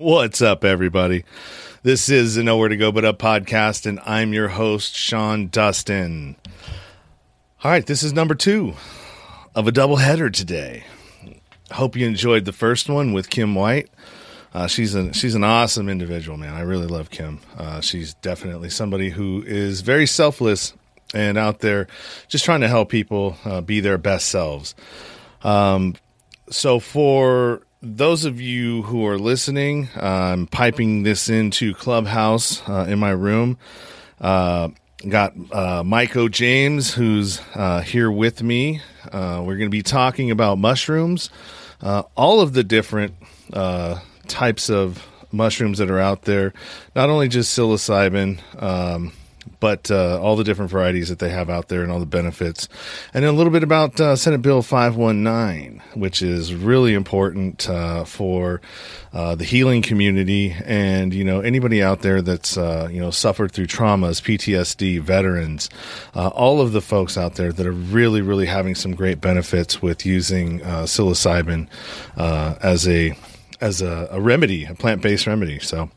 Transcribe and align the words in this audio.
What's 0.00 0.40
up, 0.40 0.62
everybody? 0.62 1.24
This 1.82 2.08
is 2.08 2.36
the 2.36 2.44
Nowhere 2.44 2.68
to 2.68 2.76
Go 2.76 2.92
But 2.92 3.04
Up 3.04 3.18
podcast, 3.18 3.84
and 3.84 3.98
I'm 4.06 4.32
your 4.32 4.46
host, 4.46 4.94
Sean 4.94 5.48
Dustin. 5.48 6.36
All 7.64 7.72
right, 7.72 7.84
this 7.84 8.04
is 8.04 8.12
number 8.12 8.36
two 8.36 8.74
of 9.56 9.66
a 9.66 9.72
double 9.72 9.96
header 9.96 10.30
today. 10.30 10.84
Hope 11.72 11.96
you 11.96 12.06
enjoyed 12.06 12.44
the 12.44 12.52
first 12.52 12.88
one 12.88 13.12
with 13.12 13.28
Kim 13.28 13.56
White. 13.56 13.90
Uh, 14.54 14.68
she's 14.68 14.94
a 14.94 15.12
she's 15.12 15.34
an 15.34 15.42
awesome 15.42 15.88
individual, 15.88 16.38
man. 16.38 16.54
I 16.54 16.60
really 16.60 16.86
love 16.86 17.10
Kim. 17.10 17.40
Uh, 17.56 17.80
she's 17.80 18.14
definitely 18.14 18.70
somebody 18.70 19.10
who 19.10 19.42
is 19.44 19.80
very 19.80 20.06
selfless 20.06 20.74
and 21.12 21.36
out 21.36 21.58
there 21.58 21.88
just 22.28 22.44
trying 22.44 22.60
to 22.60 22.68
help 22.68 22.88
people 22.88 23.36
uh, 23.44 23.62
be 23.62 23.80
their 23.80 23.98
best 23.98 24.28
selves. 24.28 24.76
Um, 25.42 25.96
so 26.50 26.78
for 26.78 27.62
those 27.82 28.24
of 28.24 28.40
you 28.40 28.82
who 28.82 29.06
are 29.06 29.18
listening, 29.18 29.88
uh, 29.96 30.00
I'm 30.02 30.46
piping 30.46 31.04
this 31.04 31.28
into 31.28 31.74
Clubhouse 31.74 32.66
uh, 32.68 32.86
in 32.88 32.98
my 32.98 33.10
room. 33.10 33.58
Uh, 34.20 34.70
got 35.08 35.32
uh, 35.52 35.82
Miko 35.84 36.28
James, 36.28 36.92
who's 36.92 37.40
uh, 37.54 37.80
here 37.80 38.10
with 38.10 38.42
me. 38.42 38.80
Uh, 39.12 39.42
we're 39.44 39.56
going 39.56 39.70
to 39.70 39.70
be 39.70 39.82
talking 39.82 40.30
about 40.30 40.58
mushrooms, 40.58 41.30
uh, 41.80 42.02
all 42.16 42.40
of 42.40 42.52
the 42.52 42.64
different 42.64 43.14
types 44.26 44.68
of 44.68 45.06
mushrooms 45.30 45.78
that 45.78 45.90
are 45.90 46.00
out 46.00 46.22
there, 46.22 46.52
not 46.96 47.10
only 47.10 47.28
just 47.28 47.56
psilocybin. 47.56 48.40
Um, 48.60 49.12
but 49.60 49.90
uh, 49.90 50.20
all 50.20 50.36
the 50.36 50.44
different 50.44 50.70
varieties 50.70 51.08
that 51.08 51.18
they 51.18 51.30
have 51.30 51.50
out 51.50 51.68
there 51.68 51.82
and 51.82 51.90
all 51.90 52.00
the 52.00 52.06
benefits. 52.06 52.68
And 53.12 53.24
then 53.24 53.32
a 53.32 53.36
little 53.36 53.52
bit 53.52 53.62
about 53.62 54.00
uh, 54.00 54.16
Senate 54.16 54.42
Bill 54.42 54.62
519, 54.62 55.82
which 55.94 56.22
is 56.22 56.54
really 56.54 56.94
important 56.94 57.68
uh, 57.68 58.04
for 58.04 58.60
uh, 59.12 59.34
the 59.34 59.44
healing 59.44 59.82
community 59.82 60.54
and, 60.64 61.12
you 61.12 61.24
know, 61.24 61.40
anybody 61.40 61.82
out 61.82 62.02
there 62.02 62.22
that's, 62.22 62.56
uh, 62.56 62.88
you 62.90 63.00
know, 63.00 63.10
suffered 63.10 63.52
through 63.52 63.66
traumas, 63.66 64.22
PTSD, 64.22 65.00
veterans, 65.00 65.68
uh, 66.14 66.28
all 66.28 66.60
of 66.60 66.72
the 66.72 66.80
folks 66.80 67.18
out 67.18 67.34
there 67.34 67.52
that 67.52 67.66
are 67.66 67.72
really, 67.72 68.20
really 68.20 68.46
having 68.46 68.74
some 68.74 68.94
great 68.94 69.20
benefits 69.20 69.82
with 69.82 70.06
using 70.06 70.60
psilocybin 70.60 71.68
as 72.16 72.86
a 72.86 73.16
as 73.60 73.82
a, 73.82 74.08
a 74.10 74.20
remedy, 74.20 74.64
a 74.64 74.74
plant 74.74 75.02
based 75.02 75.26
remedy. 75.26 75.58
So, 75.58 75.90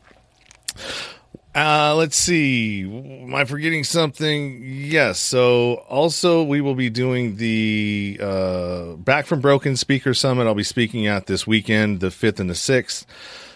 uh, 1.54 1.94
let's 1.96 2.16
see. 2.16 2.82
Am 2.82 3.34
I 3.34 3.44
forgetting 3.44 3.84
something? 3.84 4.60
Yes. 4.62 5.18
So, 5.18 5.84
also, 5.88 6.42
we 6.42 6.60
will 6.60 6.74
be 6.74 6.90
doing 6.90 7.36
the 7.36 8.18
uh, 8.20 8.84
Back 8.94 9.26
from 9.26 9.40
Broken 9.40 9.76
Speaker 9.76 10.14
Summit. 10.14 10.46
I'll 10.46 10.54
be 10.54 10.62
speaking 10.62 11.06
at 11.06 11.26
this 11.26 11.46
weekend, 11.46 12.00
the 12.00 12.08
5th 12.08 12.40
and 12.40 12.48
the 12.48 12.54
6th. 12.54 13.04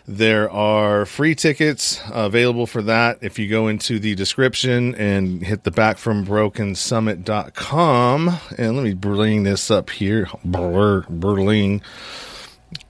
There 0.08 0.48
are 0.48 1.05
free 1.05 1.34
tickets 1.34 2.00
available 2.12 2.69
for 2.69 2.80
that. 2.83 3.19
If 3.22 3.41
you 3.41 3.48
go 3.48 3.67
into 3.67 3.98
the 3.98 4.14
description 4.14 4.94
and 4.94 5.42
hit 5.42 5.64
the 5.64 5.72
Back 5.72 5.98
from 5.98 6.22
Broken 6.22 6.74
backfrombrokensummit.com, 6.74 8.39
and 8.56 8.77
let 8.77 8.84
me 8.84 8.94
bring 8.94 9.42
this 9.42 9.69
up 9.69 9.91
here. 9.91 10.28
Berlin. 10.44 11.83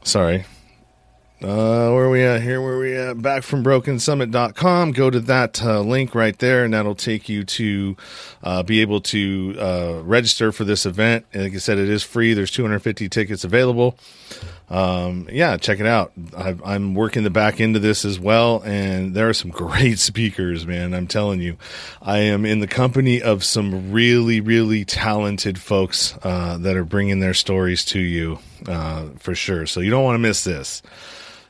Sorry, 0.03 0.45
uh, 1.43 1.93
where 1.93 2.07
are 2.07 2.11
we 2.11 2.23
at 2.23 2.41
here? 2.41 2.63
Where 2.63 2.75
are 2.75 2.79
we 2.79 2.95
at? 2.95 3.21
Back 3.21 3.43
from 3.43 3.63
brokensummit.com. 3.63 4.93
Go 4.93 5.11
to 5.11 5.21
that 5.21 5.63
uh, 5.63 5.81
link 5.81 6.15
right 6.15 6.39
there, 6.39 6.65
and 6.65 6.73
that'll 6.73 6.95
take 6.95 7.29
you 7.29 7.45
to 7.45 7.95
uh, 8.43 8.63
be 8.63 8.81
able 8.81 9.03
to 9.03 9.55
uh, 9.59 10.01
register 10.03 10.51
for 10.51 10.65
this 10.65 10.87
event. 10.87 11.27
And 11.35 11.43
like 11.43 11.53
I 11.53 11.59
said, 11.59 11.77
it 11.77 11.91
is 11.91 12.03
free. 12.03 12.33
There's 12.33 12.51
250 12.51 13.11
tickets 13.11 13.45
available. 13.45 13.99
Um, 14.71 15.29
yeah, 15.31 15.59
check 15.59 15.79
it 15.79 15.85
out. 15.85 16.11
i 16.35 16.75
am 16.75 16.95
working 16.95 17.23
the 17.23 17.29
back 17.29 17.61
end 17.61 17.77
of 17.77 17.83
this 17.83 18.07
as 18.07 18.19
well, 18.19 18.63
and 18.65 19.13
there 19.15 19.29
are 19.29 19.35
some 19.35 19.51
great 19.53 19.99
speakers, 19.99 20.67
man. 20.67 20.95
I'm 20.95 21.07
telling 21.07 21.43
you, 21.43 21.59
I 22.01 22.21
am 22.21 22.47
in 22.47 22.61
the 22.61 22.67
company 22.67 23.21
of 23.21 23.45
some 23.45 23.93
really, 23.93 24.41
really 24.41 24.87
talented 24.87 25.59
folks 25.59 26.15
uh, 26.23 26.57
that 26.61 26.77
are 26.77 26.85
bringing 26.85 27.21
their 27.21 27.35
stories 27.35 27.85
to 27.87 28.01
you 28.01 28.39
uh, 28.67 29.09
for 29.19 29.35
sure. 29.35 29.67
So 29.67 29.81
you 29.81 29.91
don't 29.91 30.03
want 30.03 30.15
to 30.15 30.21
miss 30.21 30.43
this 30.43 30.81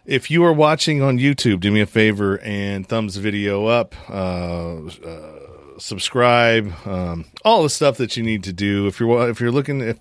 if 0.07 0.31
you 0.31 0.45
are 0.45 0.53
watching 0.53 1.03
on 1.03 1.19
YouTube, 1.19 1.61
do 1.61 1.71
me 1.71 1.81
a 1.81 1.87
favor 1.87 2.39
and 2.41 2.89
thumbs 2.89 3.17
the 3.17 3.21
video 3.21 3.67
up, 3.67 3.95
uh, 4.09 4.87
uh, 4.87 5.79
subscribe, 5.79 6.73
um, 6.87 7.25
all 7.45 7.63
the 7.63 7.71
stuff 7.71 7.97
that 7.97 8.17
you 8.17 8.23
need 8.23 8.45
to 8.45 8.53
do. 8.53 8.87
If 8.87 9.01
you're 9.01 9.29
if 9.29 9.41
you're 9.41 9.51
looking 9.51 9.81
if 9.81 9.99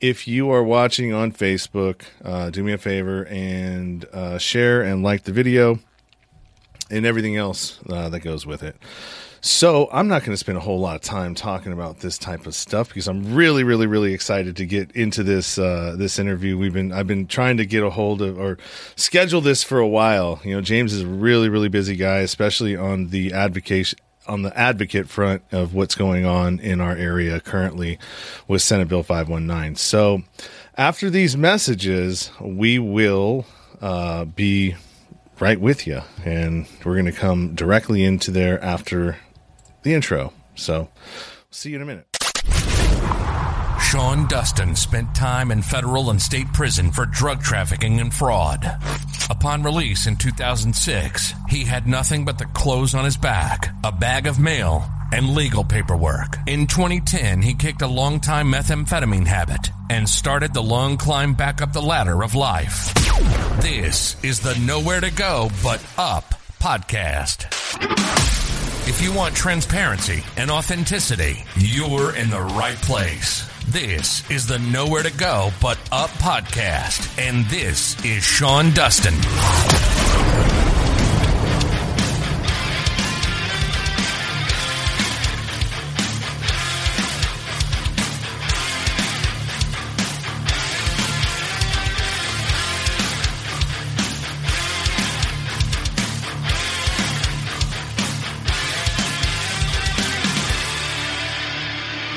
if 0.00 0.28
you 0.28 0.50
are 0.52 0.62
watching 0.62 1.12
on 1.12 1.32
Facebook, 1.32 2.02
uh, 2.24 2.50
do 2.50 2.62
me 2.62 2.72
a 2.72 2.78
favor 2.78 3.26
and 3.26 4.04
uh, 4.12 4.38
share 4.38 4.82
and 4.82 5.02
like 5.02 5.24
the 5.24 5.32
video 5.32 5.80
and 6.90 7.04
everything 7.04 7.36
else 7.36 7.80
uh, 7.90 8.08
that 8.08 8.20
goes 8.20 8.46
with 8.46 8.62
it. 8.62 8.76
So 9.40 9.88
I'm 9.92 10.08
not 10.08 10.22
going 10.22 10.32
to 10.32 10.36
spend 10.36 10.58
a 10.58 10.60
whole 10.60 10.80
lot 10.80 10.96
of 10.96 11.02
time 11.02 11.34
talking 11.34 11.72
about 11.72 12.00
this 12.00 12.18
type 12.18 12.46
of 12.46 12.54
stuff 12.54 12.88
because 12.88 13.06
I'm 13.06 13.34
really, 13.34 13.62
really, 13.62 13.86
really 13.86 14.12
excited 14.12 14.56
to 14.56 14.66
get 14.66 14.90
into 14.92 15.22
this 15.22 15.58
uh, 15.58 15.94
this 15.96 16.18
interview. 16.18 16.58
We've 16.58 16.72
been 16.72 16.92
I've 16.92 17.06
been 17.06 17.26
trying 17.26 17.56
to 17.58 17.66
get 17.66 17.82
a 17.82 17.90
hold 17.90 18.20
of 18.20 18.38
or 18.38 18.58
schedule 18.96 19.40
this 19.40 19.62
for 19.62 19.78
a 19.78 19.88
while. 19.88 20.40
You 20.44 20.54
know, 20.54 20.60
James 20.60 20.92
is 20.92 21.02
a 21.02 21.06
really, 21.06 21.48
really 21.48 21.68
busy 21.68 21.96
guy, 21.96 22.18
especially 22.18 22.76
on 22.76 23.08
the 23.08 23.32
advocacy 23.32 23.96
on 24.26 24.42
the 24.42 24.56
advocate 24.58 25.08
front 25.08 25.42
of 25.52 25.72
what's 25.72 25.94
going 25.94 26.26
on 26.26 26.60
in 26.60 26.80
our 26.80 26.94
area 26.94 27.40
currently 27.40 27.98
with 28.46 28.60
Senate 28.60 28.86
Bill 28.86 29.02
519. 29.02 29.76
So 29.76 30.22
after 30.76 31.08
these 31.08 31.34
messages, 31.36 32.30
we 32.38 32.78
will 32.78 33.46
uh, 33.80 34.26
be 34.26 34.76
right 35.40 35.60
with 35.60 35.86
you, 35.86 36.02
and 36.24 36.66
we're 36.84 36.94
going 36.94 37.06
to 37.06 37.12
come 37.12 37.54
directly 37.54 38.04
into 38.04 38.30
there 38.30 38.62
after 38.62 39.16
the 39.82 39.94
intro. 39.94 40.32
So, 40.54 40.88
see 41.50 41.70
you 41.70 41.76
in 41.76 41.82
a 41.82 41.86
minute. 41.86 42.06
Sean 43.80 44.28
Dustin 44.28 44.76
spent 44.76 45.14
time 45.14 45.50
in 45.50 45.62
federal 45.62 46.10
and 46.10 46.20
state 46.20 46.52
prison 46.52 46.92
for 46.92 47.06
drug 47.06 47.42
trafficking 47.42 48.00
and 48.00 48.12
fraud. 48.12 48.62
Upon 49.30 49.62
release 49.62 50.06
in 50.06 50.16
2006, 50.16 51.32
he 51.48 51.64
had 51.64 51.86
nothing 51.86 52.24
but 52.24 52.38
the 52.38 52.44
clothes 52.46 52.94
on 52.94 53.06
his 53.06 53.16
back, 53.16 53.72
a 53.84 53.92
bag 53.92 54.26
of 54.26 54.38
mail, 54.38 54.84
and 55.12 55.34
legal 55.34 55.64
paperwork. 55.64 56.36
In 56.46 56.66
2010, 56.66 57.40
he 57.40 57.54
kicked 57.54 57.80
a 57.80 57.86
long-time 57.86 58.52
methamphetamine 58.52 59.26
habit 59.26 59.70
and 59.88 60.06
started 60.06 60.52
the 60.52 60.62
long 60.62 60.98
climb 60.98 61.32
back 61.32 61.62
up 61.62 61.72
the 61.72 61.80
ladder 61.80 62.22
of 62.22 62.34
life. 62.34 62.92
This 63.62 64.22
is 64.22 64.40
the 64.40 64.54
Nowhere 64.66 65.00
to 65.00 65.10
Go 65.10 65.50
But 65.62 65.82
Up 65.96 66.34
podcast. 66.60 67.46
If 68.88 69.02
you 69.02 69.12
want 69.12 69.36
transparency 69.36 70.24
and 70.38 70.50
authenticity, 70.50 71.44
you're 71.56 72.16
in 72.16 72.30
the 72.30 72.40
right 72.40 72.78
place. 72.78 73.46
This 73.66 74.28
is 74.30 74.46
the 74.46 74.58
Nowhere 74.58 75.02
to 75.02 75.12
Go 75.14 75.50
But 75.60 75.78
Up 75.92 76.08
podcast, 76.12 77.18
and 77.18 77.44
this 77.50 78.02
is 78.02 78.24
Sean 78.24 78.72
Dustin. 78.72 79.12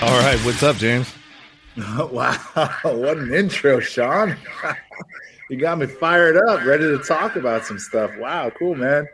All 0.01 0.19
right, 0.19 0.39
what's 0.39 0.63
up, 0.63 0.77
James? 0.77 1.13
wow, 1.77 2.35
what 2.81 3.17
an 3.19 3.31
intro, 3.35 3.79
Sean. 3.79 4.35
you 5.51 5.57
got 5.57 5.77
me 5.77 5.85
fired 5.85 6.37
up, 6.37 6.65
ready 6.65 6.85
to 6.85 6.97
talk 6.97 7.35
about 7.35 7.65
some 7.65 7.77
stuff. 7.77 8.09
Wow, 8.17 8.49
cool, 8.57 8.73
man. 8.73 9.07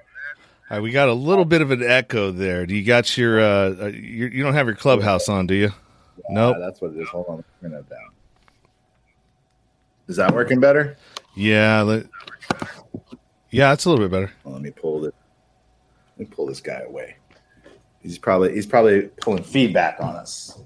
All 0.70 0.78
right, 0.78 0.80
we 0.80 0.92
got 0.92 1.10
a 1.10 1.14
little 1.14 1.44
bit 1.44 1.62
of 1.62 1.72
an 1.72 1.84
echo 1.84 2.32
there. 2.32 2.66
Do 2.66 2.74
you 2.74 2.86
got 2.86 3.18
your, 3.18 3.42
uh, 3.42 3.76
uh 3.82 3.86
you, 3.88 4.28
you 4.28 4.42
don't 4.42 4.54
have 4.54 4.66
your 4.66 4.78
clubhouse 4.78 5.28
on, 5.28 5.46
do 5.46 5.56
you? 5.56 5.72
Yeah, 6.18 6.24
nope. 6.30 6.56
That's 6.58 6.80
what 6.80 6.92
it 6.94 7.02
is. 7.02 7.10
Hold 7.10 7.26
on, 7.28 7.44
turn 7.60 7.72
that 7.72 7.90
down. 7.90 8.10
Is 10.08 10.16
that 10.16 10.34
working 10.34 10.62
better? 10.62 10.96
Yeah, 11.36 11.82
let, 11.82 12.06
yeah, 13.52 13.74
it's 13.74 13.84
a 13.84 13.90
little 13.90 14.08
bit 14.08 14.12
better. 14.12 14.32
Well, 14.46 14.54
let 14.54 14.64
me 14.64 14.72
pull 14.72 15.04
it. 15.04 15.14
Let 16.18 16.30
me 16.30 16.34
pull 16.34 16.46
this 16.46 16.62
guy 16.62 16.80
away. 16.80 17.18
He's 18.02 18.18
probably 18.18 18.54
he's 18.54 18.66
probably 18.66 19.10
pulling 19.20 19.44
feedback 19.44 19.98
on 20.00 20.16
us. 20.16 20.58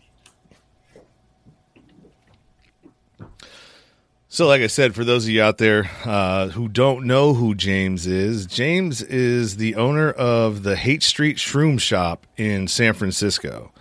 So, 4.33 4.47
like 4.47 4.61
I 4.61 4.67
said, 4.67 4.95
for 4.95 5.03
those 5.03 5.25
of 5.25 5.31
you 5.31 5.43
out 5.43 5.57
there 5.57 5.91
uh, 6.05 6.47
who 6.47 6.69
don't 6.69 7.05
know 7.05 7.33
who 7.33 7.53
James 7.53 8.07
is, 8.07 8.45
James 8.45 9.01
is 9.01 9.57
the 9.57 9.75
owner 9.75 10.09
of 10.09 10.63
the 10.63 10.77
Haight 10.77 11.03
Street 11.03 11.35
Shroom 11.35 11.81
Shop 11.81 12.25
in 12.37 12.69
San 12.69 12.93
Francisco. 12.93 13.73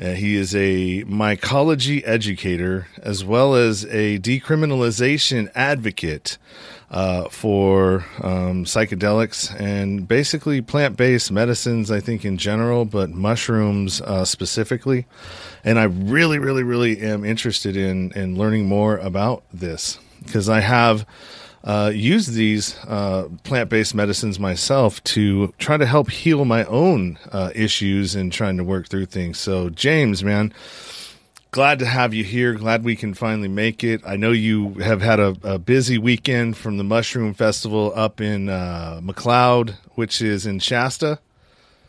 Uh, 0.00 0.12
he 0.12 0.34
is 0.34 0.54
a 0.54 1.04
mycology 1.04 2.02
educator 2.06 2.88
as 3.02 3.22
well 3.22 3.54
as 3.54 3.84
a 3.84 4.18
decriminalization 4.20 5.52
advocate 5.54 6.38
uh, 6.92 7.26
for 7.30 8.04
um, 8.22 8.64
psychedelics 8.64 9.58
and 9.58 10.06
basically 10.06 10.60
plant 10.60 10.96
based 10.96 11.32
medicines, 11.32 11.90
I 11.90 12.00
think, 12.00 12.24
in 12.24 12.36
general, 12.36 12.84
but 12.84 13.10
mushrooms 13.10 14.02
uh, 14.02 14.26
specifically. 14.26 15.06
And 15.64 15.78
I 15.78 15.84
really, 15.84 16.38
really, 16.38 16.62
really 16.62 17.00
am 17.00 17.24
interested 17.24 17.76
in, 17.76 18.12
in 18.12 18.36
learning 18.36 18.66
more 18.66 18.98
about 18.98 19.42
this 19.52 19.98
because 20.22 20.48
I 20.48 20.60
have. 20.60 21.06
Uh, 21.64 21.92
used 21.94 22.32
these 22.32 22.76
uh, 22.88 23.28
plant 23.44 23.70
based 23.70 23.94
medicines 23.94 24.40
myself 24.40 25.00
to 25.04 25.54
try 25.58 25.76
to 25.76 25.86
help 25.86 26.10
heal 26.10 26.44
my 26.44 26.64
own 26.64 27.16
uh, 27.30 27.52
issues 27.54 28.16
and 28.16 28.32
trying 28.32 28.56
to 28.56 28.64
work 28.64 28.88
through 28.88 29.06
things. 29.06 29.38
So, 29.38 29.70
James, 29.70 30.24
man, 30.24 30.52
glad 31.52 31.78
to 31.78 31.86
have 31.86 32.12
you 32.14 32.24
here. 32.24 32.54
Glad 32.54 32.82
we 32.82 32.96
can 32.96 33.14
finally 33.14 33.46
make 33.46 33.84
it. 33.84 34.00
I 34.04 34.16
know 34.16 34.32
you 34.32 34.74
have 34.74 35.02
had 35.02 35.20
a, 35.20 35.36
a 35.42 35.58
busy 35.58 35.98
weekend 35.98 36.56
from 36.56 36.78
the 36.78 36.84
Mushroom 36.84 37.34
Festival 37.34 37.92
up 37.94 38.20
in 38.20 38.48
uh, 38.48 39.00
McCloud, 39.02 39.74
which 39.94 40.20
is 40.20 40.46
in 40.46 40.58
Shasta. 40.58 41.20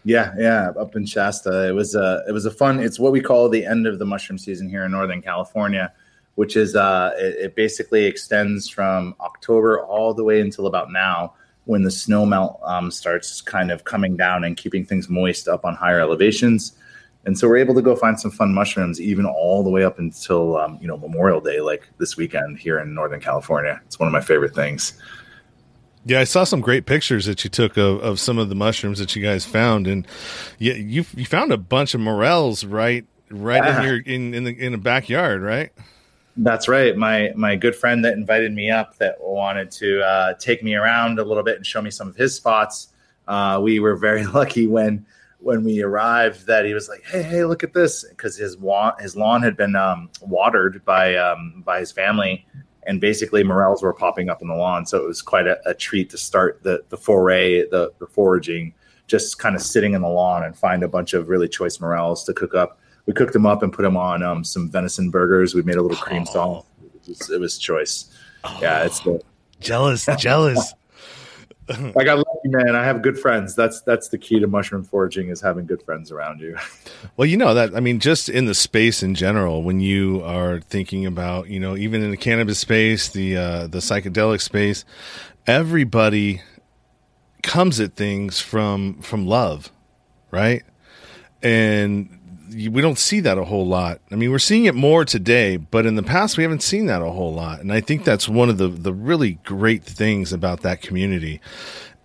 Yeah, 0.04 0.34
yeah, 0.38 0.72
up 0.78 0.98
in 0.98 1.06
Shasta. 1.06 1.70
It 1.70 1.72
was 1.72 1.96
a 1.96 2.24
it 2.28 2.34
was 2.34 2.46
a 2.46 2.52
fun. 2.52 2.82
It's 2.82 3.00
what 3.00 3.14
we 3.14 3.22
call 3.22 3.48
the 3.48 3.66
end 3.66 3.88
of 3.88 4.00
the 4.00 4.06
mushroom 4.06 4.38
season 4.38 4.70
here 4.70 4.84
in 4.84 4.92
Northern 4.92 5.22
California, 5.22 5.94
which 6.36 6.58
is 6.58 6.76
uh, 6.76 7.14
it, 7.18 7.36
it 7.46 7.56
basically 7.56 8.04
extends 8.04 8.68
from 8.68 9.16
October 9.22 9.82
all 9.82 10.14
the 10.14 10.26
way 10.26 10.42
until 10.42 10.68
about 10.68 10.92
now, 10.92 11.36
when 11.64 11.84
the 11.84 11.92
snow 11.92 12.26
melt 12.26 12.60
um, 12.64 12.92
starts 12.92 13.40
kind 13.40 13.72
of 13.72 13.86
coming 13.86 14.18
down 14.18 14.44
and 14.44 14.58
keeping 14.58 14.86
things 14.86 15.08
moist 15.08 15.48
up 15.48 15.64
on 15.64 15.74
higher 15.74 16.02
elevations 16.02 16.74
and 17.26 17.38
so 17.38 17.48
we're 17.48 17.58
able 17.58 17.74
to 17.74 17.82
go 17.82 17.96
find 17.96 18.20
some 18.20 18.32
fun 18.32 18.54
mushrooms 18.54 19.00
even 19.00 19.26
all 19.26 19.64
the 19.64 19.70
way 19.70 19.84
up 19.84 20.00
until 20.00 20.58
um, 20.58 20.78
you 20.82 20.88
know 20.88 20.98
memorial 20.98 21.42
day 21.42 21.62
like 21.62 21.88
this 21.98 22.18
weekend 22.18 22.58
here 22.58 22.80
in 22.80 22.94
northern 22.94 23.20
california 23.20 23.82
it's 23.86 24.00
one 24.00 24.08
of 24.08 24.14
my 24.14 24.22
favorite 24.22 24.54
things 24.54 24.94
yeah, 26.06 26.20
I 26.20 26.26
saw 26.26 26.44
some 26.44 26.60
great 26.60 26.86
pictures 26.86 27.26
that 27.28 27.44
you 27.44 27.50
took 27.50 27.78
of, 27.78 28.02
of 28.02 28.20
some 28.20 28.38
of 28.38 28.50
the 28.50 28.56
mushrooms 28.56 29.00
that 29.00 29.16
you 29.16 29.24
guys 29.24 29.46
found, 29.46 29.88
and 29.88 30.06
yeah, 30.60 30.74
you 30.74 31.06
you 31.16 31.26
found 31.26 31.54
a 31.54 31.58
bunch 31.58 31.94
of 31.94 32.02
morels 32.02 32.66
right 32.66 33.06
right 33.30 33.64
yeah. 33.64 33.82
in 33.82 33.88
your 33.88 34.00
in 34.00 34.34
in 34.34 34.44
the 34.44 34.52
in 34.60 34.72
the 34.74 34.78
backyard, 34.78 35.42
right? 35.42 35.72
That's 36.36 36.68
right. 36.68 36.98
My 36.98 37.32
my 37.36 37.56
good 37.56 37.76
friend 37.76 38.04
that 38.04 38.14
invited 38.14 38.52
me 38.52 38.70
up 38.70 38.98
that 38.98 39.16
wanted 39.22 39.72
to 39.72 40.02
uh, 40.02 40.34
take 40.40 40.62
me 40.62 40.76
around 40.76 41.20
a 41.20 41.24
little 41.24 41.44
bit 41.44 41.56
and 41.56 41.66
show 41.66 41.82
me 41.82 41.90
some 41.90 42.10
of 42.10 42.16
his 42.16 42.36
spots. 42.36 42.90
Uh, 43.28 43.62
we 43.64 43.80
were 43.80 43.96
very 43.96 44.26
lucky 44.40 44.68
when 44.68 45.06
when 45.44 45.64
we 45.64 45.82
arrived 45.82 46.48
that 46.48 46.66
he 46.66 46.74
was 46.74 46.88
like, 46.88 47.04
"Hey, 47.06 47.22
hey, 47.22 47.44
look 47.46 47.64
at 47.64 47.74
this!" 47.74 48.06
Because 48.10 48.38
his 48.38 48.58
lawn 48.60 48.94
his 49.00 49.16
lawn 49.16 49.44
had 49.44 49.58
been 49.58 49.76
um, 49.76 50.10
watered 50.22 50.84
by 50.86 51.16
um, 51.16 51.62
by 51.66 51.80
his 51.80 51.92
family, 51.92 52.46
and 52.88 53.02
basically 53.02 53.44
morels 53.44 53.84
were 53.84 53.94
popping 53.94 54.30
up 54.30 54.42
in 54.42 54.48
the 54.48 54.56
lawn. 54.56 54.86
So 54.86 54.98
it 54.98 55.08
was 55.08 55.22
quite 55.22 55.48
a, 55.48 55.60
a 55.68 55.74
treat 55.74 56.10
to 56.12 56.18
start 56.18 56.64
the 56.64 56.84
the 56.90 56.98
foray, 56.98 57.68
the, 57.70 57.94
the 58.00 58.08
foraging, 58.08 58.74
just 59.08 59.40
kind 59.40 59.56
of 59.56 59.62
sitting 59.62 59.94
in 59.94 60.02
the 60.02 60.10
lawn 60.10 60.44
and 60.44 60.58
find 60.58 60.82
a 60.82 60.88
bunch 60.88 61.14
of 61.14 61.28
really 61.28 61.50
choice 61.50 61.80
morels 61.80 62.24
to 62.26 62.34
cook 62.34 62.56
up. 62.56 62.80
We 63.06 63.14
cooked 63.14 63.34
them 63.34 63.46
up 63.46 63.64
and 63.64 63.74
put 63.74 63.82
them 63.82 63.98
on 63.98 64.24
um, 64.24 64.44
some 64.46 64.70
venison 64.70 65.10
burgers. 65.10 65.54
We 65.54 65.62
made 65.62 65.76
a 65.76 65.82
little 65.82 65.98
cream 65.98 66.24
oh. 66.30 66.34
sauce. 66.34 66.66
It 66.82 67.10
was, 67.10 67.30
it 67.30 67.40
was 67.40 67.58
choice. 67.58 68.10
Oh. 68.46 68.60
Yeah, 68.62 68.84
it's 68.84 69.02
the 69.02 69.22
jealous, 69.60 70.08
jealous. 70.18 70.74
I 71.98 72.04
got 72.04 72.18
lucky, 72.18 72.50
man. 72.50 72.76
I 72.76 72.84
have 72.84 73.02
good 73.02 73.18
friends. 73.18 73.56
That's 73.56 73.82
that's 73.82 74.10
the 74.10 74.18
key 74.18 74.40
to 74.40 74.48
mushroom 74.48 74.84
foraging 74.84 75.30
is 75.30 75.40
having 75.40 75.66
good 75.66 75.82
friends 75.82 76.12
around 76.12 76.42
you. 76.42 76.58
well, 77.18 77.26
you 77.26 77.38
know 77.38 77.54
that 77.54 77.76
I 77.76 77.80
mean, 77.80 78.00
just 78.00 78.28
in 78.30 78.46
the 78.46 78.54
space 78.54 79.02
in 79.02 79.16
general, 79.16 79.64
when 79.64 79.80
you 79.80 80.22
are 80.24 80.60
thinking 80.60 81.06
about, 81.06 81.50
you 81.50 81.60
know, 81.60 81.78
even 81.78 82.04
in 82.04 82.12
the 82.12 82.18
cannabis 82.18 82.60
space, 82.60 83.10
the 83.10 83.38
uh, 83.38 83.68
the 83.68 83.80
psychedelic 83.80 84.42
space, 84.42 84.84
everybody 85.48 86.42
comes 87.44 87.80
at 87.80 87.96
things 87.96 88.40
from 88.40 89.02
from 89.02 89.26
love, 89.26 89.72
right? 90.32 90.64
And 91.42 92.13
we 92.54 92.82
don't 92.82 93.00
see 93.00 93.20
that 93.22 93.38
a 93.38 93.44
whole 93.44 93.68
lot. 93.68 94.00
I 94.12 94.16
mean, 94.16 94.32
we're 94.32 94.40
seeing 94.40 94.66
it 94.66 94.76
more 94.76 95.06
today, 95.06 95.58
but 95.58 95.86
in 95.86 95.96
the 95.96 96.04
past 96.04 96.38
we 96.38 96.44
haven't 96.44 96.64
seen 96.64 96.86
that 96.88 97.02
a 97.02 97.10
whole 97.10 97.34
lot. 97.34 97.60
And 97.60 97.72
I 97.72 97.82
think 97.82 98.04
that's 98.04 98.30
one 98.30 98.50
of 98.50 98.58
the 98.58 98.68
the 98.68 98.94
really 98.94 99.34
great 99.44 99.84
things 99.84 100.32
about 100.34 100.62
that 100.62 100.82
community 100.82 101.42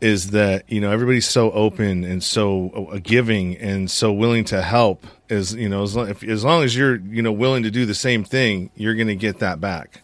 is 0.00 0.30
that 0.30 0.64
you 0.68 0.80
know 0.80 0.90
everybody's 0.90 1.28
so 1.28 1.50
open 1.52 2.04
and 2.04 2.22
so 2.22 2.88
uh, 2.92 2.98
giving 3.02 3.56
and 3.56 3.90
so 3.90 4.12
willing 4.12 4.44
to 4.44 4.62
help. 4.62 5.06
As 5.30 5.54
you 5.54 5.68
know, 5.68 5.82
as 5.82 5.94
long, 5.94 6.08
if, 6.08 6.22
as 6.22 6.44
long 6.44 6.64
as 6.64 6.76
you're 6.76 6.96
you 6.96 7.22
know 7.22 7.32
willing 7.32 7.62
to 7.64 7.70
do 7.70 7.84
the 7.84 7.94
same 7.94 8.24
thing, 8.24 8.70
you're 8.74 8.94
going 8.94 9.08
to 9.08 9.16
get 9.16 9.40
that 9.40 9.60
back. 9.60 10.02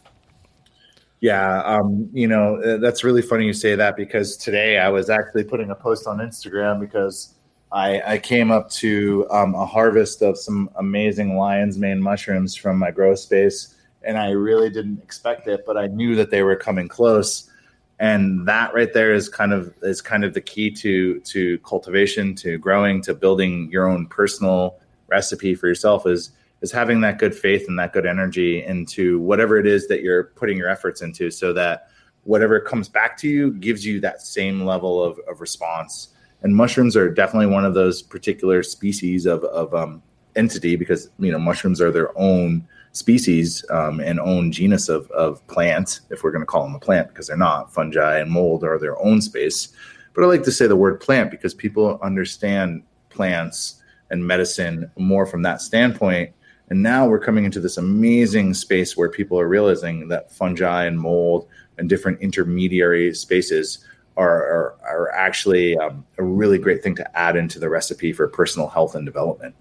Yeah, 1.21 1.63
um, 1.63 2.11
you 2.13 2.29
know 2.29 2.57
uh, 2.57 2.77
that's 2.79 3.05
really 3.05 3.23
funny 3.23 3.47
you 3.47 3.55
say 3.55 3.75
that 3.77 3.97
because 3.97 4.37
today 4.37 4.79
I 4.79 4.89
was 4.91 5.09
actually 5.09 5.45
putting 5.45 5.71
a 5.71 5.75
post 5.75 6.07
on 6.07 6.19
Instagram 6.19 6.81
because 6.81 7.34
I, 7.75 8.15
I 8.15 8.19
came 8.19 8.53
up 8.53 8.71
to 8.71 9.27
um, 9.31 9.57
a 9.57 9.67
harvest 9.67 10.23
of 10.23 10.39
some 10.39 10.71
amazing 10.77 11.37
lion's 11.37 11.77
mane 11.77 12.01
mushrooms 12.01 12.55
from 12.55 12.79
my 12.79 12.93
grow 12.93 13.17
space, 13.17 13.75
and 14.05 14.17
I 14.17 14.31
really 14.31 14.71
didn't 14.71 15.03
expect 15.03 15.49
it, 15.49 15.65
but 15.67 15.77
I 15.77 15.89
knew 15.89 16.15
that 16.15 16.31
they 16.31 16.45
were 16.45 16.55
coming 16.55 16.87
close. 16.87 17.51
And 17.99 18.47
that 18.47 18.75
right 18.75 18.93
there 18.93 19.13
is 19.13 19.29
kind 19.29 19.53
of 19.53 19.75
is 19.83 20.01
kind 20.01 20.25
of 20.25 20.35
the 20.35 20.41
key 20.41 20.71
to 20.71 21.19
to 21.21 21.59
cultivation, 21.59 22.37
to 22.37 22.59
growing, 22.59 23.03
to 23.03 23.15
building 23.15 23.69
your 23.73 23.89
own 23.89 24.07
personal 24.07 24.79
recipe 25.09 25.57
for 25.57 25.67
yourself 25.67 26.07
is 26.07 26.31
is 26.61 26.71
having 26.71 27.01
that 27.01 27.19
good 27.19 27.35
faith 27.35 27.67
and 27.67 27.77
that 27.81 27.93
good 27.93 28.07
energy 28.07 28.65
into 28.65 29.19
whatever 29.19 29.59
it 29.59 29.67
is 29.67 29.89
that 29.89 30.01
you're 30.01 30.25
putting 30.37 30.57
your 30.57 30.69
efforts 30.69 31.03
into, 31.03 31.29
so 31.29 31.53
that 31.53 31.89
whatever 32.23 32.61
comes 32.61 32.89
back 32.89 33.19
to 33.19 33.29
you 33.29 33.53
gives 33.55 33.85
you 33.85 33.99
that 34.01 34.23
same 34.23 34.65
level 34.65 35.03
of, 35.03 35.19
of 35.29 35.41
response 35.41 36.14
and 36.45 36.55
mushrooms 36.55 36.95
are 36.95 37.11
definitely 37.11 37.47
one 37.47 37.65
of 37.65 37.75
those 37.75 38.03
particular 38.03 38.63
species 38.63 39.27
of, 39.27 39.43
of 39.45 39.75
um, 39.75 40.03
entity 40.37 40.77
because 40.77 41.11
you 41.19 41.33
know 41.33 41.39
mushrooms 41.39 41.81
are 41.81 41.91
their 41.91 42.17
own 42.17 42.67
species 42.93 43.65
um, 43.71 43.99
and 43.99 44.21
own 44.21 44.53
genus 44.53 44.89
of, 44.89 45.11
of 45.11 45.45
plant 45.49 46.01
if 46.11 46.23
we're 46.23 46.31
going 46.31 46.43
to 46.43 46.47
call 46.47 46.63
them 46.63 46.75
a 46.75 46.79
plant 46.79 47.09
because 47.09 47.27
they're 47.27 47.37
not. 47.37 47.73
Fungi 47.73 48.19
and 48.19 48.31
mold 48.31 48.63
are 48.63 48.79
their 48.79 49.01
own 49.03 49.21
space. 49.21 49.69
But 50.13 50.23
i 50.23 50.27
like 50.27 50.45
to 50.45 50.53
say 50.53 50.69
the 50.69 50.77
word 50.77 51.01
plant 51.01 51.33
because 51.33 51.55
people 51.55 51.99
understand 52.03 52.85
plants 53.09 53.83
and 54.11 54.25
medicine 54.25 54.91
more 54.97 55.27
from 55.27 55.43
that 55.43 55.61
standpoint. 55.61 56.31
And 56.69 56.83
now 56.83 57.07
we're 57.07 57.19
coming 57.19 57.45
into 57.45 57.59
this 57.59 57.79
amazing 57.79 58.55
space 58.55 58.97
where 58.97 59.09
people 59.09 59.41
are 59.41 59.49
realizing 59.49 60.09
that 60.09 60.31
fungi 60.31 60.85
and 60.85 61.01
mold 61.01 61.49
and 61.79 61.89
different 61.89 62.21
intermediary 62.21 63.13
spaces 63.15 63.85
are, 64.17 64.45
are, 64.45 64.75
are 64.83 65.11
actually 65.13 65.77
um, 65.77 66.05
a 66.19 66.23
really 66.23 66.59
great 66.59 66.83
thing 66.83 66.95
to 66.97 67.19
add 67.19 67.37
into 67.37 67.59
the 67.59 67.69
recipe 67.69 68.13
for 68.13 68.29
personal 68.29 68.69
health 68.69 68.95
and 68.95 69.05
development. 69.05 69.55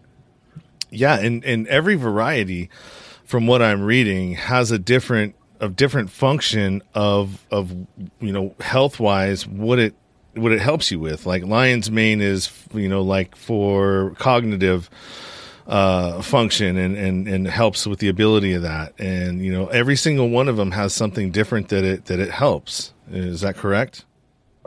Yeah, 0.90 1.20
and, 1.20 1.44
and 1.44 1.68
every 1.68 1.96
variety, 1.96 2.70
from 3.26 3.48
what 3.48 3.62
I'm 3.62 3.82
reading, 3.82 4.36
has 4.36 4.72
a 4.72 4.78
different 4.78 5.36
of 5.60 5.78
different 5.78 6.10
function 6.10 6.82
of 6.94 7.46
of 7.50 7.72
you 8.20 8.34
know 8.34 8.54
health 8.60 9.00
wise 9.00 9.48
what 9.48 9.80
it 9.80 9.96
what 10.36 10.52
it 10.52 10.60
helps 10.60 10.92
you 10.92 11.00
with. 11.00 11.26
Like 11.26 11.44
lion's 11.44 11.90
mane 11.90 12.22
is 12.22 12.52
you 12.74 12.90
know 12.90 13.02
like 13.02 13.36
for 13.36 14.14
cognitive 14.20 14.90
uh, 15.66 16.22
function 16.22 16.78
and, 16.78 16.98
and 16.98 17.28
and 17.28 17.48
helps 17.48 17.88
with 17.88 18.00
the 18.00 18.10
ability 18.10 18.54
of 18.54 18.64
that. 18.64 18.94
And 19.00 19.44
you 19.44 19.52
know 19.52 19.68
every 19.68 19.96
single 19.96 20.30
one 20.30 20.50
of 20.50 20.58
them 20.58 20.72
has 20.72 20.94
something 20.94 21.32
different 21.32 21.70
that 21.70 21.84
it 21.84 22.06
that 22.06 22.20
it 22.20 22.32
helps. 22.32 22.94
Is 23.10 23.42
that 23.42 23.56
correct? 23.56 24.06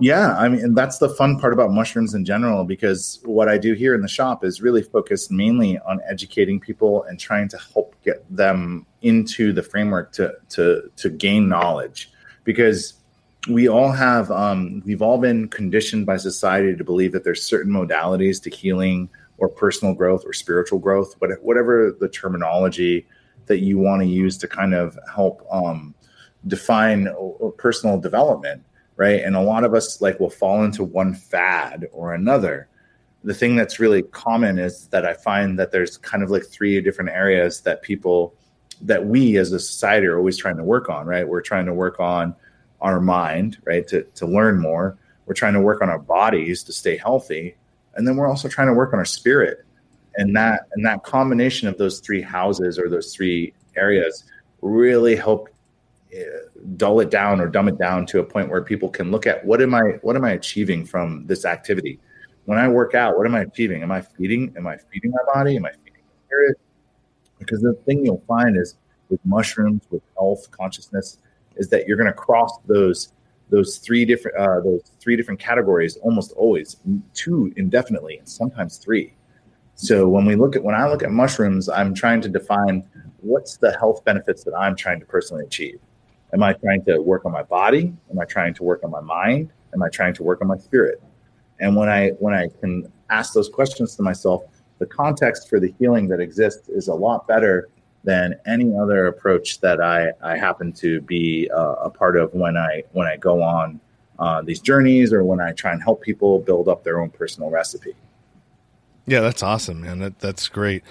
Yeah, 0.01 0.37
I 0.37 0.49
mean, 0.49 0.75
that's 0.75 0.99
the 0.99 1.09
fun 1.09 1.39
part 1.39 1.55
about 1.55 1.73
mushrooms 1.73 2.13
in 2.13 2.25
general 2.25 2.65
because 2.65 3.19
what 3.25 3.49
I 3.49 3.57
do 3.57 3.73
here 3.73 3.95
in 3.95 4.03
the 4.03 4.09
shop 4.09 4.45
is 4.45 4.61
really 4.61 4.83
focused 4.83 5.31
mainly 5.31 5.79
on 5.79 6.01
educating 6.07 6.61
people 6.61 7.05
and 7.05 7.19
trying 7.19 7.49
to 7.49 7.59
help 7.73 7.95
get 8.05 8.25
them 8.35 8.85
into 9.01 9.55
the 9.55 9.63
framework 9.63 10.13
to 10.13 10.35
to 10.51 10.91
to 10.97 11.09
gain 11.09 11.49
knowledge. 11.49 12.13
Because 12.45 12.95
we 13.49 13.69
all 13.69 13.91
have 13.91 14.31
um, 14.31 14.83
we've 14.85 15.01
all 15.01 15.17
been 15.17 15.49
conditioned 15.49 16.05
by 16.05 16.19
society 16.19 16.77
to 16.77 16.85
believe 16.85 17.13
that 17.13 17.25
there's 17.25 17.43
certain 17.43 17.73
modalities 17.73 18.43
to 18.43 18.51
healing 18.51 19.09
or 19.39 19.49
personal 19.49 19.95
growth 19.95 20.25
or 20.27 20.33
spiritual 20.35 20.79
growth, 20.79 21.15
whatever 21.19 21.97
the 21.99 22.09
terminology 22.09 23.07
that 23.47 23.61
you 23.61 23.79
want 23.79 24.03
to 24.03 24.09
use 24.09 24.37
to 24.39 24.49
kind 24.49 24.75
of 24.75 24.99
help 25.15 25.47
um, 25.51 25.95
define 26.47 27.09
personal 27.57 27.99
development 27.99 28.63
right? 28.97 29.23
And 29.23 29.37
a 29.37 29.41
lot 29.41 29.65
of 29.65 29.75
us 29.75 30.01
like 30.01 30.19
will 30.19 30.31
fall 30.31 30.65
into 30.65 30.83
one 30.83 31.15
fad 31.15 31.87
or 31.93 32.15
another. 32.15 32.69
The 33.25 33.35
thing 33.35 33.57
that's 33.57 33.79
really 33.79 34.03
common 34.03 34.59
is 34.59 34.87
that 34.89 35.05
I 35.05 35.15
find 35.15 35.59
that 35.59 35.73
there's 35.73 35.97
kind 35.99 36.23
of 36.23 36.31
like 36.31 36.47
three 36.47 36.81
different 36.81 37.11
areas 37.11 37.61
that 37.63 37.83
people 37.83 38.35
that 38.83 39.07
we 39.07 39.37
as 39.39 39.53
a 39.53 39.59
society 39.59 40.07
are 40.07 40.19
always 40.19 40.37
trying 40.37 40.57
to 40.57 40.65
work 40.65 40.89
on, 40.89 41.07
right? 41.07 41.27
We're 41.27 41.41
trying 41.41 41.67
to 41.67 41.75
work 41.75 41.99
on 41.99 42.35
our 42.81 43.01
mind, 43.01 43.59
right? 43.65 43.87
To 43.89 44.03
to 44.03 44.27
learn 44.27 44.61
more. 44.61 44.99
We're 45.27 45.35
trying 45.35 45.55
to 45.55 45.61
work 45.61 45.83
on 45.83 45.91
our 45.91 45.99
bodies 45.99 46.63
to 46.65 46.73
stay 46.73 46.97
healthy. 46.97 47.57
And 47.95 48.07
then 48.07 48.17
we're 48.17 48.29
also 48.29 48.49
trying 48.49 48.69
to 48.69 48.75
work 48.75 48.93
on 48.93 48.99
our 48.99 49.05
spirit. 49.05 49.65
And 50.17 50.37
that 50.37 50.63
and 50.73 50.85
that 50.87 51.03
combination 51.03 51.69
of 51.69 51.79
those 51.79 52.01
three 52.01 52.23
houses 52.23 52.79
or 52.79 52.89
those 52.89 53.15
three 53.15 53.53
areas 53.77 54.25
really 54.63 55.17
help 55.17 55.49
dull 56.77 57.01
it 57.01 57.11
down 57.11 57.41
or 57.41 57.49
dumb 57.49 57.69
it 57.69 57.79
down 57.79 58.07
to 58.07 58.21
a 58.21 58.25
point 58.25 58.49
where 58.51 58.63
people 58.63 58.89
can 58.89 59.11
look 59.11 59.27
at 59.27 59.45
what 59.45 59.61
am 59.61 59.75
I 59.75 59.99
what 60.03 60.17
am 60.17 60.25
I 60.25 60.33
achieving 60.33 60.85
from 60.85 61.27
this 61.27 61.45
activity? 61.45 61.99
When 62.45 62.59
I 62.59 62.69
work 62.69 62.95
out, 62.95 63.17
what 63.17 63.27
am 63.27 63.35
I 63.35 63.41
achieving? 63.41 63.83
Am 63.83 63.91
I 63.91 64.01
feeding? 64.01 64.55
Am 64.57 64.67
I 64.67 64.77
feeding 64.77 65.11
my 65.11 65.35
body? 65.35 65.57
Am 65.57 65.67
I 65.67 65.73
feeding 65.73 65.95
my 65.95 66.27
spirit? 66.27 66.59
Because 67.39 67.61
the 67.61 67.75
thing 67.85 68.05
you'll 68.05 68.25
find 68.29 68.57
is 68.57 68.77
with 69.09 69.21
mushrooms, 69.25 69.83
with 69.91 70.03
health, 70.17 70.51
consciousness, 70.51 71.19
is 71.57 71.69
that 71.71 71.87
you're 71.87 71.97
going 71.97 72.07
to 72.07 72.13
cross 72.13 72.59
those 72.67 73.13
those 73.49 73.79
three 73.79 74.05
different 74.05 74.37
uh, 74.37 74.61
those 74.61 74.83
three 75.01 75.17
different 75.17 75.39
categories 75.39 75.97
almost 75.99 76.33
always 76.33 76.77
two 77.15 77.53
indefinitely 77.57 78.19
and 78.19 78.29
sometimes 78.29 78.79
three. 78.79 79.13
So 79.75 80.09
when 80.09 80.25
we 80.25 80.37
look 80.37 80.57
at 80.57 80.65
when 80.65 80.75
I 80.75 80.89
look 80.89 81.03
at 81.03 81.11
mushrooms, 81.11 81.69
I'm 81.69 81.95
trying 81.95 82.21
to 82.23 82.29
define 82.29 82.85
what's 83.21 83.57
the 83.57 83.77
health 83.79 84.05
benefits 84.05 84.45
that 84.45 84.55
I'm 84.55 84.75
trying 84.75 85.01
to 85.01 85.07
personally 85.07 85.45
achieve. 85.45 85.79
Am 86.37 86.43
I 86.43 86.53
trying 86.53 86.85
to 86.85 86.99
work 87.01 87.25
on 87.25 87.33
my 87.33 87.45
body? 87.45 87.95
Am 88.11 88.19
I 88.19 88.27
trying 88.27 88.53
to 88.53 88.63
work 88.63 88.85
on 88.85 88.91
my 88.91 89.01
mind? 89.01 89.51
Am 89.73 89.83
I 89.83 89.89
trying 89.89 90.13
to 90.17 90.23
work 90.23 90.43
on 90.43 90.49
my 90.49 90.59
spirit? 90.59 91.03
And 91.61 91.75
when 91.75 91.89
I 91.89 92.11
when 92.19 92.35
I 92.35 92.49
can 92.61 92.93
ask 93.09 93.33
those 93.33 93.49
questions 93.49 93.97
to 93.97 94.03
myself, 94.03 94.43
the 94.79 94.85
context 94.85 95.49
for 95.49 95.59
the 95.59 95.75
healing 95.79 96.09
that 96.09 96.21
exists 96.21 96.69
is 96.69 96.89
a 96.89 96.95
lot 96.95 97.27
better 97.27 97.71
than 98.05 98.35
any 98.47 98.77
other 98.77 99.07
approach 99.07 99.61
that 99.63 99.81
I, 99.81 100.13
I 100.23 100.37
happen 100.37 100.75
to 100.75 101.01
be 101.01 101.49
uh, 101.57 101.77
a 101.77 101.89
part 101.89 102.19
of 102.19 102.35
when 102.35 102.59
I 102.59 102.83
when 102.93 103.07
I 103.07 103.17
go 103.17 103.43
on 103.43 103.81
uh, 104.19 104.43
these 104.43 104.61
journeys 104.61 105.15
or 105.15 105.25
when 105.25 105.41
I 105.41 105.53
try 105.53 105.73
and 105.73 105.83
help 105.83 106.03
people 106.03 106.39
build 106.41 106.69
up 106.69 106.85
their 106.85 107.01
own 107.01 107.09
personal 107.09 107.49
recipe. 107.49 107.95
Yeah, 109.07 109.21
that's 109.21 109.43
awesome, 109.43 109.81
man. 109.81 110.01
That 110.01 110.19
that's 110.19 110.51
great. 110.51 110.85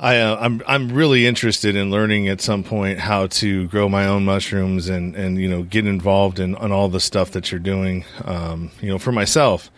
I 0.00 0.18
uh, 0.18 0.36
I'm 0.40 0.62
I'm 0.66 0.88
really 0.88 1.26
interested 1.26 1.76
in 1.76 1.90
learning 1.90 2.28
at 2.28 2.40
some 2.40 2.64
point 2.64 2.98
how 2.98 3.26
to 3.26 3.68
grow 3.68 3.88
my 3.88 4.06
own 4.06 4.24
mushrooms 4.24 4.88
and 4.88 5.14
and 5.14 5.38
you 5.38 5.48
know 5.48 5.62
get 5.62 5.86
involved 5.86 6.40
in 6.40 6.54
all 6.54 6.88
the 6.88 7.00
stuff 7.00 7.32
that 7.32 7.52
you're 7.52 7.60
doing. 7.60 8.04
Um, 8.24 8.70
you 8.80 8.88
know, 8.88 8.98
for 8.98 9.12
myself 9.12 9.70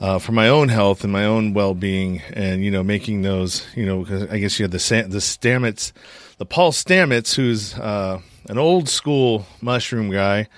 uh, 0.00 0.18
for 0.18 0.32
my 0.32 0.48
own 0.48 0.68
health 0.68 1.04
and 1.04 1.12
my 1.12 1.24
own 1.24 1.54
well 1.54 1.74
being, 1.74 2.20
and 2.32 2.64
you 2.64 2.70
know, 2.70 2.82
making 2.82 3.22
those, 3.22 3.66
you 3.74 3.86
know, 3.86 4.28
I 4.30 4.38
guess 4.38 4.58
you 4.58 4.64
have 4.64 4.70
the 4.70 5.06
the 5.08 5.18
Stamets, 5.18 5.92
the 6.38 6.46
Paul 6.46 6.72
Stamets, 6.72 7.34
who's 7.34 7.74
uh, 7.74 8.20
an 8.48 8.58
old 8.58 8.88
school 8.88 9.46
mushroom 9.60 10.10
guy. 10.10 10.48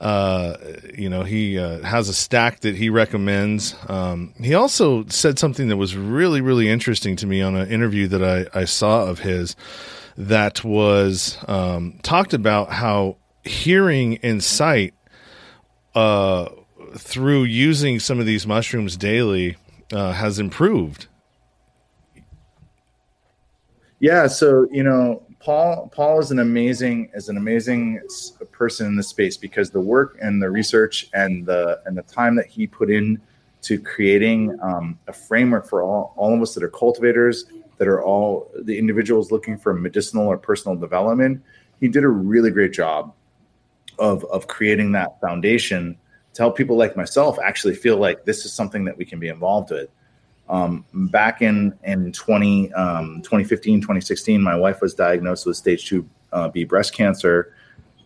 Uh, 0.00 0.56
you 0.94 1.08
know, 1.08 1.22
he 1.22 1.58
uh, 1.58 1.80
has 1.82 2.08
a 2.08 2.14
stack 2.14 2.60
that 2.60 2.76
he 2.76 2.90
recommends. 2.90 3.74
Um, 3.88 4.34
he 4.38 4.54
also 4.54 5.06
said 5.06 5.38
something 5.38 5.68
that 5.68 5.76
was 5.76 5.96
really, 5.96 6.40
really 6.40 6.68
interesting 6.68 7.16
to 7.16 7.26
me 7.26 7.40
on 7.40 7.56
an 7.56 7.70
interview 7.70 8.06
that 8.08 8.22
I, 8.22 8.60
I 8.60 8.64
saw 8.66 9.04
of 9.06 9.20
his 9.20 9.56
that 10.18 10.64
was 10.64 11.38
um, 11.48 11.98
talked 12.02 12.34
about 12.34 12.70
how 12.70 13.16
hearing 13.44 14.18
and 14.18 14.42
sight 14.42 14.94
uh, 15.94 16.48
through 16.96 17.44
using 17.44 18.00
some 18.00 18.20
of 18.20 18.26
these 18.26 18.46
mushrooms 18.46 18.96
daily 18.96 19.56
uh, 19.92 20.12
has 20.12 20.38
improved. 20.38 21.06
Yeah, 23.98 24.26
so 24.26 24.66
you 24.70 24.82
know, 24.82 25.22
Paul 25.46 25.88
Paul 25.94 26.18
is 26.18 26.32
an 26.32 26.40
amazing 26.40 27.08
is 27.14 27.28
an 27.28 27.36
amazing 27.36 28.00
person 28.50 28.88
in 28.88 28.96
the 28.96 29.02
space 29.04 29.36
because 29.36 29.70
the 29.70 29.80
work 29.80 30.18
and 30.20 30.42
the 30.42 30.50
research 30.50 31.08
and 31.14 31.46
the 31.46 31.80
and 31.86 31.96
the 31.96 32.02
time 32.02 32.34
that 32.34 32.46
he 32.46 32.66
put 32.66 32.90
in 32.90 33.20
to 33.62 33.78
creating 33.78 34.58
um, 34.60 34.98
a 35.06 35.12
framework 35.12 35.68
for 35.68 35.82
all, 35.82 36.12
all 36.16 36.34
of 36.34 36.42
us 36.42 36.52
that 36.54 36.64
are 36.64 36.68
cultivators 36.68 37.44
that 37.78 37.86
are 37.86 38.02
all 38.02 38.50
the 38.62 38.76
individuals 38.76 39.30
looking 39.30 39.56
for 39.56 39.72
medicinal 39.72 40.26
or 40.26 40.36
personal 40.36 40.76
development 40.76 41.40
he 41.78 41.86
did 41.86 42.02
a 42.02 42.08
really 42.08 42.50
great 42.50 42.72
job 42.72 43.14
of 44.00 44.24
of 44.24 44.48
creating 44.48 44.90
that 44.90 45.20
foundation 45.20 45.96
to 46.36 46.42
help 46.42 46.56
people 46.56 46.76
like 46.76 46.96
myself 46.96 47.38
actually 47.38 47.76
feel 47.76 47.98
like 47.98 48.24
this 48.24 48.44
is 48.44 48.52
something 48.52 48.84
that 48.84 48.98
we 48.98 49.06
can 49.06 49.18
be 49.18 49.28
involved 49.28 49.70
with. 49.70 49.88
Um, 50.48 50.84
back 50.92 51.42
in 51.42 51.76
in 51.82 52.12
20, 52.12 52.72
um, 52.74 53.20
2015, 53.22 53.80
2016, 53.80 54.40
my 54.40 54.54
wife 54.54 54.80
was 54.80 54.94
diagnosed 54.94 55.44
with 55.46 55.56
stage 55.56 55.88
two 55.88 56.08
uh, 56.32 56.48
B 56.48 56.64
breast 56.64 56.92
cancer, 56.94 57.52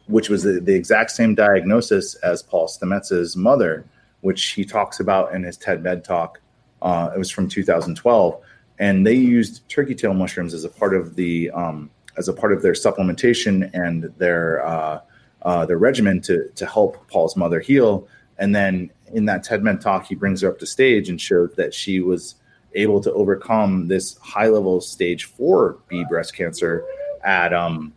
which 0.07 0.29
was 0.31 0.43
the, 0.43 0.61
the, 0.61 0.75
exact 0.75 1.11
same 1.11 1.35
diagnosis 1.35 2.15
as 2.17 2.43
Paul 2.43 2.67
Stamets' 2.67 3.37
mother, 3.37 3.85
which 4.23 4.51
he 4.51 4.65
talks 4.65 5.01
about 5.01 5.35
in 5.35 5.43
his 5.43 5.57
TED 5.57 5.83
Med 5.83 6.03
talk. 6.03 6.41
Uh, 6.81 7.11
it 7.15 7.19
was 7.19 7.31
from 7.31 7.47
2012, 7.47 8.41
and 8.79 9.07
they 9.07 9.15
used 9.15 9.69
turkey 9.69 9.95
tail 9.95 10.15
mushrooms 10.15 10.55
as 10.55 10.65
a 10.65 10.71
part 10.71 10.95
of 10.95 11.17
the 11.17 11.51
um, 11.51 11.91
as 12.17 12.29
a 12.29 12.33
part 12.33 12.53
of 12.53 12.63
their 12.63 12.73
supplementation 12.73 13.71
and 13.75 14.05
their 14.17 14.65
uh, 14.67 15.01
uh 15.43 15.67
their 15.67 15.79
regimen 15.79 16.23
to 16.23 16.49
to 16.55 16.65
help 16.65 17.07
Paul's 17.09 17.37
mother 17.37 17.61
heal 17.61 18.09
and 18.41 18.55
then 18.55 18.91
in 19.13 19.25
that 19.27 19.45
TED 19.45 19.81
talk, 19.81 20.07
he 20.07 20.15
brings 20.15 20.43
her 20.43 20.51
up 20.51 20.59
to 20.59 20.67
stage 20.67 21.09
and 21.09 21.21
shows 21.21 21.55
that 21.57 21.75
she 21.75 22.01
was 22.01 22.37
able 22.75 23.01
to 23.01 23.13
overcome 23.13 23.89
this 23.89 24.17
high 24.19 24.49
level 24.49 24.81
stage 24.81 25.25
four 25.25 25.79
B 25.89 26.05
breast 26.09 26.35
cancer 26.35 26.85
at 27.25 27.53
um, 27.53 27.93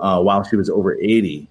uh, 0.00 0.20
while 0.20 0.44
she 0.44 0.56
was 0.56 0.70
over 0.70 0.98
80. 0.98 1.48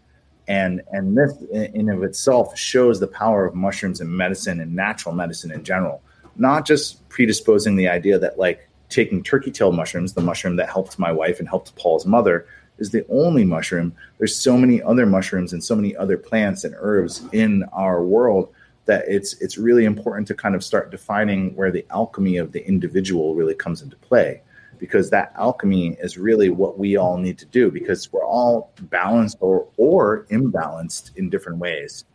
And 0.47 0.81
and 0.91 1.17
this 1.17 1.33
in 1.51 1.89
of 1.89 2.03
itself 2.03 2.57
shows 2.57 2.99
the 2.99 3.07
power 3.07 3.45
of 3.45 3.53
mushrooms 3.53 3.99
and 3.99 4.09
medicine 4.09 4.61
and 4.61 4.73
natural 4.73 5.13
medicine 5.13 5.51
in 5.51 5.63
general, 5.63 6.01
not 6.37 6.65
just 6.65 7.07
predisposing 7.09 7.75
the 7.75 7.89
idea 7.89 8.17
that 8.19 8.39
like 8.39 8.69
taking 8.89 9.21
turkey 9.21 9.51
tail 9.51 9.73
mushrooms, 9.73 10.13
the 10.13 10.21
mushroom 10.21 10.55
that 10.55 10.69
helped 10.69 10.97
my 10.97 11.11
wife 11.11 11.39
and 11.39 11.49
helped 11.49 11.75
Paul's 11.75 12.05
mother, 12.05 12.47
is 12.77 12.91
the 12.91 13.05
only 13.09 13.43
mushroom. 13.43 13.93
There's 14.19 14.35
so 14.35 14.57
many 14.57 14.81
other 14.81 15.05
mushrooms 15.05 15.51
and 15.51 15.61
so 15.61 15.75
many 15.75 15.95
other 15.95 16.17
plants 16.17 16.63
and 16.63 16.75
herbs 16.77 17.23
in 17.33 17.63
our 17.73 18.01
world 18.03 18.49
that 18.87 19.05
it's 19.07 19.33
it's 19.41 19.57
really 19.57 19.85
important 19.85 20.27
to 20.27 20.33
kind 20.33 20.55
of 20.55 20.63
start 20.63 20.89
defining 20.89 21.55
where 21.55 21.71
the 21.71 21.85
alchemy 21.91 22.37
of 22.37 22.51
the 22.51 22.65
individual 22.67 23.35
really 23.35 23.55
comes 23.55 23.81
into 23.81 23.95
play 23.97 24.41
because 24.79 25.09
that 25.09 25.33
alchemy 25.37 25.97
is 26.01 26.17
really 26.17 26.49
what 26.49 26.77
we 26.77 26.97
all 26.97 27.17
need 27.17 27.37
to 27.37 27.45
do 27.45 27.71
because 27.71 28.11
we're 28.11 28.25
all 28.25 28.71
balanced 28.83 29.37
or 29.39 29.67
or 29.77 30.25
imbalanced 30.31 31.15
in 31.15 31.29
different 31.29 31.59
ways 31.59 32.05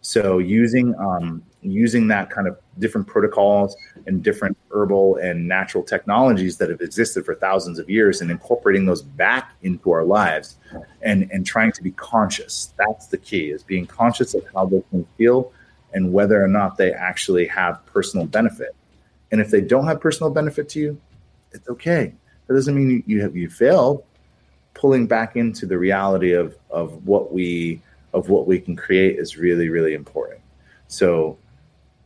so 0.00 0.38
using 0.38 0.94
um, 0.96 1.42
using 1.60 2.06
that 2.08 2.30
kind 2.30 2.46
of 2.46 2.56
different 2.78 3.06
protocols 3.06 3.76
and 4.06 4.22
different 4.22 4.56
herbal 4.70 5.16
and 5.16 5.46
natural 5.48 5.82
technologies 5.82 6.56
that 6.58 6.70
have 6.70 6.80
existed 6.80 7.24
for 7.24 7.34
thousands 7.34 7.80
of 7.80 7.90
years 7.90 8.20
and 8.20 8.30
incorporating 8.30 8.86
those 8.86 9.02
back 9.02 9.54
into 9.62 9.90
our 9.90 10.04
lives 10.04 10.56
and 11.02 11.28
and 11.32 11.44
trying 11.44 11.72
to 11.72 11.82
be 11.82 11.90
conscious. 11.92 12.72
That's 12.78 13.08
the 13.08 13.18
key 13.18 13.50
is 13.50 13.64
being 13.64 13.86
conscious 13.86 14.34
of 14.34 14.44
how 14.54 14.66
those 14.66 14.84
things 14.90 15.06
feel 15.16 15.52
and 15.92 16.12
whether 16.12 16.42
or 16.42 16.48
not 16.48 16.76
they 16.76 16.92
actually 16.92 17.46
have 17.46 17.84
personal 17.86 18.26
benefit. 18.26 18.74
And 19.30 19.40
if 19.40 19.50
they 19.50 19.60
don't 19.60 19.86
have 19.86 20.00
personal 20.00 20.30
benefit 20.30 20.68
to 20.70 20.80
you, 20.80 21.00
it's 21.52 21.68
okay. 21.68 22.14
That 22.46 22.54
doesn't 22.54 22.74
mean 22.74 23.02
you 23.06 23.22
have 23.22 23.36
you 23.36 23.48
failed. 23.48 24.04
Pulling 24.74 25.06
back 25.06 25.36
into 25.36 25.66
the 25.66 25.78
reality 25.78 26.32
of 26.32 26.56
of 26.70 27.06
what 27.06 27.32
we 27.32 27.82
of 28.12 28.28
what 28.28 28.46
we 28.46 28.60
can 28.60 28.76
create 28.76 29.18
is 29.18 29.36
really 29.36 29.68
really 29.68 29.94
important. 29.94 30.40
So 30.88 31.36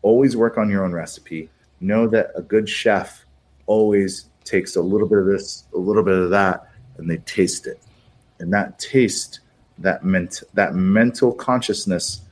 always 0.02 0.36
work 0.36 0.58
on 0.58 0.68
your 0.68 0.84
own 0.84 0.92
recipe. 0.92 1.48
Know 1.80 2.06
that 2.08 2.30
a 2.34 2.42
good 2.42 2.68
chef 2.68 3.24
always 3.66 4.26
takes 4.44 4.76
a 4.76 4.82
little 4.82 5.08
bit 5.08 5.18
of 5.18 5.26
this, 5.26 5.64
a 5.74 5.78
little 5.78 6.02
bit 6.02 6.18
of 6.18 6.30
that, 6.30 6.68
and 6.98 7.08
they 7.08 7.18
taste 7.18 7.66
it. 7.66 7.80
And 8.38 8.52
that 8.52 8.78
taste, 8.78 9.40
that 9.78 10.04
ment- 10.04 10.42
that 10.54 10.74
mental 10.74 11.32
consciousness 11.32 12.22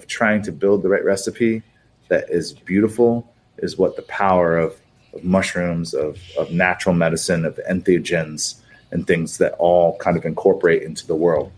of 0.00 0.06
trying 0.06 0.40
to 0.40 0.50
build 0.50 0.82
the 0.82 0.88
right 0.88 1.04
recipe 1.04 1.62
that 2.08 2.30
is 2.30 2.54
beautiful 2.54 3.30
is 3.58 3.76
what 3.76 3.96
the 3.96 4.02
power 4.02 4.56
of, 4.56 4.80
of 5.12 5.22
mushrooms, 5.22 5.92
of, 5.92 6.18
of 6.38 6.50
natural 6.50 6.94
medicine, 6.94 7.44
of 7.44 7.60
entheogens, 7.68 8.56
and 8.90 9.06
things 9.06 9.36
that 9.38 9.52
all 9.58 9.98
kind 9.98 10.16
of 10.16 10.24
incorporate 10.24 10.82
into 10.82 11.06
the 11.06 11.14
world. 11.14 11.52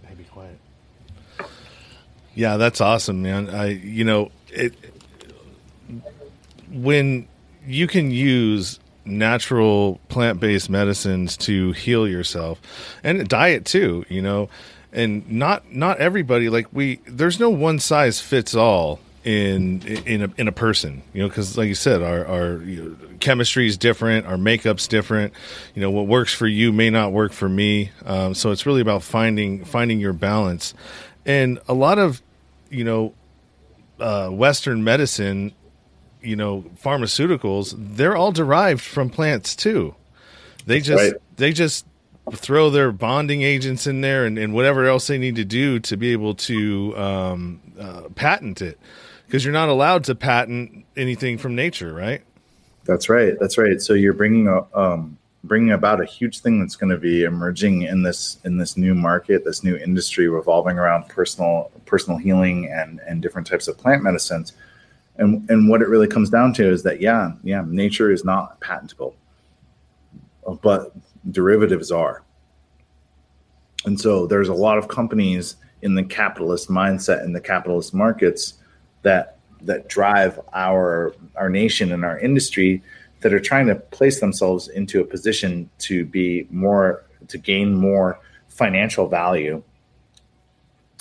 Yeah, 2.34 2.56
that's 2.56 2.80
awesome, 2.80 3.22
man. 3.22 3.48
I, 3.50 3.66
you 3.66 4.04
know, 4.04 4.32
it, 4.48 4.74
when 6.72 7.28
you 7.66 7.86
can 7.86 8.10
use 8.10 8.80
natural 9.04 10.00
plant-based 10.08 10.70
medicines 10.70 11.36
to 11.36 11.72
heal 11.72 12.06
yourself 12.06 12.60
and 13.02 13.26
diet 13.28 13.64
too 13.64 14.04
you 14.08 14.22
know 14.22 14.48
and 14.92 15.28
not 15.30 15.72
not 15.72 15.98
everybody 15.98 16.48
like 16.48 16.66
we 16.72 16.96
there's 17.06 17.40
no 17.40 17.50
one 17.50 17.78
size 17.78 18.20
fits 18.20 18.54
all 18.54 19.00
in 19.24 19.82
in 19.82 20.22
a, 20.22 20.28
in 20.36 20.48
a 20.48 20.52
person 20.52 21.02
you 21.12 21.22
know 21.22 21.28
because 21.28 21.56
like 21.56 21.68
you 21.68 21.74
said 21.74 22.02
our 22.02 22.26
our 22.26 22.56
you 22.62 22.84
know, 22.84 23.08
chemistry 23.22 23.66
is 23.66 23.78
different 23.78 24.26
our 24.26 24.36
makeup's 24.36 24.86
different. 24.86 25.32
You 25.74 25.80
know 25.80 25.90
what 25.90 26.06
works 26.06 26.34
for 26.34 26.46
you 26.46 26.72
may 26.72 26.90
not 26.90 27.12
work 27.12 27.32
for 27.32 27.48
me. 27.48 27.90
Um, 28.04 28.34
so 28.34 28.50
it's 28.50 28.66
really 28.66 28.82
about 28.82 29.02
finding 29.02 29.64
finding 29.64 30.00
your 30.00 30.12
balance. 30.12 30.74
And 31.24 31.58
a 31.68 31.74
lot 31.74 31.98
of 31.98 32.20
you 32.68 32.84
know 32.84 33.14
uh, 33.98 34.28
western 34.28 34.84
medicine 34.84 35.52
you 36.20 36.36
know 36.36 36.64
pharmaceuticals 36.82 37.74
they're 37.76 38.16
all 38.16 38.32
derived 38.32 38.82
from 38.82 39.08
plants 39.08 39.56
too. 39.56 39.94
They 40.66 40.80
just 40.80 41.12
right. 41.12 41.20
they 41.36 41.52
just 41.52 41.86
throw 42.30 42.70
their 42.70 42.92
bonding 42.92 43.42
agents 43.42 43.86
in 43.86 44.00
there 44.00 44.24
and, 44.24 44.38
and 44.38 44.54
whatever 44.54 44.86
else 44.86 45.08
they 45.08 45.18
need 45.18 45.36
to 45.36 45.44
do 45.44 45.80
to 45.80 45.96
be 45.96 46.12
able 46.12 46.34
to 46.34 46.96
um, 46.96 47.60
uh, 47.78 48.02
patent 48.14 48.62
it 48.62 48.78
because 49.26 49.44
you're 49.44 49.52
not 49.52 49.68
allowed 49.68 50.04
to 50.04 50.14
patent 50.14 50.84
anything 50.96 51.38
from 51.38 51.54
nature, 51.54 51.92
right? 51.92 52.22
That's 52.84 53.08
right. 53.08 53.34
That's 53.40 53.58
right. 53.58 53.80
So 53.80 53.94
you're 53.94 54.12
bringing 54.12 54.46
a, 54.46 54.64
um, 54.78 55.18
bringing 55.44 55.72
about 55.72 56.00
a 56.00 56.04
huge 56.04 56.40
thing 56.40 56.60
that's 56.60 56.76
going 56.76 56.90
to 56.90 56.98
be 56.98 57.24
emerging 57.24 57.82
in 57.82 58.02
this 58.02 58.38
in 58.44 58.56
this 58.56 58.76
new 58.76 58.94
market, 58.94 59.44
this 59.44 59.64
new 59.64 59.76
industry 59.76 60.28
revolving 60.28 60.78
around 60.78 61.08
personal 61.08 61.70
personal 61.86 62.18
healing 62.18 62.70
and 62.70 63.00
and 63.06 63.22
different 63.22 63.46
types 63.46 63.68
of 63.68 63.78
plant 63.78 64.02
medicines. 64.02 64.52
And 65.16 65.48
and 65.50 65.68
what 65.68 65.82
it 65.82 65.88
really 65.88 66.08
comes 66.08 66.30
down 66.30 66.52
to 66.54 66.68
is 66.68 66.82
that 66.84 67.00
yeah, 67.00 67.32
yeah, 67.42 67.64
nature 67.66 68.10
is 68.10 68.24
not 68.24 68.60
patentable, 68.60 69.14
but 70.62 70.92
derivatives 71.30 71.90
are. 71.90 72.22
And 73.84 74.00
so 74.00 74.26
there's 74.26 74.48
a 74.48 74.54
lot 74.54 74.78
of 74.78 74.88
companies 74.88 75.56
in 75.82 75.94
the 75.94 76.04
capitalist 76.04 76.68
mindset 76.68 77.24
in 77.24 77.32
the 77.32 77.40
capitalist 77.40 77.92
markets 77.92 78.54
that 79.02 79.38
that 79.62 79.88
drive 79.88 80.40
our 80.54 81.14
our 81.36 81.48
nation 81.48 81.92
and 81.92 82.04
our 82.04 82.18
industry 82.18 82.82
that 83.20 83.32
are 83.32 83.40
trying 83.40 83.66
to 83.66 83.74
place 83.74 84.20
themselves 84.20 84.68
into 84.68 85.00
a 85.00 85.04
position 85.04 85.68
to 85.78 86.04
be 86.04 86.46
more 86.50 87.04
to 87.28 87.38
gain 87.38 87.74
more 87.74 88.18
financial 88.48 89.08
value 89.08 89.62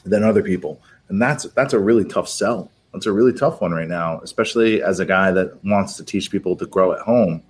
than 0.04 0.24
other 0.24 0.42
people. 0.42 0.82
And 1.10 1.22
that's 1.22 1.44
that's 1.54 1.74
a 1.74 1.80
really 1.80 2.06
tough 2.06 2.28
sell. 2.28 2.72
That's 2.94 3.06
a 3.06 3.12
really 3.12 3.34
tough 3.34 3.62
one 3.62 3.72
right 3.72 3.88
now 3.88 4.20
especially 4.20 4.84
as 4.84 5.00
a 5.00 5.06
guy 5.06 5.32
that 5.32 5.64
wants 5.64 5.96
to 5.98 6.04
teach 6.04 6.30
people 6.30 6.58
to 6.58 6.66
grow 6.66 6.92
at 6.92 7.00
home 7.00 7.42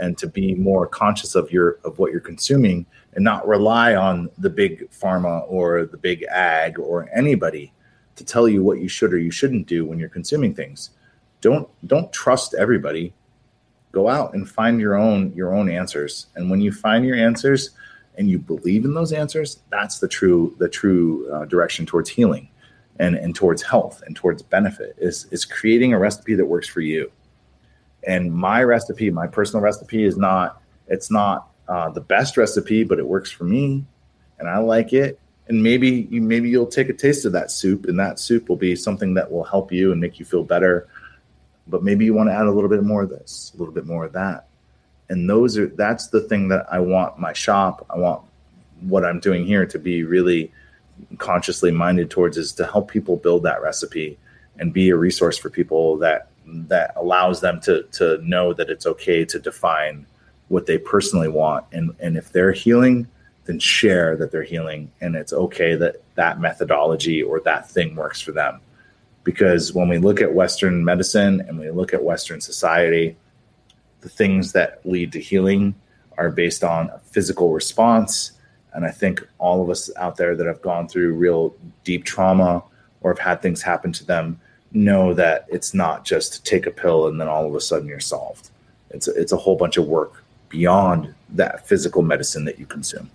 and 0.00 0.16
to 0.18 0.26
be 0.26 0.54
more 0.54 0.86
conscious 0.86 1.34
of 1.34 1.50
your 1.52 1.78
of 1.84 1.98
what 1.98 2.12
you're 2.12 2.20
consuming 2.20 2.86
and 3.14 3.24
not 3.24 3.46
rely 3.46 3.94
on 3.94 4.30
the 4.38 4.50
big 4.50 4.90
pharma 4.90 5.44
or 5.48 5.84
the 5.86 5.96
big 5.96 6.24
ag 6.24 6.78
or 6.78 7.08
anybody 7.14 7.72
to 8.16 8.24
tell 8.24 8.48
you 8.48 8.62
what 8.62 8.80
you 8.80 8.88
should 8.88 9.12
or 9.12 9.18
you 9.18 9.30
shouldn't 9.30 9.66
do 9.66 9.84
when 9.84 9.98
you're 9.98 10.08
consuming 10.08 10.54
things. 10.54 10.90
Don't 11.40 11.68
don't 11.86 12.12
trust 12.12 12.54
everybody. 12.54 13.12
Go 13.92 14.08
out 14.08 14.34
and 14.34 14.48
find 14.48 14.80
your 14.80 14.96
own 14.96 15.32
your 15.34 15.54
own 15.54 15.70
answers. 15.70 16.26
And 16.34 16.50
when 16.50 16.60
you 16.60 16.72
find 16.72 17.04
your 17.04 17.16
answers 17.16 17.70
and 18.16 18.28
you 18.28 18.38
believe 18.38 18.84
in 18.84 18.94
those 18.94 19.12
answers 19.12 19.60
that's 19.70 19.98
the 19.98 20.08
true 20.08 20.54
the 20.58 20.68
true 20.68 21.30
uh, 21.32 21.44
direction 21.46 21.86
towards 21.86 22.10
healing 22.10 22.48
and 22.98 23.14
and 23.16 23.34
towards 23.34 23.62
health 23.62 24.02
and 24.06 24.16
towards 24.16 24.42
benefit 24.42 24.94
is 24.98 25.26
is 25.30 25.44
creating 25.44 25.94
a 25.94 25.98
recipe 25.98 26.34
that 26.34 26.44
works 26.44 26.68
for 26.68 26.80
you 26.80 27.10
and 28.06 28.32
my 28.32 28.62
recipe 28.62 29.10
my 29.10 29.26
personal 29.26 29.62
recipe 29.62 30.04
is 30.04 30.16
not 30.16 30.62
it's 30.88 31.10
not 31.10 31.48
uh, 31.68 31.88
the 31.90 32.00
best 32.00 32.36
recipe 32.36 32.84
but 32.84 32.98
it 32.98 33.06
works 33.06 33.30
for 33.30 33.44
me 33.44 33.84
and 34.38 34.48
i 34.48 34.58
like 34.58 34.92
it 34.92 35.18
and 35.48 35.62
maybe 35.62 36.08
you 36.10 36.20
maybe 36.20 36.48
you'll 36.48 36.66
take 36.66 36.88
a 36.88 36.92
taste 36.92 37.24
of 37.24 37.32
that 37.32 37.50
soup 37.50 37.86
and 37.86 37.98
that 37.98 38.18
soup 38.18 38.48
will 38.48 38.56
be 38.56 38.74
something 38.74 39.14
that 39.14 39.30
will 39.30 39.44
help 39.44 39.72
you 39.72 39.92
and 39.92 40.00
make 40.00 40.18
you 40.18 40.24
feel 40.24 40.44
better 40.44 40.88
but 41.70 41.82
maybe 41.82 42.04
you 42.04 42.12
want 42.12 42.28
to 42.28 42.34
add 42.34 42.46
a 42.46 42.50
little 42.50 42.68
bit 42.68 42.82
more 42.82 43.02
of 43.02 43.10
this, 43.10 43.52
a 43.54 43.58
little 43.58 43.72
bit 43.72 43.86
more 43.86 44.04
of 44.04 44.12
that. 44.12 44.48
And 45.08 45.28
those 45.28 45.56
are 45.56 45.66
that's 45.66 46.08
the 46.08 46.20
thing 46.20 46.48
that 46.48 46.66
I 46.70 46.80
want 46.80 47.18
my 47.18 47.32
shop, 47.32 47.86
I 47.90 47.98
want 47.98 48.22
what 48.80 49.04
I'm 49.04 49.20
doing 49.20 49.46
here 49.46 49.66
to 49.66 49.78
be 49.78 50.04
really 50.04 50.52
consciously 51.18 51.70
minded 51.70 52.10
towards 52.10 52.36
is 52.36 52.52
to 52.54 52.66
help 52.66 52.90
people 52.90 53.16
build 53.16 53.42
that 53.44 53.62
recipe 53.62 54.18
and 54.58 54.72
be 54.72 54.90
a 54.90 54.96
resource 54.96 55.38
for 55.38 55.50
people 55.50 55.96
that 55.98 56.29
that 56.68 56.92
allows 56.96 57.40
them 57.40 57.60
to 57.60 57.82
to 57.92 58.18
know 58.22 58.52
that 58.52 58.70
it's 58.70 58.86
okay 58.86 59.24
to 59.24 59.38
define 59.38 60.06
what 60.48 60.66
they 60.66 60.78
personally 60.78 61.28
want 61.28 61.64
and 61.72 61.94
and 62.00 62.16
if 62.16 62.32
they're 62.32 62.52
healing 62.52 63.06
then 63.44 63.58
share 63.58 64.16
that 64.16 64.30
they're 64.30 64.42
healing 64.42 64.90
and 65.00 65.16
it's 65.16 65.32
okay 65.32 65.74
that 65.74 66.02
that 66.14 66.40
methodology 66.40 67.22
or 67.22 67.40
that 67.40 67.68
thing 67.68 67.94
works 67.94 68.20
for 68.20 68.32
them 68.32 68.60
because 69.24 69.72
when 69.72 69.88
we 69.88 69.98
look 69.98 70.20
at 70.20 70.34
Western 70.34 70.84
medicine 70.84 71.40
and 71.40 71.58
we 71.58 71.70
look 71.70 71.92
at 71.92 72.02
Western 72.02 72.40
society, 72.40 73.16
the 74.00 74.08
things 74.08 74.52
that 74.52 74.80
lead 74.84 75.12
to 75.12 75.20
healing 75.20 75.74
are 76.16 76.30
based 76.30 76.64
on 76.64 76.88
a 76.90 76.98
physical 76.98 77.52
response. 77.52 78.32
And 78.72 78.84
I 78.84 78.90
think 78.90 79.26
all 79.38 79.62
of 79.62 79.70
us 79.70 79.90
out 79.96 80.16
there 80.16 80.34
that 80.36 80.46
have 80.46 80.62
gone 80.62 80.88
through 80.88 81.14
real 81.14 81.54
deep 81.84 82.04
trauma 82.04 82.62
or 83.02 83.10
have 83.12 83.18
had 83.18 83.42
things 83.42 83.62
happen 83.62 83.92
to 83.92 84.06
them 84.06 84.40
know 84.72 85.14
that 85.14 85.46
it's 85.48 85.74
not 85.74 86.04
just 86.04 86.44
take 86.46 86.66
a 86.66 86.70
pill 86.70 87.08
and 87.08 87.20
then 87.20 87.28
all 87.28 87.46
of 87.46 87.54
a 87.54 87.60
sudden 87.60 87.88
you're 87.88 88.00
solved. 88.00 88.50
It's 88.90 89.08
a, 89.08 89.12
it's 89.12 89.32
a 89.32 89.36
whole 89.36 89.56
bunch 89.56 89.76
of 89.76 89.86
work 89.86 90.24
beyond 90.48 91.14
that 91.30 91.66
physical 91.66 92.02
medicine 92.02 92.44
that 92.44 92.58
you 92.58 92.66
consume. 92.66 93.10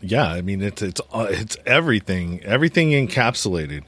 Yeah, 0.00 0.26
I 0.28 0.40
mean 0.40 0.62
it's 0.62 0.82
it's 0.82 1.00
uh, 1.12 1.26
it's 1.30 1.56
everything, 1.66 2.42
everything 2.44 2.90
encapsulated, 2.90 3.82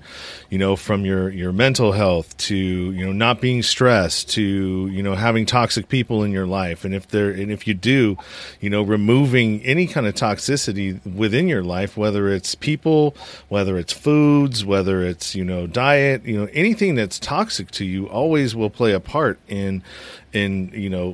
you 0.50 0.58
know, 0.58 0.74
from 0.74 1.04
your 1.04 1.30
your 1.30 1.52
mental 1.52 1.92
health 1.92 2.36
to 2.38 2.56
you 2.56 3.06
know 3.06 3.12
not 3.12 3.40
being 3.40 3.62
stressed 3.62 4.28
to 4.30 4.42
you 4.42 5.02
know 5.02 5.14
having 5.14 5.46
toxic 5.46 5.88
people 5.88 6.24
in 6.24 6.32
your 6.32 6.46
life, 6.46 6.84
and 6.84 6.92
if 6.92 7.06
there 7.06 7.30
and 7.30 7.52
if 7.52 7.68
you 7.68 7.74
do, 7.74 8.18
you 8.60 8.68
know, 8.68 8.82
removing 8.82 9.62
any 9.62 9.86
kind 9.86 10.06
of 10.08 10.14
toxicity 10.14 11.00
within 11.06 11.46
your 11.46 11.62
life, 11.62 11.96
whether 11.96 12.28
it's 12.28 12.56
people, 12.56 13.14
whether 13.48 13.78
it's 13.78 13.92
foods, 13.92 14.64
whether 14.64 15.04
it's 15.04 15.36
you 15.36 15.44
know 15.44 15.68
diet, 15.68 16.24
you 16.24 16.36
know 16.36 16.48
anything 16.52 16.96
that's 16.96 17.20
toxic 17.20 17.70
to 17.70 17.84
you, 17.84 18.08
always 18.08 18.56
will 18.56 18.70
play 18.70 18.92
a 18.92 19.00
part 19.00 19.38
in 19.46 19.84
in 20.32 20.68
you 20.74 20.90
know 20.90 21.12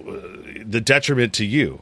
the 0.64 0.80
detriment 0.80 1.34
to 1.34 1.44
you 1.44 1.80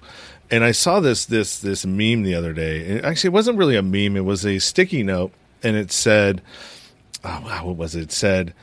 and 0.50 0.64
I 0.64 0.72
saw 0.72 1.00
this 1.00 1.26
this 1.26 1.58
this 1.58 1.84
meme 1.84 2.22
the 2.22 2.34
other 2.34 2.52
day. 2.52 3.00
Actually, 3.00 3.28
it 3.28 3.32
wasn't 3.34 3.58
really 3.58 3.76
a 3.76 3.82
meme; 3.82 4.16
it 4.16 4.24
was 4.24 4.44
a 4.44 4.58
sticky 4.58 5.02
note, 5.02 5.32
and 5.62 5.76
it 5.76 5.92
said, 5.92 6.42
"Oh 7.24 7.42
wow, 7.44 7.66
what 7.66 7.76
was 7.76 7.94
it? 7.94 8.02
It 8.02 8.12
said, 8.12 8.54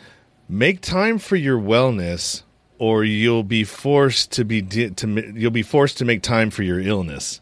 make 0.49 0.81
time 0.81 1.17
for 1.17 1.35
your 1.35 1.59
wellness, 1.59 2.43
or 2.77 3.03
you'll 3.03 3.43
be 3.43 3.63
forced 3.63 4.31
to 4.33 4.45
be 4.45 4.61
to 4.61 5.33
you'll 5.35 5.51
be 5.51 5.63
forced 5.63 5.97
to 5.99 6.05
make 6.05 6.21
time 6.21 6.49
for 6.49 6.63
your 6.63 6.79
illness." 6.79 7.41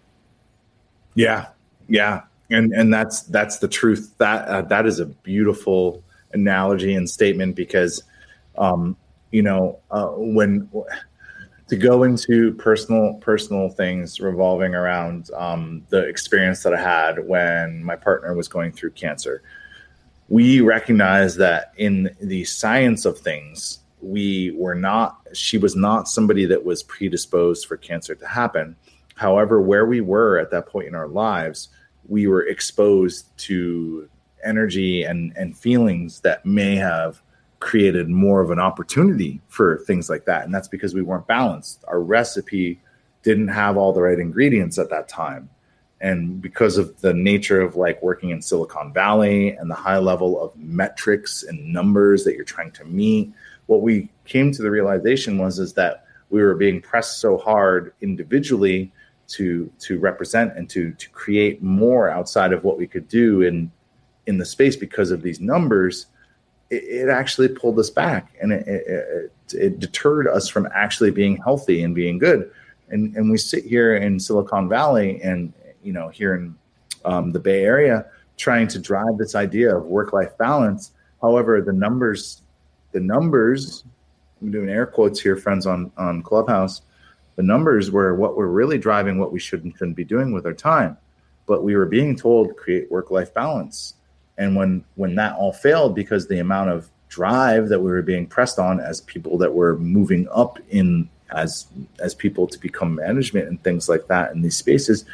Yeah, 1.16 1.48
yeah, 1.88 2.22
and 2.50 2.72
and 2.74 2.94
that's 2.94 3.22
that's 3.24 3.60
the 3.60 3.68
truth. 3.68 4.14
That 4.18 4.48
uh, 4.48 4.62
that 4.64 4.86
is 4.86 5.00
a 5.00 5.06
beautiful 5.06 6.04
analogy 6.34 6.94
and 6.94 7.10
statement 7.10 7.56
because, 7.56 8.04
um, 8.58 8.96
you 9.32 9.42
know, 9.42 9.80
uh, 9.92 10.08
when 10.16 10.70
to 11.72 11.78
go 11.78 12.04
into 12.04 12.54
personal 12.56 13.14
personal 13.22 13.70
things 13.70 14.20
revolving 14.20 14.76
around 14.76 15.32
um, 15.32 15.82
the 15.88 16.06
experience 16.06 16.64
that 16.64 16.74
I 16.74 16.82
had 16.82 17.26
when 17.26 17.82
my 17.82 17.96
partner 17.96 18.34
was 18.34 18.50
going 18.50 18.74
through 18.74 18.92
cancer. 18.92 19.42
We 20.28 20.60
recognize 20.60 21.38
that 21.38 21.72
in 21.78 22.14
the 22.20 22.44
science 22.44 23.06
of 23.06 23.18
things, 23.18 23.80
we 24.02 24.52
were 24.58 24.76
not. 24.76 25.22
She 25.32 25.58
was 25.58 25.74
not 25.74 26.10
somebody 26.10 26.46
that 26.46 26.66
was 26.66 26.84
predisposed 26.84 27.68
for 27.68 27.78
cancer 27.78 28.16
to 28.16 28.28
happen. 28.28 28.76
However, 29.16 29.62
where 29.62 29.86
we 29.86 30.02
were 30.02 30.40
at 30.40 30.52
that 30.52 30.68
point 30.68 30.90
in 30.90 30.96
our 30.96 31.08
lives, 31.08 31.70
we 32.06 32.28
were 32.28 32.48
exposed 32.48 33.30
to 33.46 34.10
energy 34.44 35.04
and 35.04 35.32
and 35.38 35.58
feelings 35.58 36.20
that 36.20 36.46
may 36.46 36.76
have 36.76 37.22
created 37.62 38.10
more 38.10 38.42
of 38.42 38.52
an 38.52 38.60
opportunity 38.60 39.40
for 39.48 39.78
things 39.86 40.10
like 40.10 40.26
that. 40.26 40.44
And 40.44 40.54
that's 40.54 40.68
because 40.68 40.94
we 40.94 41.04
weren't 41.04 41.28
balanced. 41.28 41.86
Our 41.88 42.02
recipe 42.02 42.82
didn't 43.24 43.50
have 43.50 43.78
all 43.78 43.94
the 43.94 44.02
right 44.02 44.20
ingredients 44.20 44.78
at 44.78 44.90
that 44.90 45.08
time. 45.08 45.50
And 46.02 46.42
because 46.42 46.80
of 46.80 47.00
the 47.02 47.14
nature 47.14 47.62
of 47.62 47.76
like 47.76 48.02
working 48.02 48.32
in 48.32 48.42
Silicon 48.42 48.92
Valley 48.92 49.52
and 49.52 49.70
the 49.70 49.76
high 49.76 50.00
level 50.00 50.42
of 50.42 50.58
metrics 50.58 51.44
and 51.44 51.72
numbers 51.72 52.24
that 52.24 52.36
you're 52.36 52.44
trying 52.44 52.72
to 52.72 52.84
meet, 52.86 53.32
what 53.68 53.84
we 53.84 54.10
came 54.26 54.52
to 54.52 54.64
the 54.64 54.72
realization 54.72 55.38
was 55.38 55.60
is 55.60 55.74
that 55.74 56.06
we 56.32 56.42
were 56.42 56.56
being 56.56 56.82
pressed 56.82 57.20
so 57.20 57.38
hard 57.38 57.94
individually 58.02 58.92
to 59.28 59.72
to 59.80 60.00
represent 60.00 60.58
and 60.58 60.70
to 60.72 60.92
to 60.94 61.10
create 61.12 61.62
more 61.62 62.10
outside 62.10 62.52
of 62.52 62.64
what 62.64 62.78
we 62.78 62.88
could 62.88 63.08
do 63.08 63.44
in 63.44 63.72
in 64.26 64.40
the 64.40 64.46
space 64.46 64.76
because 64.76 65.12
of 65.12 65.22
these 65.22 65.40
numbers 65.40 66.08
it, 66.72 66.84
it 66.84 67.10
actually 67.10 67.50
pulled 67.50 67.78
us 67.78 67.90
back 67.90 68.34
and 68.42 68.52
it, 68.52 68.68
it, 68.68 69.32
it, 69.54 69.80
deterred 69.80 70.28
us 70.28 70.48
from 70.48 70.68
actually 70.74 71.12
being 71.12 71.38
healthy 71.38 71.84
and 71.84 71.94
being 71.94 72.18
good. 72.18 72.52
And, 72.90 73.16
and 73.16 73.30
we 73.30 73.38
sit 73.38 73.66
here 73.66 73.96
in 73.96 74.20
Silicon 74.20 74.68
Valley 74.68 75.22
and, 75.22 75.54
you 75.84 75.94
know, 75.94 76.10
here 76.10 76.36
in 76.36 76.56
um, 77.06 77.32
the 77.32 77.40
Bay 77.40 77.64
Area 77.64 78.06
trying 78.38 78.68
to 78.70 78.80
drive 78.80 79.18
this 79.18 79.36
idea 79.36 79.76
of 79.76 79.86
work 79.86 80.14
life 80.14 80.36
balance. 80.38 80.92
However, 81.22 81.62
the 81.62 81.74
numbers, 81.74 82.42
the 82.92 83.00
numbers, 83.00 83.84
I'm 84.42 84.52
doing 84.52 84.70
air 84.70 84.88
quotes 84.88 85.20
here, 85.20 85.36
friends 85.36 85.68
on, 85.68 85.92
on 85.98 86.24
Clubhouse, 86.24 86.82
the 87.36 87.44
numbers 87.44 87.92
were 87.92 88.16
what 88.16 88.36
were 88.36 88.50
really 88.50 88.78
driving 88.78 89.20
what 89.20 89.32
we 89.32 89.40
should 89.40 89.72
shouldn't 89.78 89.96
be 89.96 90.04
doing 90.04 90.32
with 90.32 90.46
our 90.46 90.54
time. 90.54 90.98
But 91.46 91.64
we 91.64 91.76
were 91.76 91.86
being 91.86 92.16
told 92.16 92.56
create 92.58 92.92
work 92.92 93.12
life 93.12 93.34
balance 93.34 93.96
and 94.38 94.56
when 94.56 94.84
when 94.96 95.16
that 95.16 95.36
all 95.36 95.54
failed 95.54 95.96
because 95.96 96.28
the 96.28 96.40
amount 96.40 96.70
of 96.70 96.90
drive 97.10 97.68
that 97.70 97.80
we 97.80 97.92
were 97.92 98.02
being 98.02 98.26
pressed 98.26 98.58
on 98.58 98.80
as 98.80 99.02
people 99.02 99.38
that 99.38 99.54
were 99.54 99.78
moving 99.78 100.28
up 100.32 100.60
in 100.70 101.10
as 101.32 101.68
as 102.00 102.14
people 102.14 102.48
to 102.48 102.60
become 102.60 102.96
management 102.96 103.48
and 103.48 103.62
things 103.64 103.88
like 103.90 104.08
that 104.08 104.32
in 104.32 104.42
these 104.42 104.58
spaces 104.58 105.06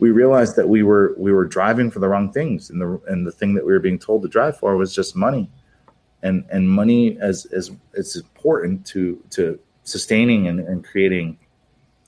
we 0.00 0.10
realized 0.10 0.56
that 0.56 0.68
we 0.68 0.82
were 0.82 1.14
we 1.16 1.30
were 1.30 1.44
driving 1.44 1.90
for 1.90 2.00
the 2.00 2.08
wrong 2.08 2.32
things, 2.32 2.70
and 2.70 2.80
the 2.80 3.00
and 3.06 3.26
the 3.26 3.30
thing 3.30 3.54
that 3.54 3.64
we 3.64 3.72
were 3.72 3.78
being 3.78 3.98
told 3.98 4.22
to 4.22 4.28
drive 4.28 4.58
for 4.58 4.76
was 4.76 4.94
just 4.94 5.14
money, 5.14 5.48
and 6.22 6.44
and 6.50 6.68
money 6.68 7.18
as 7.20 7.44
as 7.52 7.70
it's 7.92 8.16
important 8.16 8.84
to 8.86 9.22
to 9.30 9.60
sustaining 9.84 10.48
and, 10.48 10.60
and 10.60 10.84
creating 10.84 11.38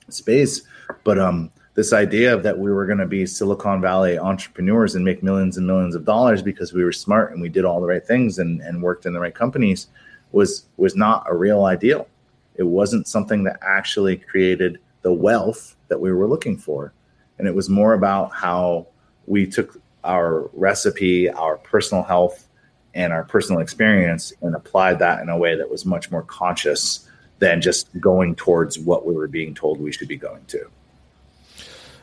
space, 0.09 0.63
but 1.03 1.19
um 1.19 1.51
this 1.75 1.91
idea 1.91 2.33
of 2.33 2.43
that 2.43 2.57
we 2.57 2.71
were 2.71 2.85
going 2.85 2.99
to 2.99 3.07
be 3.07 3.25
Silicon 3.25 3.81
Valley 3.81 4.19
entrepreneurs 4.19 4.95
and 4.95 5.03
make 5.03 5.23
millions 5.23 5.57
and 5.57 5.65
millions 5.65 5.95
of 5.95 6.05
dollars 6.05 6.41
because 6.41 6.71
we 6.71 6.83
were 6.83 6.91
smart 6.91 7.31
and 7.31 7.41
we 7.41 7.49
did 7.49 7.65
all 7.65 7.81
the 7.81 7.87
right 7.87 8.05
things 8.05 8.37
and, 8.37 8.61
and 8.61 8.81
worked 8.81 9.05
in 9.05 9.13
the 9.13 9.19
right 9.19 9.33
companies 9.33 9.87
was 10.31 10.65
was 10.77 10.95
not 10.95 11.25
a 11.27 11.35
real 11.35 11.65
ideal. 11.65 12.07
It 12.55 12.63
wasn't 12.63 13.07
something 13.07 13.43
that 13.45 13.59
actually 13.61 14.17
created 14.17 14.79
the 15.01 15.13
wealth 15.13 15.75
that 15.87 15.99
we 15.99 16.11
were 16.11 16.27
looking 16.27 16.57
for. 16.57 16.93
And 17.39 17.47
it 17.47 17.55
was 17.55 17.69
more 17.69 17.93
about 17.93 18.31
how 18.33 18.87
we 19.25 19.47
took 19.47 19.79
our 20.03 20.49
recipe, 20.53 21.29
our 21.29 21.57
personal 21.57 22.03
health, 22.03 22.47
and 22.93 23.11
our 23.11 23.23
personal 23.23 23.61
experience 23.61 24.33
and 24.41 24.55
applied 24.55 24.99
that 24.99 25.21
in 25.21 25.29
a 25.29 25.37
way 25.37 25.55
that 25.55 25.69
was 25.69 25.85
much 25.85 26.11
more 26.11 26.23
conscious 26.23 27.09
than 27.39 27.59
just 27.59 27.89
going 27.99 28.35
towards 28.35 28.77
what 28.77 29.05
we 29.05 29.13
were 29.13 29.27
being 29.27 29.55
told 29.55 29.79
we 29.79 29.91
should 29.91 30.07
be 30.07 30.17
going 30.17 30.45
to. 30.45 30.69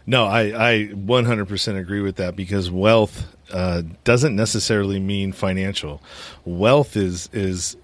No, 0.07 0.25
I, 0.25 0.73
I 0.73 0.89
100% 0.89 1.79
agree 1.79 2.01
with 2.01 2.17
that 2.17 2.35
because 2.35 2.71
wealth 2.71 3.27
uh, 3.53 3.83
doesn't 4.05 4.35
necessarily 4.35 4.99
mean 4.99 5.33
financial. 5.33 6.03
Wealth 6.45 6.97
is 6.97 7.29
is 7.33 7.77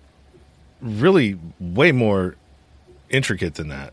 really 0.80 1.38
way 1.58 1.92
more 1.92 2.36
intricate 3.10 3.54
than 3.54 3.68
that. 3.68 3.92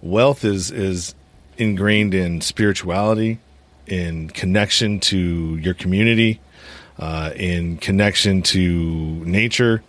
Wealth 0.00 0.44
is 0.44 0.70
is 0.70 1.14
ingrained 1.58 2.14
in 2.14 2.40
spirituality, 2.40 3.38
in 3.86 4.28
connection 4.28 5.00
to 5.00 5.56
your 5.56 5.74
community, 5.74 6.40
uh, 6.98 7.30
in 7.36 7.76
connection 7.78 8.42
to 8.42 8.60
nature, 9.24 9.82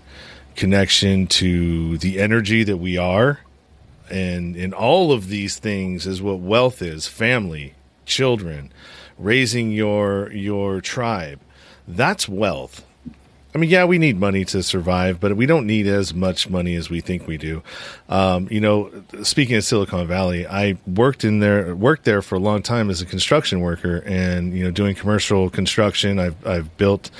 connection 0.55 1.27
to 1.27 1.97
the 1.97 2.19
energy 2.19 2.63
that 2.63 2.77
we 2.77 2.97
are 2.97 3.39
and 4.09 4.55
in 4.55 4.73
all 4.73 5.11
of 5.11 5.27
these 5.27 5.57
things 5.57 6.05
is 6.05 6.21
what 6.21 6.39
wealth 6.39 6.81
is 6.81 7.07
family 7.07 7.73
children 8.05 8.71
raising 9.17 9.71
your 9.71 10.31
your 10.31 10.81
tribe 10.81 11.39
that's 11.87 12.27
wealth 12.27 12.83
I 13.55 13.59
mean, 13.59 13.69
yeah, 13.69 13.85
we 13.85 13.99
need 13.99 14.19
money 14.19 14.45
to 14.45 14.63
survive, 14.63 15.19
but 15.19 15.37
we 15.37 15.45
don't 15.45 15.67
need 15.67 15.85
as 15.85 16.11
much 16.13 16.49
money 16.49 16.73
as 16.73 16.89
we 16.89 17.01
think 17.01 17.27
we 17.27 17.37
do. 17.37 17.61
Um, 18.09 18.47
you 18.49 18.59
know, 18.59 18.91
speaking 19.21 19.55
of 19.55 19.63
Silicon 19.63 20.07
Valley, 20.07 20.47
I 20.47 20.77
worked 20.87 21.23
in 21.23 21.39
there, 21.39 21.75
worked 21.75 22.03
there 22.03 22.23
for 22.23 22.33
a 22.33 22.39
long 22.39 22.63
time 22.63 22.89
as 22.89 23.01
a 23.01 23.05
construction 23.05 23.61
worker, 23.61 24.01
and 24.07 24.57
you 24.57 24.63
know, 24.63 24.71
doing 24.71 24.95
commercial 24.95 25.51
construction. 25.51 26.17
I've 26.17 26.47
I've 26.47 26.75
built 26.77 27.11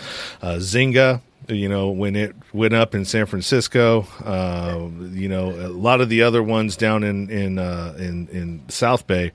uh, 0.41 0.55
Zynga, 0.55 1.21
you 1.53 1.69
know 1.69 1.89
when 1.89 2.15
it 2.15 2.35
went 2.51 2.73
up 2.73 2.93
in 2.93 3.05
San 3.05 3.25
Francisco. 3.25 4.07
Uh, 4.23 4.89
you 5.11 5.29
know 5.29 5.51
a 5.51 5.69
lot 5.69 6.01
of 6.01 6.09
the 6.09 6.23
other 6.23 6.43
ones 6.43 6.75
down 6.75 7.03
in 7.03 7.29
in 7.29 7.59
uh, 7.59 7.95
in 7.97 8.27
in 8.29 8.61
South 8.69 9.07
Bay. 9.07 9.31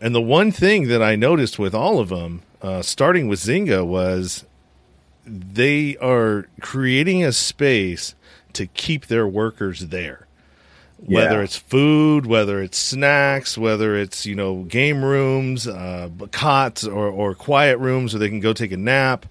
And 0.00 0.14
the 0.14 0.22
one 0.22 0.52
thing 0.52 0.88
that 0.88 1.02
I 1.02 1.16
noticed 1.16 1.58
with 1.58 1.74
all 1.74 1.98
of 1.98 2.08
them, 2.08 2.42
uh, 2.62 2.82
starting 2.82 3.26
with 3.26 3.40
Zynga, 3.40 3.84
was 3.84 4.44
they 5.26 5.96
are 5.96 6.46
creating 6.60 7.24
a 7.24 7.32
space 7.32 8.14
to 8.52 8.66
keep 8.66 9.06
their 9.06 9.26
workers 9.26 9.88
there 9.88 10.27
whether 11.06 11.42
it's 11.42 11.56
food, 11.56 12.26
whether 12.26 12.60
it's 12.62 12.76
snacks, 12.76 13.56
whether 13.56 13.96
it's 13.96 14.26
you 14.26 14.34
know 14.34 14.64
game 14.64 15.04
rooms, 15.04 15.66
uh, 15.66 16.08
cots, 16.32 16.84
or 16.84 17.08
or 17.08 17.34
quiet 17.34 17.78
rooms 17.78 18.12
where 18.12 18.20
they 18.20 18.28
can 18.28 18.40
go 18.40 18.52
take 18.52 18.72
a 18.72 18.76
nap, 18.76 19.26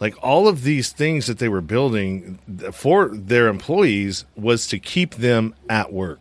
like 0.00 0.14
all 0.22 0.48
of 0.48 0.62
these 0.62 0.90
things 0.90 1.26
that 1.26 1.38
they 1.38 1.48
were 1.48 1.60
building 1.60 2.38
for 2.72 3.08
their 3.08 3.48
employees 3.48 4.24
was 4.36 4.66
to 4.68 4.78
keep 4.78 5.14
them 5.14 5.54
at 5.68 5.92
work. 5.92 6.20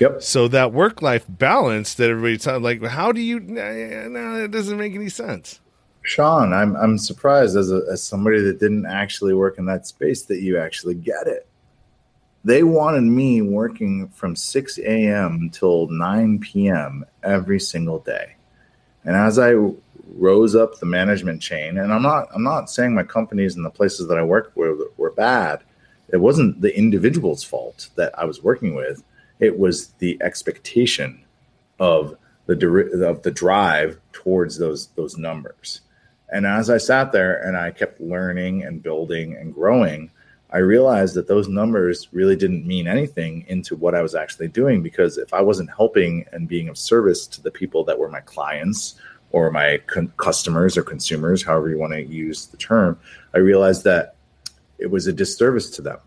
Yep. 0.00 0.22
So 0.22 0.48
that 0.48 0.72
work 0.72 1.00
life 1.00 1.24
balance 1.28 1.94
that 1.94 2.10
everybody's 2.10 2.46
like, 2.46 2.82
how 2.82 3.12
do 3.12 3.20
you? 3.20 3.40
No, 3.40 4.42
it 4.42 4.50
doesn't 4.50 4.76
make 4.76 4.94
any 4.94 5.08
sense. 5.08 5.60
Sean, 6.02 6.52
I'm 6.52 6.76
I'm 6.76 6.98
surprised 6.98 7.56
as 7.56 7.70
a, 7.70 7.82
as 7.90 8.02
somebody 8.02 8.40
that 8.42 8.58
didn't 8.58 8.86
actually 8.86 9.34
work 9.34 9.56
in 9.56 9.66
that 9.66 9.86
space 9.86 10.22
that 10.24 10.40
you 10.40 10.58
actually 10.58 10.94
get 10.94 11.26
it 11.26 11.46
they 12.44 12.62
wanted 12.62 13.02
me 13.02 13.40
working 13.42 14.08
from 14.08 14.36
6 14.36 14.78
a.m. 14.78 15.38
until 15.42 15.88
9 15.88 16.38
p.m. 16.40 17.04
every 17.22 17.58
single 17.58 18.00
day. 18.00 18.36
And 19.04 19.16
as 19.16 19.38
I 19.38 19.54
rose 20.16 20.54
up 20.54 20.78
the 20.78 20.86
management 20.86 21.40
chain, 21.40 21.78
and 21.78 21.92
I'm 21.92 22.02
not 22.02 22.28
I'm 22.34 22.42
not 22.42 22.70
saying 22.70 22.94
my 22.94 23.02
companies 23.02 23.56
and 23.56 23.64
the 23.64 23.70
places 23.70 24.08
that 24.08 24.18
I 24.18 24.22
worked 24.22 24.56
were 24.56 24.76
were 24.96 25.10
bad. 25.10 25.60
It 26.10 26.18
wasn't 26.18 26.60
the 26.60 26.76
individual's 26.76 27.42
fault 27.42 27.88
that 27.96 28.16
I 28.18 28.24
was 28.24 28.42
working 28.42 28.74
with. 28.74 29.02
It 29.40 29.58
was 29.58 29.88
the 29.98 30.18
expectation 30.22 31.24
of 31.80 32.16
the 32.46 32.54
of 33.06 33.22
the 33.22 33.30
drive 33.30 33.98
towards 34.12 34.58
those 34.58 34.88
those 34.88 35.16
numbers. 35.16 35.80
And 36.30 36.46
as 36.46 36.68
I 36.68 36.78
sat 36.78 37.12
there 37.12 37.42
and 37.42 37.56
I 37.56 37.70
kept 37.70 38.00
learning 38.00 38.64
and 38.64 38.82
building 38.82 39.36
and 39.36 39.54
growing, 39.54 40.10
I 40.54 40.58
realized 40.58 41.16
that 41.16 41.26
those 41.26 41.48
numbers 41.48 42.06
really 42.12 42.36
didn't 42.36 42.64
mean 42.64 42.86
anything 42.86 43.44
into 43.48 43.74
what 43.74 43.96
I 43.96 44.02
was 44.02 44.14
actually 44.14 44.46
doing 44.46 44.84
because 44.84 45.18
if 45.18 45.34
I 45.34 45.42
wasn't 45.42 45.68
helping 45.76 46.26
and 46.30 46.46
being 46.46 46.68
of 46.68 46.78
service 46.78 47.26
to 47.26 47.42
the 47.42 47.50
people 47.50 47.82
that 47.84 47.98
were 47.98 48.08
my 48.08 48.20
clients 48.20 48.94
or 49.32 49.50
my 49.50 49.78
con- 49.88 50.12
customers 50.16 50.78
or 50.78 50.84
consumers, 50.84 51.42
however 51.42 51.70
you 51.70 51.78
want 51.78 51.92
to 51.94 52.04
use 52.04 52.46
the 52.46 52.56
term, 52.56 52.96
I 53.34 53.38
realized 53.38 53.82
that 53.82 54.14
it 54.78 54.92
was 54.92 55.08
a 55.08 55.12
disservice 55.12 55.70
to 55.70 55.82
them 55.82 55.98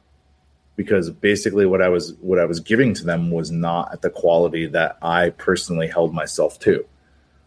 because 0.77 1.09
basically 1.09 1.65
what 1.65 1.81
I 1.81 1.89
was 1.89 2.13
what 2.21 2.39
I 2.39 2.45
was 2.45 2.61
giving 2.61 2.93
to 2.93 3.03
them 3.03 3.31
was 3.31 3.51
not 3.51 3.91
at 3.91 4.01
the 4.01 4.09
quality 4.09 4.65
that 4.67 4.97
I 5.01 5.31
personally 5.31 5.89
held 5.89 6.13
myself 6.13 6.57
to. 6.59 6.85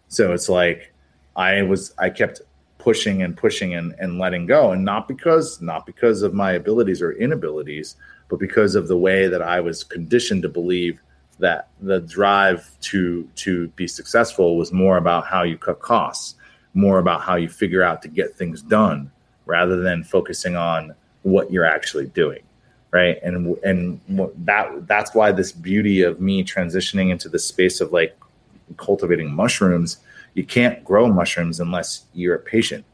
So 0.09 0.35
it's 0.35 0.51
like 0.51 0.93
I 1.35 1.63
was 1.63 1.95
I 1.97 2.11
kept 2.11 2.43
pushing 2.81 3.23
and 3.23 3.37
pushing 3.37 3.75
and, 3.75 3.95
and 3.99 4.19
letting 4.19 4.47
go. 4.47 4.73
And 4.73 4.85
not 4.85 5.07
because 5.07 5.61
not 5.61 5.87
because 5.87 6.23
of 6.23 6.35
my 6.35 6.53
abilities 6.53 7.03
or 7.03 7.13
inabilities 7.13 7.97
but 8.29 8.39
because 8.39 8.77
of 8.77 8.89
the 8.89 8.97
way 8.97 9.27
that 9.27 9.43
i 9.43 9.61
was 9.61 9.85
conditioned 9.85 10.43
to 10.43 10.49
believe 10.49 11.01
that 11.41 11.69
the 11.81 12.01
drive 12.01 12.71
to 12.81 13.29
to 13.35 13.69
be 13.69 13.87
successful 13.89 14.57
was 14.57 14.73
more 14.73 14.97
about 14.97 15.27
how 15.27 15.43
you 15.43 15.59
cut 15.59 15.81
costs 15.81 16.37
more 16.73 17.01
about 17.01 17.21
how 17.21 17.35
you 17.35 17.49
figure 17.49 17.83
out 17.83 18.01
to 18.03 18.09
get 18.09 18.35
things 18.35 18.63
done 18.63 19.11
rather 19.47 19.77
than 19.81 20.05
focusing 20.05 20.55
on 20.55 20.95
what 21.23 21.51
you're 21.51 21.65
actually 21.65 22.07
doing 22.07 22.41
right? 22.93 23.19
And 23.23 23.57
and 23.63 24.01
that 24.39 24.87
that's 24.89 25.15
why 25.15 25.33
this 25.33 25.53
beauty 25.53 26.03
of 26.03 26.21
me 26.21 26.43
transitioning 26.43 27.11
into 27.11 27.29
the 27.29 27.39
space 27.39 27.81
of 27.81 27.93
like 27.93 28.19
cultivating 28.77 29.33
mushrooms 29.33 29.99
you 30.35 30.45
can't 30.45 30.85
grow 30.85 31.07
mushrooms 31.09 31.61
unless 31.61 32.05
you're 32.15 32.37
a 32.37 32.41
patient. 32.41 32.85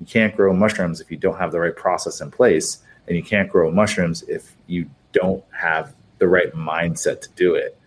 You 0.00 0.06
can't 0.06 0.36
grow 0.36 0.52
mushrooms 0.52 1.00
if 1.00 1.10
you 1.10 1.16
don't 1.16 1.38
have 1.38 1.52
the 1.52 1.60
right 1.60 1.76
process 1.76 2.20
in 2.20 2.30
place, 2.30 2.78
and 3.06 3.16
you 3.16 3.22
can't 3.22 3.48
grow 3.48 3.70
mushrooms 3.70 4.22
if 4.22 4.54
you 4.66 4.88
don't 5.12 5.44
have 5.50 5.94
the 6.18 6.28
right 6.28 6.52
mindset 6.52 7.20
to 7.22 7.28
do 7.36 7.54
it. 7.54 7.78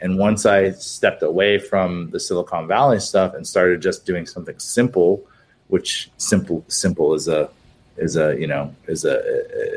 And 0.00 0.18
once 0.18 0.44
I 0.44 0.72
stepped 0.72 1.22
away 1.22 1.58
from 1.58 2.10
the 2.10 2.20
Silicon 2.20 2.66
Valley 2.66 3.00
stuff 3.00 3.34
and 3.34 3.46
started 3.46 3.80
just 3.80 4.04
doing 4.04 4.26
something 4.26 4.58
simple, 4.58 5.22
which 5.68 6.10
simple 6.18 6.64
simple 6.68 7.14
is 7.14 7.28
a 7.28 7.48
is 7.96 8.16
a 8.16 8.38
you 8.38 8.46
know 8.46 8.74
is 8.86 9.04
a 9.04 9.22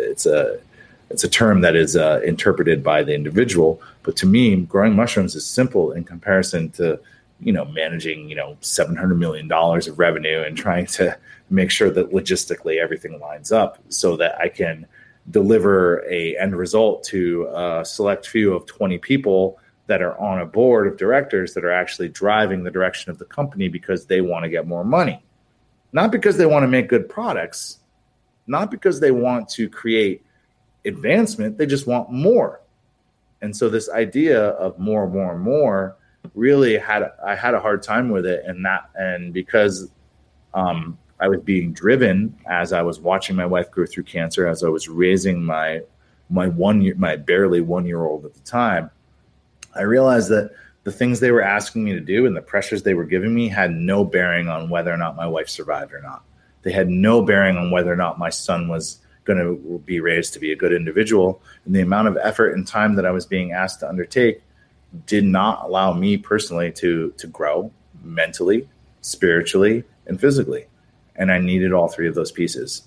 it's 0.10 0.26
a 0.26 0.60
it's 1.10 1.24
a 1.24 1.30
term 1.30 1.62
that 1.62 1.76
is 1.76 1.96
uh, 1.96 2.20
interpreted 2.26 2.84
by 2.84 3.04
the 3.04 3.14
individual. 3.14 3.82
But 4.04 4.18
to 4.18 4.26
me, 4.26 4.56
growing 4.58 4.96
mushrooms 4.96 5.36
is 5.36 5.46
simple 5.46 5.94
in 5.94 6.04
comparison 6.04 6.72
to 6.72 7.00
you 7.40 7.54
know 7.54 7.66
managing 7.66 8.30
you 8.30 8.36
know 8.36 8.58
700 8.62 9.16
million 9.16 9.48
dollars 9.48 9.88
of 9.88 10.00
revenue 10.00 10.42
and 10.42 10.58
trying 10.58 10.86
to 10.86 11.18
make 11.50 11.72
sure 11.72 11.90
that 11.92 12.12
logistically 12.12 12.82
everything 12.82 13.20
lines 13.20 13.52
up 13.52 13.80
so 13.90 14.16
that 14.18 14.40
i 14.40 14.50
can 14.50 14.86
deliver 15.30 16.04
a 16.10 16.38
end 16.38 16.56
result 16.56 17.04
to 17.04 17.48
a 17.54 17.86
select 17.86 18.28
few 18.28 18.54
of 18.54 18.66
20 18.66 18.98
people 18.98 19.60
that 19.88 20.02
are 20.02 20.18
on 20.20 20.40
a 20.40 20.46
board 20.46 20.88
of 20.88 20.98
directors 20.98 21.54
that 21.54 21.64
are 21.64 21.72
actually 21.72 22.10
driving 22.10 22.64
the 22.64 22.72
direction 22.72 23.12
of 23.12 23.18
the 23.18 23.26
company 23.26 23.68
because 23.70 24.06
they 24.06 24.20
want 24.20 24.44
to 24.44 24.50
get 24.50 24.68
more 24.68 24.84
money. 24.84 25.24
Not 25.94 26.12
because 26.12 26.36
they 26.36 26.46
want 26.46 26.64
to 26.64 26.68
make 26.68 26.90
good 26.90 27.08
products 27.08 27.80
not 28.48 28.72
because 28.72 29.00
they 29.00 29.12
want 29.12 29.50
to 29.50 29.70
create 29.70 30.24
advancement 30.86 31.58
they 31.58 31.66
just 31.66 31.86
want 31.86 32.10
more. 32.10 32.62
And 33.42 33.56
so 33.56 33.70
this 33.70 33.90
idea 33.90 34.50
of 34.52 34.80
more 34.80 35.04
and 35.04 35.14
more 35.14 35.34
and 35.34 35.42
more 35.42 35.97
really 36.36 36.78
had 36.78 37.12
I 37.24 37.36
had 37.36 37.54
a 37.54 37.60
hard 37.60 37.84
time 37.84 38.10
with 38.10 38.26
it, 38.26 38.44
and 38.46 38.66
that 38.66 38.90
and 38.96 39.34
because 39.34 39.90
um, 40.54 40.98
I 41.20 41.28
was 41.28 41.42
being 41.42 41.74
driven 41.74 42.38
as 42.46 42.74
I 42.74 42.82
was 42.82 43.00
watching 43.00 43.36
my 43.36 43.46
wife 43.46 43.72
go 43.72 43.86
through 43.86 44.04
cancer, 44.04 44.48
as 44.48 44.64
I 44.64 44.70
was 44.70 44.88
raising 44.88 45.44
my 45.44 45.82
my 46.30 46.48
one 46.48 46.82
year 46.82 46.96
my 46.96 47.16
barely 47.16 47.62
one 47.62 47.86
year 47.86 48.06
old 48.06 48.26
at 48.26 48.34
the 48.34 48.42
time, 48.42 48.90
I 49.76 49.82
realized 49.82 50.30
that 50.30 50.52
the 50.84 50.92
things 50.92 51.20
they 51.20 51.32
were 51.32 51.42
asking 51.42 51.84
me 51.84 51.92
to 51.94 52.00
do 52.00 52.26
and 52.26 52.36
the 52.36 52.42
pressures 52.42 52.84
they 52.84 52.94
were 52.94 53.04
giving 53.04 53.34
me 53.34 53.50
had 53.50 53.72
no 53.72 54.06
bearing 54.06 54.48
on 54.48 54.70
whether 54.70 54.92
or 54.92 54.98
not 54.98 55.18
my 55.18 55.28
wife 55.28 55.50
survived 55.50 55.94
or 55.94 56.02
not. 56.02 56.24
They 56.62 56.72
had 56.72 56.88
no 56.88 57.22
bearing 57.22 57.58
on 57.58 57.72
whether 57.72 57.92
or 57.92 57.98
not 57.98 58.20
my 58.20 58.30
son 58.30 58.70
was 58.70 59.00
going 59.26 59.38
to 59.38 59.82
be 59.86 60.00
raised 60.00 60.34
to 60.34 60.40
be 60.40 60.52
a 60.52 60.56
good 60.56 60.72
individual. 60.72 61.42
And 61.66 61.76
the 61.76 61.82
amount 61.82 62.08
of 62.08 62.18
effort 62.24 62.56
and 62.56 62.66
time 62.66 62.96
that 62.96 63.06
I 63.06 63.12
was 63.12 63.26
being 63.26 63.52
asked 63.52 63.82
to 63.82 63.90
undertake 63.90 64.42
did 65.06 65.24
not 65.24 65.64
allow 65.64 65.94
me 65.94 66.18
personally 66.18 66.72
to 66.74 67.14
to 67.18 67.28
grow 67.28 67.72
mentally, 68.04 68.68
spiritually, 69.02 69.84
and 70.06 70.20
physically. 70.20 70.66
And 71.16 71.32
I 71.32 71.40
needed 71.40 71.74
all 71.74 71.88
three 71.88 72.08
of 72.08 72.16
those 72.16 72.32
pieces. 72.32 72.84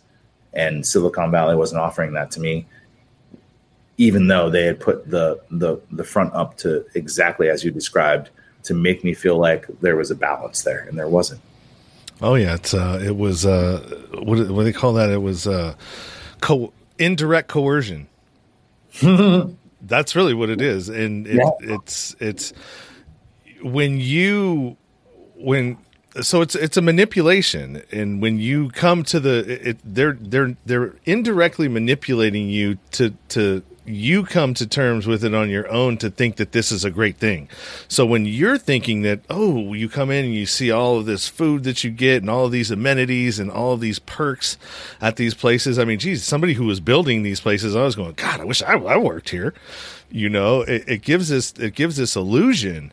And 0.52 0.86
Silicon 0.86 1.30
Valley 1.30 1.56
wasn't 1.56 1.80
offering 1.80 2.12
that 2.14 2.30
to 2.32 2.40
me, 2.40 2.66
even 3.96 4.26
though 4.28 4.50
they 4.50 4.64
had 4.64 4.80
put 4.80 5.08
the 5.10 5.40
the 5.50 5.80
the 5.90 6.04
front 6.04 6.34
up 6.34 6.56
to 6.58 6.84
exactly 6.94 7.48
as 7.48 7.64
you 7.64 7.70
described 7.70 8.30
to 8.64 8.74
make 8.74 9.04
me 9.04 9.14
feel 9.14 9.38
like 9.38 9.66
there 9.80 9.96
was 9.96 10.10
a 10.10 10.14
balance 10.14 10.62
there, 10.62 10.80
and 10.88 10.98
there 10.98 11.08
wasn't. 11.08 11.40
Oh 12.20 12.34
yeah, 12.34 12.54
it's 12.54 12.74
uh, 12.74 13.00
it 13.02 13.16
was 13.16 13.46
uh, 13.46 14.02
what 14.14 14.38
what 14.38 14.48
do 14.48 14.64
they 14.64 14.72
call 14.72 14.92
that? 14.94 15.10
It 15.10 15.22
was 15.22 15.46
uh, 15.46 15.74
co- 16.40 16.72
indirect 16.98 17.48
coercion. 17.48 18.08
That's 19.82 20.14
really 20.14 20.34
what 20.34 20.50
it 20.50 20.60
is, 20.60 20.88
and 20.88 21.26
it, 21.26 21.36
yeah. 21.36 21.50
it's 21.60 22.14
it's 22.20 22.52
when 23.62 23.98
you 23.98 24.76
when 25.36 25.78
so 26.20 26.42
it's 26.42 26.54
it's 26.54 26.76
a 26.76 26.82
manipulation, 26.82 27.82
and 27.92 28.20
when 28.20 28.38
you 28.38 28.70
come 28.70 29.04
to 29.04 29.20
the 29.20 29.68
it, 29.68 29.78
they're 29.84 30.14
they're 30.20 30.56
they're 30.66 30.94
indirectly 31.04 31.68
manipulating 31.68 32.48
you 32.48 32.78
to 32.92 33.10
to 33.28 33.62
you 33.92 34.24
come 34.24 34.54
to 34.54 34.66
terms 34.66 35.06
with 35.06 35.24
it 35.24 35.34
on 35.34 35.50
your 35.50 35.70
own 35.70 35.96
to 35.98 36.10
think 36.10 36.36
that 36.36 36.52
this 36.52 36.72
is 36.72 36.84
a 36.84 36.90
great 36.90 37.16
thing. 37.16 37.48
So 37.88 38.06
when 38.06 38.26
you're 38.26 38.58
thinking 38.58 39.02
that, 39.02 39.20
oh, 39.28 39.72
you 39.72 39.88
come 39.88 40.10
in 40.10 40.24
and 40.26 40.34
you 40.34 40.46
see 40.46 40.70
all 40.70 40.98
of 40.98 41.06
this 41.06 41.28
food 41.28 41.64
that 41.64 41.84
you 41.84 41.90
get 41.90 42.22
and 42.22 42.30
all 42.30 42.46
of 42.46 42.52
these 42.52 42.70
amenities 42.70 43.38
and 43.38 43.50
all 43.50 43.72
of 43.74 43.80
these 43.80 43.98
perks 43.98 44.56
at 45.00 45.16
these 45.16 45.34
places. 45.34 45.78
I 45.78 45.84
mean, 45.84 45.98
geez, 45.98 46.24
somebody 46.24 46.54
who 46.54 46.66
was 46.66 46.80
building 46.80 47.22
these 47.22 47.40
places, 47.40 47.76
I 47.76 47.82
was 47.82 47.96
going, 47.96 48.14
God, 48.14 48.40
I 48.40 48.44
wish 48.44 48.62
I, 48.62 48.74
I 48.74 48.96
worked 48.96 49.30
here. 49.30 49.54
You 50.10 50.28
know, 50.28 50.62
it, 50.62 50.84
it 50.88 51.02
gives 51.02 51.28
this, 51.28 51.52
it 51.52 51.74
gives 51.74 51.96
this 51.96 52.16
illusion 52.16 52.92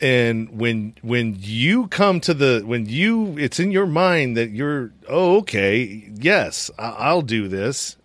and 0.00 0.58
when 0.58 0.94
when 1.02 1.36
you 1.38 1.86
come 1.88 2.20
to 2.20 2.32
the 2.32 2.62
when 2.64 2.86
you 2.86 3.36
it's 3.38 3.60
in 3.60 3.70
your 3.70 3.86
mind 3.86 4.36
that 4.36 4.50
you're 4.50 4.92
oh 5.08 5.38
okay 5.38 6.08
yes 6.14 6.70
i'll 6.78 7.22
do 7.22 7.48
this 7.48 7.96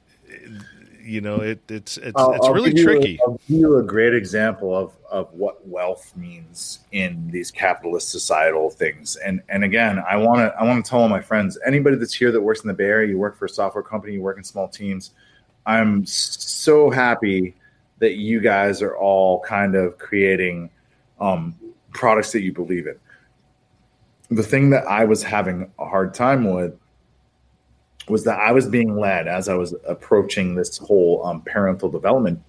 you 1.06 1.22
know, 1.22 1.38
it, 1.38 1.60
it's 1.70 1.98
it's 1.98 2.13
I'll, 2.15 2.34
it's 2.34 2.50
really 2.50 2.74
tricky. 2.74 3.20
I'll 3.22 3.39
give 3.48 3.60
you 3.60 3.78
a 3.78 3.84
great 3.84 4.13
example 4.13 4.76
of 4.76 4.94
of 5.10 5.32
what 5.34 5.65
wealth 5.68 6.12
means 6.15 6.80
in 6.91 7.30
these 7.32 7.52
capitalist 7.52 8.10
societal 8.10 8.70
things. 8.70 9.15
And 9.18 9.41
and 9.50 9.63
again, 9.63 10.04
I 10.10 10.18
want 10.18 10.39
to 10.39 10.60
I 10.60 10.63
want 10.63 10.84
to 10.84 10.89
tell 10.89 11.02
all 11.02 11.10
my 11.10 11.22
friends, 11.22 11.58
anybody 11.65 11.96
that's 11.98 12.13
here 12.13 12.32
that 12.32 12.41
works 12.41 12.62
in 12.62 12.68
the 12.68 12.74
Bay 12.74 12.86
Area, 12.86 13.10
you 13.10 13.18
work 13.18 13.38
for 13.38 13.46
a 13.46 13.50
software 13.50 13.84
company, 13.84 14.13
you 14.13 14.22
work 14.22 14.38
in 14.38 14.44
small 14.44 14.68
teams. 14.68 15.12
I'm 15.65 16.06
so 16.06 16.89
happy 16.89 17.56
that 18.00 18.15
you 18.15 18.39
guys 18.39 18.82
are 18.82 18.98
all 18.98 19.39
kind 19.41 19.76
of 19.76 19.98
creating 19.98 20.70
um, 21.20 21.56
products 21.94 22.32
that 22.34 22.41
you 22.41 22.52
believe 22.52 22.88
in. 22.88 22.96
The 24.30 24.44
thing 24.44 24.72
that 24.72 24.86
I 24.88 25.06
was 25.06 25.24
having 25.24 25.72
a 25.80 25.86
hard 25.86 26.13
time 26.13 26.52
with 26.52 26.78
was 28.08 28.24
that 28.26 28.39
I 28.39 28.52
was 28.52 28.68
being 28.68 28.98
led 28.98 29.28
as 29.28 29.50
I 29.50 29.56
was 29.56 29.74
approaching 29.86 30.56
this 30.56 30.78
whole 30.78 31.26
um, 31.26 31.41
parental 31.41 31.89
development 31.89 32.41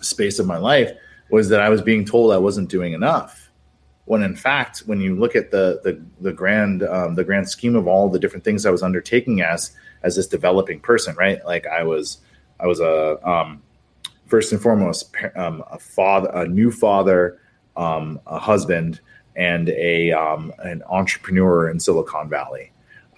space 0.00 0.38
of 0.38 0.46
my 0.46 0.58
life 0.58 0.90
was 1.30 1.48
that 1.48 1.60
I 1.60 1.68
was 1.68 1.80
being 1.80 2.04
told 2.04 2.32
I 2.32 2.38
wasn't 2.38 2.68
doing 2.68 2.92
enough. 2.92 3.50
When 4.04 4.22
in 4.22 4.36
fact, 4.36 4.80
when 4.80 5.00
you 5.00 5.16
look 5.16 5.34
at 5.36 5.50
the 5.50 5.80
the, 5.82 6.02
the 6.20 6.32
grand 6.32 6.82
um, 6.82 7.14
the 7.14 7.24
grand 7.24 7.48
scheme 7.48 7.76
of 7.76 7.86
all 7.86 8.08
the 8.08 8.18
different 8.18 8.44
things 8.44 8.66
I 8.66 8.70
was 8.70 8.82
undertaking 8.82 9.40
as 9.40 9.72
as 10.02 10.16
this 10.16 10.26
developing 10.26 10.80
person, 10.80 11.14
right? 11.16 11.44
Like 11.46 11.66
I 11.66 11.82
was 11.82 12.18
I 12.60 12.66
was 12.66 12.80
a 12.80 13.26
um, 13.26 13.62
first 14.26 14.52
and 14.52 14.60
foremost 14.60 15.14
um, 15.36 15.64
a 15.70 15.78
father, 15.78 16.30
a 16.34 16.46
new 16.46 16.70
father, 16.70 17.38
um, 17.76 18.20
a 18.26 18.38
husband, 18.38 19.00
and 19.36 19.68
a 19.70 20.12
um, 20.12 20.52
an 20.58 20.82
entrepreneur 20.90 21.70
in 21.70 21.78
Silicon 21.78 22.28
Valley 22.28 22.72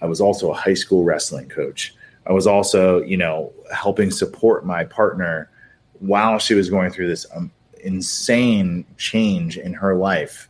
I 0.05 0.07
was 0.07 0.21
also 0.21 0.51
a 0.51 0.53
high 0.53 0.75
school 0.75 1.03
wrestling 1.03 1.49
coach. 1.49 1.95
I 2.27 2.31
was 2.31 2.45
also, 2.45 3.01
you 3.01 3.17
know, 3.17 3.51
helping 3.73 4.11
support 4.11 4.63
my 4.63 4.83
partner 4.83 5.49
while 5.97 6.37
she 6.37 6.53
was 6.53 6.69
going 6.69 6.91
through 6.91 7.07
this 7.07 7.25
um, 7.35 7.51
insane 7.83 8.85
change 8.97 9.57
in 9.57 9.73
her 9.73 9.95
life. 9.95 10.47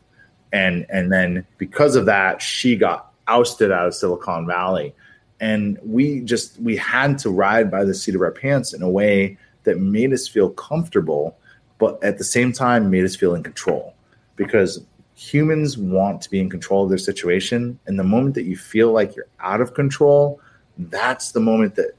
And 0.52 0.86
and 0.89 1.10
then 1.10 1.46
because 1.58 1.96
of 1.96 2.06
that, 2.08 2.41
she 2.41 2.76
got 2.76 3.13
ousted 3.30 3.72
out 3.72 3.88
of 3.88 3.96
Silicon 3.96 4.46
Valley. 4.46 4.94
And 5.39 5.80
we 5.84 6.20
just 6.20 6.60
we 6.60 6.76
had 6.76 7.18
to 7.20 7.30
ride 7.30 7.72
by 7.72 7.86
the 7.86 7.94
seat 7.94 8.15
of 8.15 8.22
our 8.22 8.32
pants 8.32 8.74
in 8.74 8.82
a 8.82 8.89
way 8.89 9.38
that 9.63 9.80
made 9.80 10.12
us 10.12 10.28
feel 10.28 10.50
comfortable, 10.50 11.38
but 11.78 12.04
at 12.04 12.18
the 12.18 12.26
same 12.26 12.52
time 12.52 12.89
made 12.89 13.06
us 13.06 13.15
feel 13.15 13.34
in 13.36 13.41
control. 13.41 13.94
Because 14.36 14.84
humans 15.15 15.78
want 15.78 16.21
to 16.21 16.30
be 16.30 16.39
in 16.39 16.49
control 16.49 16.84
of 16.84 16.89
their 16.89 16.97
situation. 16.97 17.80
And 17.88 17.97
the 17.97 18.04
moment 18.04 18.36
that 18.36 18.43
you 18.43 18.58
feel 18.58 18.91
like 18.91 19.15
you're 19.15 19.28
out 19.39 19.62
of 19.62 19.73
control, 19.73 20.41
that's 20.78 21.32
the 21.32 21.39
moment 21.39 21.75
that 21.75 21.91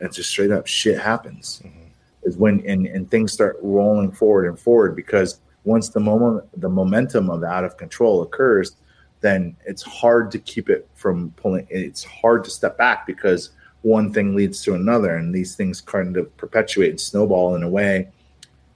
it's 0.00 0.16
just 0.16 0.30
straight 0.30 0.50
up 0.50 0.66
shit 0.66 0.98
happens. 0.98 1.62
Mm-hmm. 1.64 1.76
Is 2.24 2.36
when 2.36 2.62
and, 2.66 2.86
and 2.86 3.10
things 3.10 3.32
start 3.32 3.56
rolling 3.62 4.12
forward 4.12 4.46
and 4.46 4.58
forward 4.58 4.94
because 4.94 5.40
once 5.64 5.88
the 5.88 6.00
moment 6.00 6.44
the 6.60 6.68
momentum 6.68 7.30
of 7.30 7.42
out 7.42 7.64
of 7.64 7.78
control 7.78 8.20
occurs, 8.20 8.76
then 9.22 9.56
it's 9.64 9.82
hard 9.82 10.30
to 10.32 10.38
keep 10.38 10.68
it 10.68 10.86
from 10.94 11.30
pulling 11.36 11.66
it's 11.70 12.04
hard 12.04 12.44
to 12.44 12.50
step 12.50 12.76
back 12.76 13.06
because 13.06 13.50
one 13.80 14.12
thing 14.12 14.36
leads 14.36 14.62
to 14.62 14.74
another 14.74 15.16
and 15.16 15.34
these 15.34 15.56
things 15.56 15.80
kind 15.80 16.18
of 16.18 16.36
perpetuate 16.36 16.90
and 16.90 17.00
snowball 17.00 17.54
in 17.54 17.62
a 17.62 17.68
way 17.70 18.06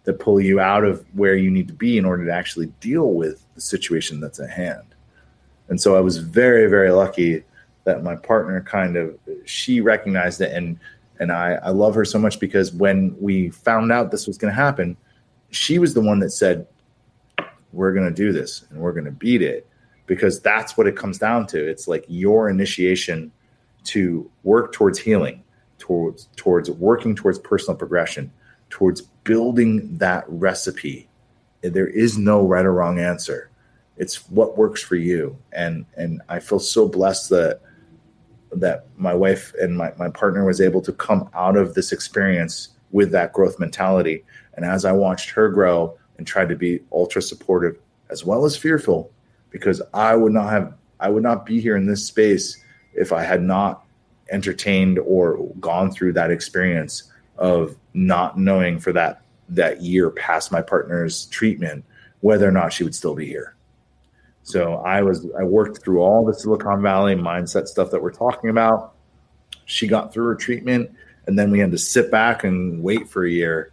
that 0.04 0.18
pull 0.20 0.40
you 0.40 0.60
out 0.60 0.84
of 0.84 1.04
where 1.14 1.34
you 1.34 1.50
need 1.50 1.66
to 1.68 1.74
be 1.74 1.98
in 1.98 2.04
order 2.04 2.24
to 2.24 2.32
actually 2.32 2.66
deal 2.80 3.12
with 3.12 3.44
the 3.54 3.60
situation 3.60 4.20
that's 4.20 4.38
at 4.38 4.50
hand. 4.50 4.94
And 5.68 5.80
so 5.80 5.96
I 5.96 6.00
was 6.00 6.18
very, 6.18 6.68
very 6.68 6.90
lucky 6.90 7.42
that 7.84 8.02
my 8.02 8.16
partner 8.16 8.62
kind 8.62 8.96
of 8.96 9.18
she 9.44 9.80
recognized 9.80 10.40
it 10.40 10.52
and 10.52 10.78
and 11.20 11.30
I, 11.30 11.54
I 11.62 11.70
love 11.70 11.94
her 11.94 12.04
so 12.04 12.18
much 12.18 12.40
because 12.40 12.72
when 12.72 13.14
we 13.20 13.50
found 13.50 13.92
out 13.92 14.10
this 14.10 14.26
was 14.26 14.36
going 14.36 14.50
to 14.50 14.60
happen, 14.60 14.96
she 15.50 15.78
was 15.78 15.94
the 15.94 16.00
one 16.00 16.18
that 16.18 16.30
said, 16.30 16.66
We're 17.72 17.92
going 17.92 18.08
to 18.08 18.14
do 18.14 18.32
this 18.32 18.64
and 18.70 18.80
we're 18.80 18.92
going 18.92 19.04
to 19.04 19.12
beat 19.12 19.40
it 19.40 19.66
because 20.06 20.40
that's 20.40 20.76
what 20.76 20.86
it 20.86 20.96
comes 20.96 21.18
down 21.18 21.46
to. 21.48 21.64
It's 21.64 21.86
like 21.86 22.04
your 22.08 22.50
initiation 22.50 23.30
to 23.84 24.28
work 24.42 24.72
towards 24.72 24.98
healing, 24.98 25.42
towards 25.78 26.28
towards 26.36 26.70
working 26.70 27.14
towards 27.14 27.38
personal 27.38 27.76
progression, 27.76 28.32
towards 28.74 29.02
building 29.22 29.96
that 29.98 30.24
recipe. 30.26 31.08
There 31.62 31.86
is 31.86 32.18
no 32.18 32.44
right 32.44 32.66
or 32.66 32.74
wrong 32.74 32.98
answer. 32.98 33.48
It's 33.96 34.28
what 34.28 34.58
works 34.58 34.82
for 34.82 34.96
you. 34.96 35.38
And 35.52 35.86
and 35.96 36.20
I 36.28 36.40
feel 36.40 36.58
so 36.58 36.88
blessed 36.88 37.30
that 37.30 37.60
that 38.50 38.86
my 38.96 39.14
wife 39.14 39.54
and 39.60 39.76
my, 39.76 39.92
my 39.96 40.08
partner 40.08 40.44
was 40.44 40.60
able 40.60 40.80
to 40.82 40.92
come 40.92 41.30
out 41.34 41.56
of 41.56 41.74
this 41.74 41.92
experience 41.92 42.70
with 42.90 43.12
that 43.12 43.32
growth 43.32 43.60
mentality. 43.60 44.24
And 44.54 44.64
as 44.64 44.84
I 44.84 44.90
watched 44.90 45.30
her 45.30 45.48
grow 45.48 45.96
and 46.18 46.26
tried 46.26 46.48
to 46.48 46.56
be 46.56 46.80
ultra 46.92 47.22
supportive 47.22 47.78
as 48.10 48.24
well 48.24 48.44
as 48.44 48.56
fearful, 48.56 49.12
because 49.50 49.80
I 49.94 50.16
would 50.16 50.32
not 50.32 50.50
have 50.50 50.74
I 50.98 51.10
would 51.10 51.22
not 51.22 51.46
be 51.46 51.60
here 51.60 51.76
in 51.76 51.86
this 51.86 52.04
space 52.04 52.60
if 52.92 53.12
I 53.12 53.22
had 53.22 53.40
not 53.40 53.84
entertained 54.32 54.98
or 54.98 55.48
gone 55.60 55.92
through 55.92 56.14
that 56.14 56.32
experience 56.32 57.12
of 57.36 57.76
not 57.94 58.38
knowing 58.38 58.78
for 58.78 58.92
that 58.92 59.22
that 59.48 59.82
year 59.82 60.10
past 60.10 60.50
my 60.50 60.62
partner's 60.62 61.26
treatment 61.26 61.84
whether 62.20 62.48
or 62.48 62.52
not 62.52 62.72
she 62.72 62.84
would 62.84 62.94
still 62.94 63.14
be 63.14 63.26
here. 63.26 63.54
So 64.42 64.76
I 64.76 65.02
was 65.02 65.26
I 65.38 65.44
worked 65.44 65.82
through 65.82 66.00
all 66.00 66.24
the 66.24 66.34
Silicon 66.34 66.82
Valley 66.82 67.14
mindset 67.14 67.66
stuff 67.66 67.90
that 67.90 68.02
we're 68.02 68.12
talking 68.12 68.50
about. 68.50 68.94
She 69.66 69.86
got 69.86 70.12
through 70.12 70.26
her 70.26 70.34
treatment 70.34 70.90
and 71.26 71.38
then 71.38 71.50
we 71.50 71.58
had 71.58 71.70
to 71.70 71.78
sit 71.78 72.10
back 72.10 72.44
and 72.44 72.82
wait 72.82 73.08
for 73.08 73.24
a 73.24 73.30
year 73.30 73.72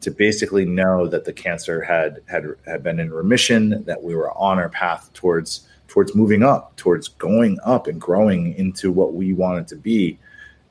to 0.00 0.10
basically 0.10 0.64
know 0.64 1.06
that 1.06 1.24
the 1.24 1.32
cancer 1.32 1.82
had 1.82 2.20
had 2.26 2.46
had 2.66 2.82
been 2.82 3.00
in 3.00 3.12
remission, 3.12 3.84
that 3.84 4.02
we 4.02 4.14
were 4.14 4.30
on 4.32 4.58
our 4.58 4.68
path 4.68 5.10
towards 5.12 5.68
towards 5.88 6.14
moving 6.14 6.42
up, 6.42 6.76
towards 6.76 7.08
going 7.08 7.58
up 7.64 7.86
and 7.86 8.00
growing 8.00 8.54
into 8.54 8.92
what 8.92 9.14
we 9.14 9.32
wanted 9.32 9.66
to 9.68 9.76
be 9.76 10.18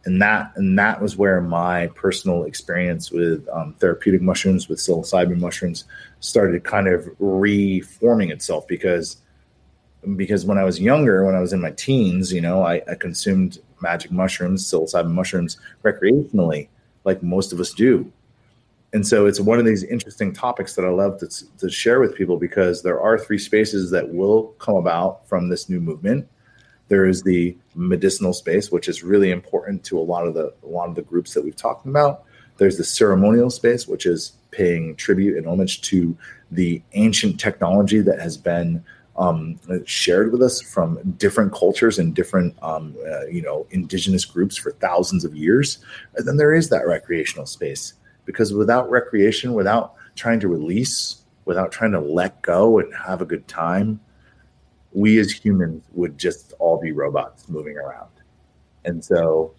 and 0.05 0.21
that 0.21 0.51
and 0.55 0.79
that 0.79 1.01
was 1.01 1.17
where 1.17 1.41
my 1.41 1.87
personal 1.87 2.43
experience 2.43 3.11
with 3.11 3.47
um, 3.49 3.73
therapeutic 3.79 4.21
mushrooms 4.21 4.69
with 4.69 4.79
psilocybin 4.79 5.39
mushrooms 5.39 5.85
started 6.19 6.63
kind 6.63 6.87
of 6.87 7.09
reforming 7.19 8.31
itself 8.31 8.67
because 8.67 9.17
because 10.15 10.45
when 10.45 10.57
I 10.57 10.63
was 10.63 10.79
younger, 10.79 11.25
when 11.25 11.35
I 11.35 11.41
was 11.41 11.51
in 11.51 11.61
my 11.61 11.71
teens, 11.71 12.31
you 12.31 12.39
know, 12.39 12.63
I, 12.63 12.81
I 12.89 12.95
consumed 12.95 13.59
magic 13.81 14.11
mushrooms, 14.11 14.65
psilocybin 14.65 15.11
mushrooms 15.11 15.57
recreationally, 15.83 16.69
like 17.03 17.21
most 17.21 17.51
of 17.51 17.59
us 17.59 17.73
do. 17.73 18.11
And 18.93 19.05
so 19.05 19.25
it's 19.27 19.39
one 19.39 19.59
of 19.59 19.65
these 19.65 19.83
interesting 19.83 20.33
topics 20.33 20.75
that 20.75 20.85
I 20.85 20.89
love 20.89 21.19
to, 21.19 21.57
to 21.57 21.69
share 21.69 21.99
with 21.99 22.15
people 22.15 22.37
because 22.37 22.81
there 22.81 22.99
are 22.99 23.19
three 23.19 23.37
spaces 23.37 23.91
that 23.91 24.09
will 24.09 24.47
come 24.57 24.75
about 24.75 25.27
from 25.27 25.49
this 25.49 25.69
new 25.69 25.79
movement. 25.79 26.27
There 26.89 27.05
is 27.05 27.23
the 27.23 27.55
medicinal 27.75 28.33
space, 28.33 28.71
which 28.71 28.89
is 28.89 29.03
really 29.03 29.31
important 29.31 29.83
to 29.85 29.97
a 29.97 30.01
lot 30.01 30.27
of 30.27 30.33
the 30.33 30.53
a 30.63 30.67
lot 30.67 30.89
of 30.89 30.95
the 30.95 31.01
groups 31.01 31.33
that 31.33 31.43
we've 31.43 31.55
talked 31.55 31.85
about. 31.85 32.23
There's 32.57 32.77
the 32.77 32.83
ceremonial 32.83 33.49
space, 33.49 33.87
which 33.87 34.05
is 34.05 34.33
paying 34.51 34.95
tribute 34.95 35.37
and 35.37 35.47
homage 35.47 35.81
to 35.83 36.17
the 36.51 36.81
ancient 36.93 37.39
technology 37.39 38.01
that 38.01 38.19
has 38.19 38.37
been 38.37 38.83
um, 39.17 39.59
shared 39.85 40.31
with 40.31 40.41
us 40.41 40.61
from 40.61 40.99
different 41.17 41.53
cultures 41.53 41.99
and 41.99 42.15
different, 42.15 42.55
um, 42.63 42.95
uh, 43.05 43.25
you 43.27 43.41
know, 43.41 43.67
indigenous 43.71 44.25
groups 44.25 44.55
for 44.55 44.71
thousands 44.71 45.25
of 45.25 45.35
years. 45.35 45.79
And 46.15 46.27
then 46.27 46.37
there 46.37 46.53
is 46.53 46.69
that 46.69 46.87
recreational 46.87 47.45
space 47.45 47.93
because 48.25 48.53
without 48.53 48.89
recreation, 48.89 49.53
without 49.53 49.95
trying 50.15 50.39
to 50.39 50.47
release, 50.47 51.21
without 51.45 51.71
trying 51.71 51.91
to 51.91 51.99
let 51.99 52.41
go 52.41 52.79
and 52.79 52.93
have 52.95 53.21
a 53.21 53.25
good 53.25 53.47
time, 53.47 53.99
we 54.93 55.19
as 55.19 55.31
humans 55.31 55.83
would 55.93 56.17
just 56.17 56.53
all 56.59 56.79
be 56.79 56.91
robots 56.91 57.47
moving 57.49 57.77
around. 57.77 58.09
And 58.85 59.03
so 59.03 59.53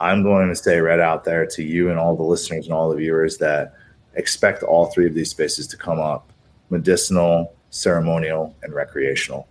I'm 0.00 0.22
going 0.22 0.48
to 0.48 0.54
say 0.54 0.78
right 0.78 1.00
out 1.00 1.24
there 1.24 1.46
to 1.46 1.62
you 1.62 1.90
and 1.90 1.98
all 1.98 2.16
the 2.16 2.22
listeners 2.22 2.66
and 2.66 2.74
all 2.74 2.90
the 2.90 2.96
viewers 2.96 3.38
that 3.38 3.74
expect 4.14 4.62
all 4.62 4.86
three 4.86 5.06
of 5.06 5.14
these 5.14 5.30
spaces 5.30 5.66
to 5.68 5.76
come 5.76 5.98
up 5.98 6.32
medicinal, 6.68 7.54
ceremonial, 7.70 8.54
and 8.62 8.74
recreational. 8.74 9.46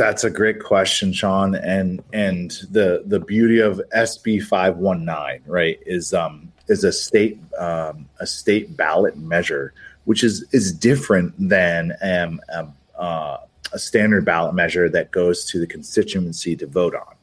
That's 0.01 0.25
a 0.25 0.31
great 0.31 0.65
question, 0.65 1.13
Sean. 1.13 1.55
And 1.55 2.03
and 2.15 2.53
the 2.71 3.03
the 3.05 3.21
beauty 3.21 3.61
of 3.61 3.83
SB 3.95 4.43
five 4.43 4.79
one 4.79 5.05
nine, 5.05 5.43
right, 5.45 5.79
is 5.85 6.15
um 6.15 6.51
is 6.69 6.85
a 6.85 6.91
state 6.91 7.39
um, 7.59 8.09
a 8.19 8.27
state 8.27 8.75
ballot 8.79 9.19
measure, 9.19 9.75
which 10.07 10.25
is 10.25 10.47
is 10.53 10.73
different 10.73 11.35
than 11.39 11.93
um, 12.01 12.41
um 12.51 12.73
uh, 12.99 13.37
a 13.75 13.79
standard 13.79 14.25
ballot 14.25 14.55
measure 14.55 14.89
that 14.89 15.11
goes 15.11 15.45
to 15.51 15.61
the 15.61 15.67
constituency 15.67 16.57
to 16.57 16.67
vote 16.67 16.95
on. 16.95 17.15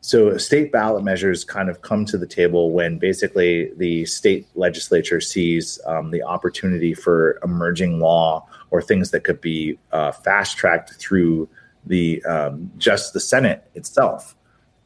So 0.00 0.36
state 0.38 0.72
ballot 0.72 1.04
measures 1.04 1.44
kind 1.44 1.70
of 1.70 1.82
come 1.82 2.04
to 2.06 2.18
the 2.18 2.26
table 2.26 2.72
when 2.72 2.98
basically 2.98 3.70
the 3.76 4.06
state 4.06 4.48
legislature 4.56 5.20
sees 5.20 5.78
um, 5.86 6.10
the 6.10 6.24
opportunity 6.24 6.94
for 6.94 7.38
emerging 7.44 8.00
law 8.00 8.44
or 8.70 8.82
things 8.82 9.12
that 9.12 9.22
could 9.22 9.40
be 9.40 9.78
uh, 9.92 10.10
fast 10.10 10.56
tracked 10.56 10.94
through 10.94 11.48
the 11.88 12.22
um, 12.24 12.70
just 12.78 13.12
the 13.12 13.20
Senate 13.20 13.68
itself. 13.74 14.36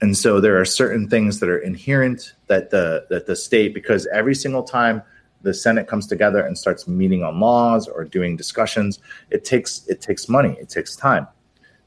And 0.01 0.17
so 0.17 0.41
there 0.41 0.61
are 0.61 0.65
certain 0.65 1.09
things 1.09 1.39
that 1.41 1.49
are 1.49 1.59
inherent 1.59 2.33
that 2.49 2.71
the 2.71 3.07
that 3.11 3.27
the 3.27 3.37
state 3.37 3.75
because 3.75 4.07
every 4.13 4.35
single 4.35 4.63
time 4.63 5.03
the 5.43 5.53
Senate 5.53 5.87
comes 5.87 6.07
together 6.07 6.41
and 6.41 6.57
starts 6.57 6.89
meeting 6.89 7.23
on 7.23 7.41
laws 7.41 7.89
or 7.89 8.05
doing 8.05 8.37
discussions, 8.37 9.01
it 9.31 9.45
takes 9.45 9.87
it 9.87 10.01
takes 10.01 10.29
money, 10.29 10.57
it 10.61 10.69
takes 10.69 10.97
time. 10.97 11.27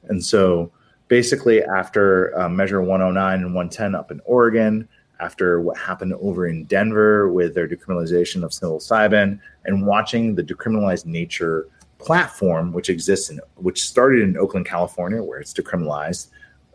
And 0.08 0.24
so 0.24 0.72
basically 1.08 1.64
after 1.64 2.38
uh, 2.40 2.50
measure 2.50 2.82
109 2.82 3.34
and 3.40 3.54
110 3.54 3.96
up 3.96 4.12
in 4.12 4.22
Oregon, 4.26 4.88
after 5.20 5.62
what 5.62 5.78
happened 5.78 6.14
over 6.16 6.48
in 6.48 6.66
Denver 6.66 7.32
with 7.32 7.56
their 7.56 7.68
decriminalization 7.68 8.44
of 8.44 8.52
psilocybin 8.52 9.40
and 9.66 9.88
watching 9.88 10.36
the 10.36 10.44
decriminalized 10.44 11.06
nature 11.06 11.68
platform, 11.98 12.74
which 12.74 12.90
exists 12.90 13.30
in, 13.30 13.40
which 13.56 13.82
started 13.82 14.22
in 14.22 14.38
Oakland, 14.38 14.66
California, 14.66 15.24
where 15.24 15.40
it's 15.40 15.54
decriminalized, 15.54 16.30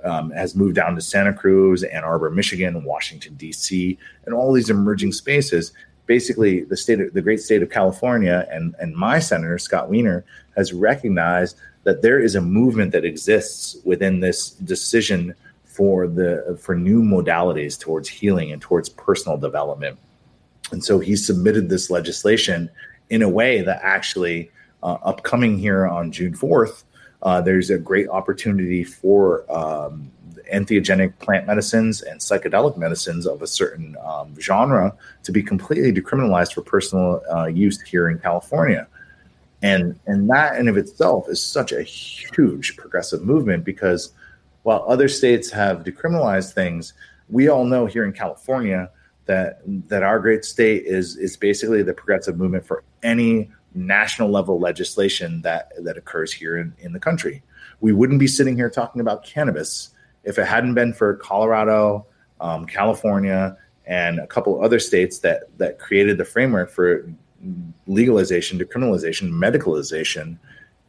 um, 0.04 0.30
has 0.30 0.54
moved 0.54 0.76
down 0.76 0.94
to 0.94 1.00
Santa 1.00 1.32
Cruz, 1.32 1.82
Ann 1.82 2.04
Arbor, 2.04 2.30
Michigan, 2.30 2.82
Washington 2.84 3.34
D.C., 3.34 3.98
and 4.24 4.34
all 4.34 4.52
these 4.52 4.70
emerging 4.70 5.12
spaces. 5.12 5.72
Basically, 6.06 6.64
the 6.64 6.76
state, 6.76 7.00
of, 7.00 7.12
the 7.12 7.22
great 7.22 7.40
state 7.40 7.62
of 7.62 7.70
California, 7.70 8.46
and 8.50 8.74
and 8.80 8.94
my 8.94 9.18
senator 9.18 9.58
Scott 9.58 9.88
Wiener 9.88 10.24
has 10.56 10.72
recognized 10.72 11.56
that 11.84 12.02
there 12.02 12.18
is 12.18 12.34
a 12.34 12.40
movement 12.40 12.92
that 12.92 13.04
exists 13.04 13.76
within 13.84 14.20
this 14.20 14.50
decision 14.50 15.34
for 15.64 16.08
the 16.08 16.58
for 16.60 16.74
new 16.74 17.02
modalities 17.02 17.78
towards 17.78 18.08
healing 18.08 18.52
and 18.52 18.60
towards 18.60 18.88
personal 18.88 19.38
development. 19.38 19.98
And 20.72 20.84
so 20.84 20.98
he 20.98 21.16
submitted 21.16 21.68
this 21.68 21.90
legislation 21.90 22.70
in 23.08 23.22
a 23.22 23.28
way 23.28 23.62
that 23.62 23.80
actually 23.82 24.50
upcoming 24.82 25.58
here 25.58 25.86
on 25.86 26.12
June 26.12 26.34
4th, 26.34 26.84
uh, 27.22 27.40
there's 27.40 27.70
a 27.70 27.78
great 27.78 28.08
opportunity 28.08 28.82
for 28.82 29.50
um, 29.52 30.10
entheogenic 30.52 31.18
plant 31.18 31.46
medicines 31.46 32.02
and 32.02 32.20
psychedelic 32.20 32.76
medicines 32.76 33.26
of 33.26 33.42
a 33.42 33.46
certain 33.46 33.96
um, 34.04 34.34
genre 34.40 34.94
to 35.22 35.32
be 35.32 35.42
completely 35.42 35.92
decriminalized 35.92 36.54
for 36.54 36.62
personal 36.62 37.22
uh, 37.32 37.46
use 37.46 37.80
here 37.82 38.08
in 38.08 38.18
California. 38.18 38.86
And, 39.62 39.98
and 40.06 40.28
that 40.30 40.58
in 40.58 40.68
of 40.68 40.78
itself 40.78 41.28
is 41.28 41.44
such 41.44 41.72
a 41.72 41.82
huge 41.82 42.76
progressive 42.76 43.22
movement 43.22 43.64
because 43.64 44.12
while 44.62 44.84
other 44.88 45.08
states 45.08 45.50
have 45.50 45.84
decriminalized 45.84 46.54
things, 46.54 46.94
we 47.28 47.48
all 47.48 47.64
know 47.64 47.86
here 47.86 48.04
in 48.04 48.12
California 48.12 48.90
that 49.26 49.60
that 49.88 50.02
our 50.02 50.18
great 50.18 50.44
state 50.44 50.84
is 50.86 51.16
is 51.16 51.36
basically 51.36 51.82
the 51.82 51.92
progressive 51.94 52.36
movement 52.36 52.66
for 52.66 52.82
any 53.02 53.50
national 53.74 54.30
level 54.30 54.58
legislation 54.58 55.40
that 55.42 55.72
that 55.84 55.96
occurs 55.96 56.32
here 56.32 56.58
in, 56.58 56.74
in 56.78 56.92
the 56.92 57.00
country. 57.00 57.42
We 57.80 57.92
wouldn't 57.92 58.18
be 58.18 58.26
sitting 58.26 58.56
here 58.56 58.70
talking 58.70 59.00
about 59.00 59.24
cannabis 59.24 59.90
if 60.24 60.38
it 60.38 60.46
hadn't 60.46 60.74
been 60.74 60.92
for 60.92 61.14
Colorado, 61.16 62.06
um, 62.40 62.66
California, 62.66 63.56
and 63.86 64.18
a 64.18 64.26
couple 64.26 64.62
other 64.62 64.78
states 64.78 65.18
that 65.20 65.56
that 65.58 65.78
created 65.78 66.18
the 66.18 66.24
framework 66.24 66.70
for 66.70 67.08
legalization, 67.86 68.58
decriminalization, 68.58 69.30
medicalization, 69.30 70.38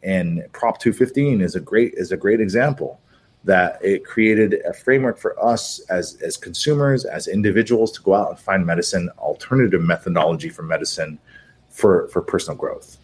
and 0.04 0.44
Prop 0.52 0.80
215 0.80 1.42
is 1.42 1.56
a 1.56 1.60
great 1.60 1.94
is 1.96 2.12
a 2.12 2.18
great 2.18 2.42
example 2.42 3.00
that 3.44 3.84
it 3.84 4.06
created 4.06 4.62
a 4.66 4.74
framework 4.74 5.18
for 5.18 5.44
us 5.44 5.80
as 5.90 6.16
as 6.22 6.38
consumers, 6.38 7.06
as 7.06 7.28
individuals 7.28 7.92
to 7.92 8.02
go 8.02 8.14
out 8.14 8.30
and 8.30 8.40
find 8.40 8.66
medicine, 8.66 9.10
alternative 9.18 9.82
methodology 9.82 10.50
for 10.50 10.64
medicine 10.64 11.20
for 11.72 12.08
for 12.10 12.22
personal 12.22 12.58
growth. 12.58 12.98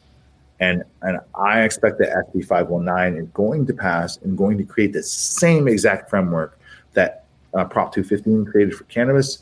And 0.59 0.83
and 1.01 1.19
I 1.35 1.61
expect 1.61 1.99
that 1.99 2.09
SB 2.33 2.45
519 2.45 3.21
is 3.21 3.29
going 3.33 3.65
to 3.67 3.73
pass 3.73 4.17
and 4.17 4.37
going 4.37 4.57
to 4.57 4.63
create 4.63 4.93
the 4.93 5.03
same 5.03 5.67
exact 5.67 6.09
framework 6.09 6.59
that 6.93 7.25
uh, 7.53 7.65
Prop 7.65 7.93
215 7.93 8.45
created 8.45 8.75
for 8.75 8.83
cannabis. 8.85 9.39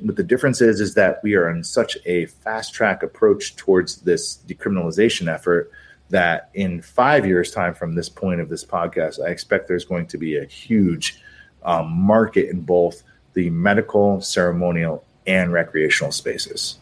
But 0.00 0.16
the 0.16 0.22
difference 0.22 0.60
is 0.60 0.80
is 0.80 0.94
that 0.94 1.20
we 1.22 1.34
are 1.34 1.50
in 1.50 1.64
such 1.64 1.96
a 2.06 2.26
fast 2.26 2.72
track 2.74 3.02
approach 3.02 3.56
towards 3.56 3.96
this 4.02 4.38
decriminalization 4.46 5.32
effort 5.32 5.70
that 6.10 6.50
in 6.54 6.80
five 6.80 7.26
years' 7.26 7.50
time 7.50 7.74
from 7.74 7.94
this 7.94 8.08
point 8.08 8.40
of 8.40 8.48
this 8.48 8.64
podcast, 8.64 9.22
I 9.22 9.28
expect 9.28 9.68
there's 9.68 9.84
going 9.84 10.06
to 10.06 10.18
be 10.18 10.38
a 10.38 10.44
huge 10.44 11.20
um, 11.64 11.90
market 11.90 12.48
in 12.48 12.60
both 12.60 13.02
the 13.34 13.50
medical, 13.50 14.20
ceremonial, 14.20 15.04
and 15.26 15.52
recreational 15.52 16.12
spaces. 16.12 16.78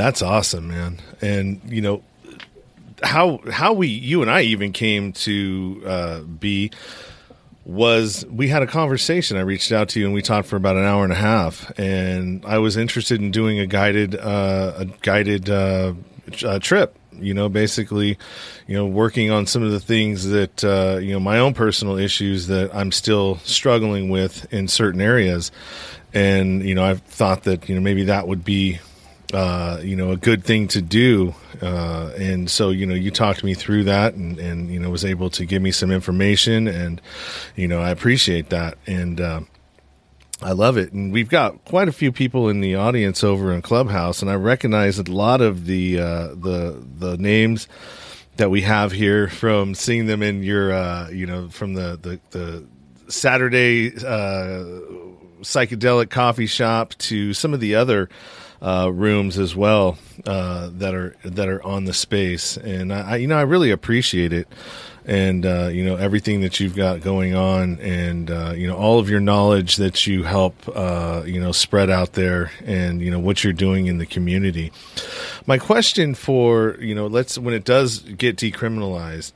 That's 0.00 0.22
awesome, 0.22 0.68
man. 0.68 0.98
And 1.20 1.60
you 1.68 1.82
know 1.82 2.02
how 3.02 3.40
how 3.50 3.74
we 3.74 3.88
you 3.88 4.22
and 4.22 4.30
I 4.30 4.40
even 4.42 4.72
came 4.72 5.12
to 5.12 5.82
uh, 5.84 6.20
be 6.20 6.70
was 7.66 8.24
we 8.30 8.48
had 8.48 8.62
a 8.62 8.66
conversation. 8.66 9.36
I 9.36 9.40
reached 9.40 9.72
out 9.72 9.90
to 9.90 10.00
you 10.00 10.06
and 10.06 10.14
we 10.14 10.22
talked 10.22 10.48
for 10.48 10.56
about 10.56 10.76
an 10.76 10.86
hour 10.86 11.04
and 11.04 11.12
a 11.12 11.16
half, 11.16 11.78
and 11.78 12.42
I 12.46 12.56
was 12.56 12.78
interested 12.78 13.20
in 13.20 13.30
doing 13.30 13.58
a 13.58 13.66
guided 13.66 14.16
uh, 14.16 14.72
a 14.78 14.84
guided 14.86 15.50
uh, 15.50 15.92
uh, 16.46 16.58
trip. 16.60 16.96
You 17.12 17.34
know, 17.34 17.50
basically, 17.50 18.16
you 18.66 18.74
know, 18.74 18.86
working 18.86 19.30
on 19.30 19.44
some 19.44 19.62
of 19.62 19.70
the 19.70 19.80
things 19.80 20.24
that 20.28 20.64
uh, 20.64 20.96
you 20.96 21.12
know 21.12 21.20
my 21.20 21.40
own 21.40 21.52
personal 21.52 21.98
issues 21.98 22.46
that 22.46 22.74
I'm 22.74 22.90
still 22.90 23.36
struggling 23.40 24.08
with 24.08 24.50
in 24.50 24.66
certain 24.66 25.02
areas, 25.02 25.52
and 26.14 26.64
you 26.66 26.74
know, 26.74 26.84
I've 26.84 27.02
thought 27.02 27.42
that 27.42 27.68
you 27.68 27.74
know 27.74 27.82
maybe 27.82 28.04
that 28.04 28.26
would 28.26 28.46
be 28.46 28.78
uh, 29.32 29.80
you 29.82 29.96
know, 29.96 30.10
a 30.10 30.16
good 30.16 30.44
thing 30.44 30.68
to 30.68 30.82
do. 30.82 31.34
Uh, 31.62 32.10
and 32.18 32.50
so, 32.50 32.70
you 32.70 32.86
know, 32.86 32.94
you 32.94 33.10
talked 33.10 33.44
me 33.44 33.54
through 33.54 33.84
that 33.84 34.14
and, 34.14 34.38
and, 34.38 34.70
you 34.70 34.78
know, 34.80 34.90
was 34.90 35.04
able 35.04 35.30
to 35.30 35.44
give 35.44 35.62
me 35.62 35.70
some 35.70 35.90
information 35.90 36.66
and, 36.66 37.00
you 37.56 37.68
know, 37.68 37.80
I 37.80 37.90
appreciate 37.90 38.50
that. 38.50 38.78
And, 38.86 39.20
uh, 39.20 39.40
I 40.42 40.52
love 40.52 40.78
it. 40.78 40.92
And 40.92 41.12
we've 41.12 41.28
got 41.28 41.64
quite 41.66 41.88
a 41.88 41.92
few 41.92 42.12
people 42.12 42.48
in 42.48 42.60
the 42.60 42.74
audience 42.74 43.22
over 43.22 43.52
in 43.52 43.62
Clubhouse 43.62 44.22
and 44.22 44.30
I 44.30 44.34
recognize 44.34 44.98
a 44.98 45.02
lot 45.04 45.40
of 45.40 45.66
the, 45.66 46.00
uh, 46.00 46.28
the, 46.28 46.82
the 46.98 47.16
names 47.18 47.68
that 48.36 48.50
we 48.50 48.62
have 48.62 48.90
here 48.90 49.28
from 49.28 49.74
seeing 49.74 50.06
them 50.06 50.22
in 50.22 50.42
your, 50.42 50.72
uh, 50.72 51.10
you 51.10 51.26
know, 51.26 51.50
from 51.50 51.74
the, 51.74 51.98
the, 52.00 52.20
the 52.30 52.66
Saturday, 53.12 53.94
uh, 53.96 54.64
psychedelic 55.42 56.10
coffee 56.10 56.46
shop 56.46 56.94
to 56.94 57.34
some 57.34 57.52
of 57.52 57.60
the 57.60 57.74
other, 57.74 58.08
uh, 58.62 58.90
rooms 58.92 59.38
as 59.38 59.56
well 59.56 59.98
uh, 60.26 60.68
that 60.72 60.94
are 60.94 61.16
that 61.24 61.48
are 61.48 61.62
on 61.64 61.84
the 61.84 61.94
space, 61.94 62.56
and 62.56 62.92
I, 62.92 63.16
you 63.16 63.26
know 63.26 63.38
I 63.38 63.42
really 63.42 63.70
appreciate 63.70 64.32
it, 64.32 64.48
and 65.06 65.46
uh, 65.46 65.68
you 65.68 65.84
know 65.84 65.96
everything 65.96 66.42
that 66.42 66.60
you've 66.60 66.76
got 66.76 67.00
going 67.00 67.34
on, 67.34 67.78
and 67.80 68.30
uh, 68.30 68.52
you 68.54 68.66
know 68.66 68.76
all 68.76 68.98
of 68.98 69.08
your 69.08 69.20
knowledge 69.20 69.76
that 69.76 70.06
you 70.06 70.24
help 70.24 70.54
uh, 70.74 71.22
you 71.24 71.40
know 71.40 71.52
spread 71.52 71.88
out 71.88 72.12
there, 72.12 72.50
and 72.64 73.00
you 73.00 73.10
know 73.10 73.18
what 73.18 73.42
you're 73.42 73.52
doing 73.52 73.86
in 73.86 73.98
the 73.98 74.06
community. 74.06 74.72
My 75.46 75.56
question 75.56 76.14
for 76.14 76.76
you 76.80 76.94
know 76.94 77.06
let's 77.06 77.38
when 77.38 77.54
it 77.54 77.64
does 77.64 78.00
get 78.00 78.36
decriminalized 78.36 79.32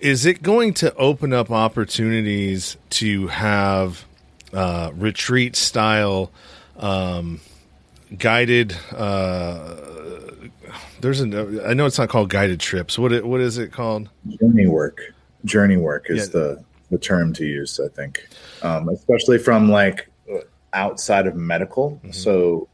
is 0.00 0.24
it 0.24 0.42
going 0.42 0.72
to 0.72 0.94
open 0.94 1.32
up 1.32 1.50
opportunities 1.50 2.78
to 2.88 3.28
have 3.28 4.06
uh, 4.52 4.90
retreat 4.94 5.54
style 5.54 6.30
um, 6.80 7.40
guided. 8.18 8.76
Uh, 8.94 9.76
there's 11.00 11.20
a. 11.20 11.64
I 11.66 11.74
know 11.74 11.86
it's 11.86 11.98
not 11.98 12.08
called 12.08 12.30
guided 12.30 12.60
trips. 12.60 12.98
What 12.98 13.12
it, 13.12 13.24
what 13.24 13.40
is 13.40 13.58
it 13.58 13.72
called? 13.72 14.08
Journey 14.40 14.66
work. 14.66 15.00
Journey 15.44 15.76
work 15.76 16.06
is 16.08 16.26
yeah. 16.26 16.32
the 16.32 16.64
the 16.90 16.98
term 16.98 17.32
to 17.34 17.46
use. 17.46 17.78
I 17.78 17.88
think, 17.88 18.28
um, 18.62 18.88
especially 18.88 19.38
from 19.38 19.70
like 19.70 20.10
outside 20.72 21.26
of 21.26 21.34
medical. 21.34 21.92
Mm-hmm. 21.92 22.12
So, 22.12 22.68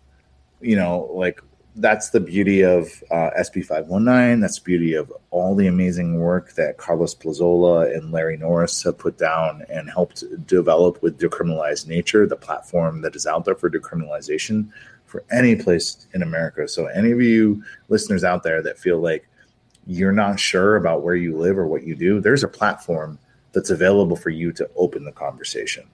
you 0.60 0.76
know, 0.76 1.10
like 1.12 1.40
that's 1.76 2.10
the 2.10 2.20
beauty 2.20 2.62
of 2.62 3.04
uh, 3.10 3.30
SB 3.38 3.64
519. 3.64 4.40
That's 4.40 4.58
the 4.58 4.64
beauty 4.64 4.94
of 4.94 5.12
all 5.30 5.54
the 5.54 5.66
amazing 5.66 6.18
work 6.18 6.54
that 6.54 6.78
Carlos 6.78 7.14
Plazola 7.14 7.94
and 7.94 8.12
Larry 8.12 8.38
Norris 8.38 8.82
have 8.82 8.98
put 8.98 9.18
down 9.18 9.62
and 9.68 9.90
helped 9.90 10.24
develop 10.46 11.02
with 11.02 11.20
Decriminalized 11.20 11.86
Nature, 11.86 12.26
the 12.26 12.36
platform 12.36 13.02
that 13.02 13.14
is 13.14 13.26
out 13.26 13.44
there 13.44 13.54
for 13.54 13.70
decriminalization 13.70 14.70
for 15.04 15.22
any 15.30 15.54
place 15.54 16.06
in 16.14 16.22
America. 16.22 16.66
So, 16.66 16.86
any 16.86 17.12
of 17.12 17.20
you 17.20 17.62
listeners 17.88 18.24
out 18.24 18.42
there 18.42 18.62
that 18.62 18.78
feel 18.78 18.98
like 18.98 19.28
you're 19.86 20.12
not 20.12 20.40
sure 20.40 20.76
about 20.76 21.02
where 21.02 21.14
you 21.14 21.36
live 21.36 21.58
or 21.58 21.66
what 21.66 21.84
you 21.84 21.94
do, 21.94 22.20
there's 22.20 22.42
a 22.42 22.48
platform 22.48 23.18
that's 23.52 23.70
available 23.70 24.16
for 24.16 24.30
you 24.30 24.50
to 24.52 24.68
open 24.76 25.04
the 25.04 25.12
conversation. 25.12 25.84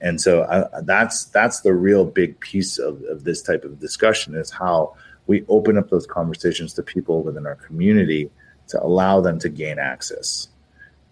And 0.00 0.20
so 0.20 0.42
uh, 0.42 0.80
that's 0.82 1.24
that's 1.26 1.60
the 1.60 1.74
real 1.74 2.04
big 2.04 2.38
piece 2.40 2.78
of, 2.78 3.02
of 3.02 3.24
this 3.24 3.42
type 3.42 3.64
of 3.64 3.80
discussion 3.80 4.34
is 4.34 4.50
how 4.50 4.94
we 5.28 5.44
open 5.48 5.78
up 5.78 5.90
those 5.90 6.06
conversations 6.06 6.74
to 6.74 6.82
people 6.82 7.22
within 7.22 7.46
our 7.46 7.54
community 7.54 8.30
to 8.66 8.82
allow 8.82 9.20
them 9.20 9.38
to 9.38 9.48
gain 9.48 9.78
access. 9.78 10.48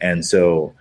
And 0.01 0.25
so 0.25 0.75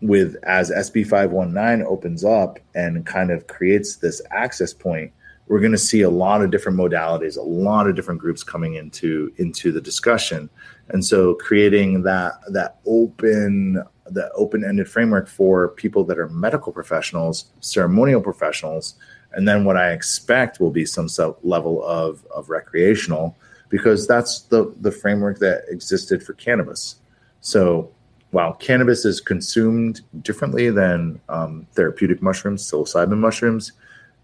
with 0.00 0.36
as 0.44 0.70
SB 0.70 1.06
519 1.06 1.86
opens 1.86 2.24
up 2.24 2.58
and 2.74 3.04
kind 3.04 3.30
of 3.30 3.46
creates 3.48 3.96
this 3.96 4.22
access 4.30 4.72
point, 4.72 5.12
we're 5.48 5.60
going 5.60 5.72
to 5.72 5.78
see 5.78 6.02
a 6.02 6.10
lot 6.10 6.42
of 6.42 6.50
different 6.50 6.78
modalities, 6.78 7.36
a 7.36 7.42
lot 7.42 7.88
of 7.88 7.94
different 7.94 8.20
groups 8.20 8.42
coming 8.42 8.74
into 8.74 9.32
into 9.36 9.72
the 9.72 9.80
discussion. 9.80 10.50
And 10.88 11.04
so 11.04 11.34
creating 11.34 12.02
that 12.02 12.34
that 12.48 12.78
open 12.86 13.82
the 14.08 14.30
open-ended 14.34 14.88
framework 14.88 15.28
for 15.28 15.68
people 15.70 16.04
that 16.04 16.18
are 16.18 16.28
medical 16.28 16.72
professionals, 16.72 17.46
ceremonial 17.60 18.20
professionals, 18.20 18.94
and 19.32 19.46
then 19.46 19.64
what 19.64 19.76
I 19.76 19.92
expect 19.92 20.60
will 20.60 20.70
be 20.70 20.86
some 20.86 21.08
level 21.42 21.84
of, 21.84 22.24
of 22.34 22.48
recreational 22.48 23.36
because 23.68 24.06
that's 24.06 24.40
the, 24.42 24.74
the 24.80 24.92
framework 24.92 25.38
that 25.40 25.64
existed 25.68 26.22
for 26.22 26.32
cannabis. 26.34 26.96
So 27.40 27.90
while 28.30 28.52
cannabis 28.54 29.04
is 29.04 29.20
consumed 29.20 30.02
differently 30.22 30.70
than 30.70 31.20
um, 31.28 31.66
therapeutic 31.72 32.22
mushrooms, 32.22 32.68
psilocybin 32.70 33.18
mushrooms, 33.18 33.72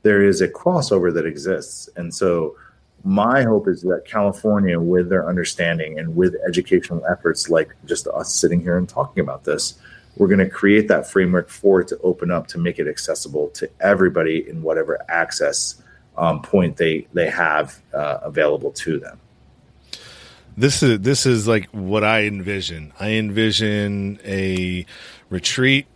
there 0.03 0.22
is 0.22 0.40
a 0.40 0.48
crossover 0.48 1.12
that 1.14 1.26
exists. 1.26 1.88
And 1.96 2.12
so 2.12 2.57
my 3.05 3.42
hope 3.42 3.68
is 3.68 3.82
that 3.82 4.05
California, 4.05 4.78
with 4.78 5.09
their 5.09 5.28
understanding 5.28 5.98
and 5.98 6.14
with 6.14 6.36
educational 6.46 7.05
efforts 7.07 7.48
like 7.48 7.74
just 7.84 8.07
us 8.09 8.34
sitting 8.34 8.61
here 8.61 8.76
and 8.76 8.88
talking 8.88 9.22
about 9.22 9.44
this, 9.44 9.74
we're 10.16 10.28
going 10.28 10.38
to 10.38 10.48
create 10.48 10.88
that 10.88 11.10
framework 11.10 11.48
for 11.48 11.80
it 11.80 11.88
to 11.88 11.98
open 11.98 12.30
up 12.30 12.46
to 12.48 12.58
make 12.58 12.78
it 12.78 12.86
accessible 12.86 13.48
to 13.50 13.68
everybody 13.80 14.48
in 14.48 14.62
whatever 14.62 14.98
access 15.08 15.82
um, 16.16 16.42
point 16.42 16.76
they 16.76 17.06
they 17.14 17.30
have 17.30 17.80
uh, 17.94 18.18
available 18.22 18.70
to 18.72 18.98
them. 18.98 19.18
This 20.56 20.82
is 20.82 21.00
this 21.00 21.24
is 21.24 21.48
like 21.48 21.70
what 21.70 22.04
I 22.04 22.24
envision. 22.24 22.92
I 23.00 23.12
envision 23.12 24.20
a 24.24 24.84
retreat 25.30 25.86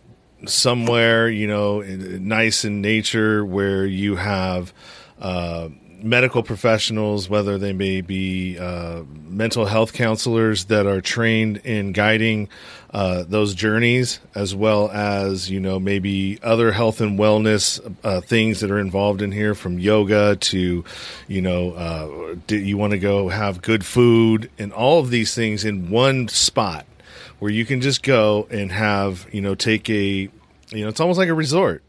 somewhere, 0.47 1.29
you 1.29 1.47
know, 1.47 1.81
nice 1.81 2.65
in 2.65 2.81
nature 2.81 3.45
where 3.45 3.85
you 3.85 4.15
have. 4.15 4.73
Uh, 5.19 5.69
medical 6.01 6.43
professionals, 6.43 7.29
whether 7.29 7.57
they 7.57 7.73
may 7.73 8.01
be 8.01 8.57
uh, 8.57 9.03
mental 9.27 9.65
health 9.65 9.93
counselors 9.93 10.65
that 10.65 10.85
are 10.85 11.01
trained 11.01 11.57
in 11.57 11.91
guiding 11.91 12.49
uh, 12.91 13.23
those 13.27 13.53
journeys, 13.53 14.19
as 14.35 14.55
well 14.55 14.89
as 14.91 15.49
you 15.49 15.59
know 15.59 15.79
maybe 15.79 16.39
other 16.41 16.71
health 16.71 17.01
and 17.01 17.19
wellness 17.19 17.79
uh, 18.03 18.21
things 18.21 18.59
that 18.61 18.71
are 18.71 18.79
involved 18.79 19.21
in 19.21 19.31
here, 19.31 19.53
from 19.55 19.79
yoga 19.79 20.35
to 20.37 20.83
you 21.27 21.41
know 21.41 21.71
uh, 21.71 22.35
you 22.53 22.77
want 22.77 22.91
to 22.91 22.99
go 22.99 23.29
have 23.29 23.61
good 23.61 23.85
food 23.85 24.49
and 24.57 24.71
all 24.73 24.99
of 24.99 25.09
these 25.09 25.35
things 25.35 25.65
in 25.65 25.89
one 25.89 26.27
spot 26.27 26.85
where 27.39 27.51
you 27.51 27.65
can 27.65 27.81
just 27.81 28.03
go 28.03 28.47
and 28.49 28.71
have 28.71 29.27
you 29.31 29.41
know 29.41 29.55
take 29.55 29.89
a 29.89 30.29
you 30.69 30.83
know 30.83 30.87
it's 30.87 30.99
almost 30.99 31.17
like 31.17 31.29
a 31.29 31.33
resort 31.33 31.83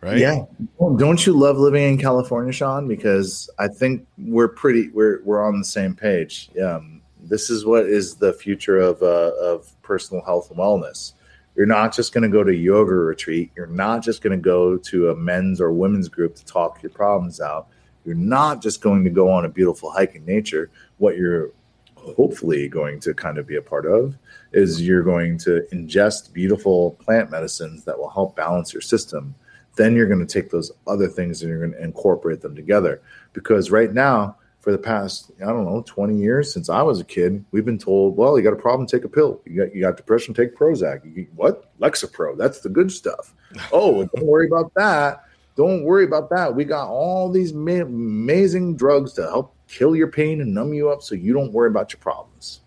right? 0.00 0.18
Yeah. 0.18 0.44
Don't 0.78 1.24
you 1.26 1.32
love 1.32 1.58
living 1.58 1.84
in 1.84 1.98
California, 1.98 2.52
Sean? 2.52 2.88
Because 2.88 3.50
I 3.58 3.68
think 3.68 4.06
we're 4.18 4.48
pretty 4.48 4.88
we're 4.90 5.22
we're 5.24 5.44
on 5.44 5.58
the 5.58 5.64
same 5.64 5.94
page. 5.94 6.50
Um, 6.62 7.02
this 7.22 7.50
is 7.50 7.64
what 7.64 7.86
is 7.86 8.16
the 8.16 8.32
future 8.32 8.78
of 8.78 9.02
uh, 9.02 9.32
of 9.40 9.70
personal 9.82 10.24
health 10.24 10.50
and 10.50 10.58
wellness. 10.58 11.12
You're 11.56 11.66
not 11.66 11.94
just 11.94 12.14
going 12.14 12.22
to 12.22 12.28
go 12.28 12.44
to 12.44 12.50
a 12.50 12.54
yoga 12.54 12.94
retreat. 12.94 13.50
You're 13.56 13.66
not 13.66 14.02
just 14.02 14.22
going 14.22 14.38
to 14.38 14.42
go 14.42 14.76
to 14.78 15.10
a 15.10 15.16
men's 15.16 15.60
or 15.60 15.72
women's 15.72 16.08
group 16.08 16.36
to 16.36 16.44
talk 16.44 16.82
your 16.82 16.90
problems 16.90 17.40
out. 17.40 17.68
You're 18.04 18.14
not 18.14 18.62
just 18.62 18.80
going 18.80 19.04
to 19.04 19.10
go 19.10 19.30
on 19.30 19.44
a 19.44 19.48
beautiful 19.48 19.90
hike 19.90 20.14
in 20.14 20.24
nature. 20.24 20.70
What 20.98 21.16
you're 21.16 21.50
hopefully 21.96 22.68
going 22.68 22.98
to 23.00 23.12
kind 23.12 23.36
of 23.36 23.46
be 23.46 23.56
a 23.56 23.62
part 23.62 23.84
of 23.84 24.16
is 24.52 24.80
you're 24.80 25.02
going 25.02 25.36
to 25.38 25.66
ingest 25.72 26.32
beautiful 26.32 26.92
plant 26.92 27.30
medicines 27.30 27.84
that 27.84 27.98
will 27.98 28.08
help 28.08 28.36
balance 28.36 28.72
your 28.72 28.80
system 28.80 29.34
then 29.80 29.96
you're 29.96 30.06
going 30.06 30.24
to 30.24 30.26
take 30.26 30.50
those 30.50 30.70
other 30.86 31.08
things 31.08 31.40
and 31.40 31.50
you're 31.50 31.60
going 31.60 31.72
to 31.72 31.82
incorporate 31.82 32.40
them 32.40 32.54
together. 32.54 33.00
Because 33.32 33.70
right 33.70 33.92
now, 33.92 34.36
for 34.60 34.72
the 34.72 34.78
past, 34.78 35.30
I 35.40 35.46
don't 35.46 35.64
know, 35.64 35.82
20 35.86 36.16
years 36.18 36.52
since 36.52 36.68
I 36.68 36.82
was 36.82 37.00
a 37.00 37.04
kid, 37.04 37.42
we've 37.50 37.64
been 37.64 37.78
told, 37.78 38.16
well, 38.16 38.36
you 38.36 38.44
got 38.44 38.52
a 38.52 38.56
problem, 38.56 38.86
take 38.86 39.04
a 39.04 39.08
pill. 39.08 39.40
You 39.46 39.64
got 39.64 39.74
you 39.74 39.80
got 39.80 39.96
depression, 39.96 40.34
take 40.34 40.54
Prozac. 40.54 41.16
You, 41.16 41.26
what? 41.34 41.76
Lexapro. 41.78 42.36
That's 42.36 42.60
the 42.60 42.68
good 42.68 42.92
stuff. 42.92 43.34
Oh, 43.72 44.04
don't 44.04 44.26
worry 44.26 44.46
about 44.46 44.72
that. 44.74 45.24
Don't 45.56 45.82
worry 45.82 46.04
about 46.04 46.30
that. 46.30 46.54
We 46.54 46.64
got 46.64 46.88
all 46.88 47.28
these 47.28 47.52
ma- 47.52 47.82
amazing 47.82 48.76
drugs 48.76 49.12
to 49.14 49.22
help 49.22 49.56
kill 49.66 49.96
your 49.96 50.06
pain 50.06 50.40
and 50.40 50.54
numb 50.54 50.72
you 50.72 50.88
up 50.88 51.02
so 51.02 51.16
you 51.16 51.32
don't 51.32 51.52
worry 51.52 51.68
about 51.68 51.92
your 51.92 51.98
problems 51.98 52.60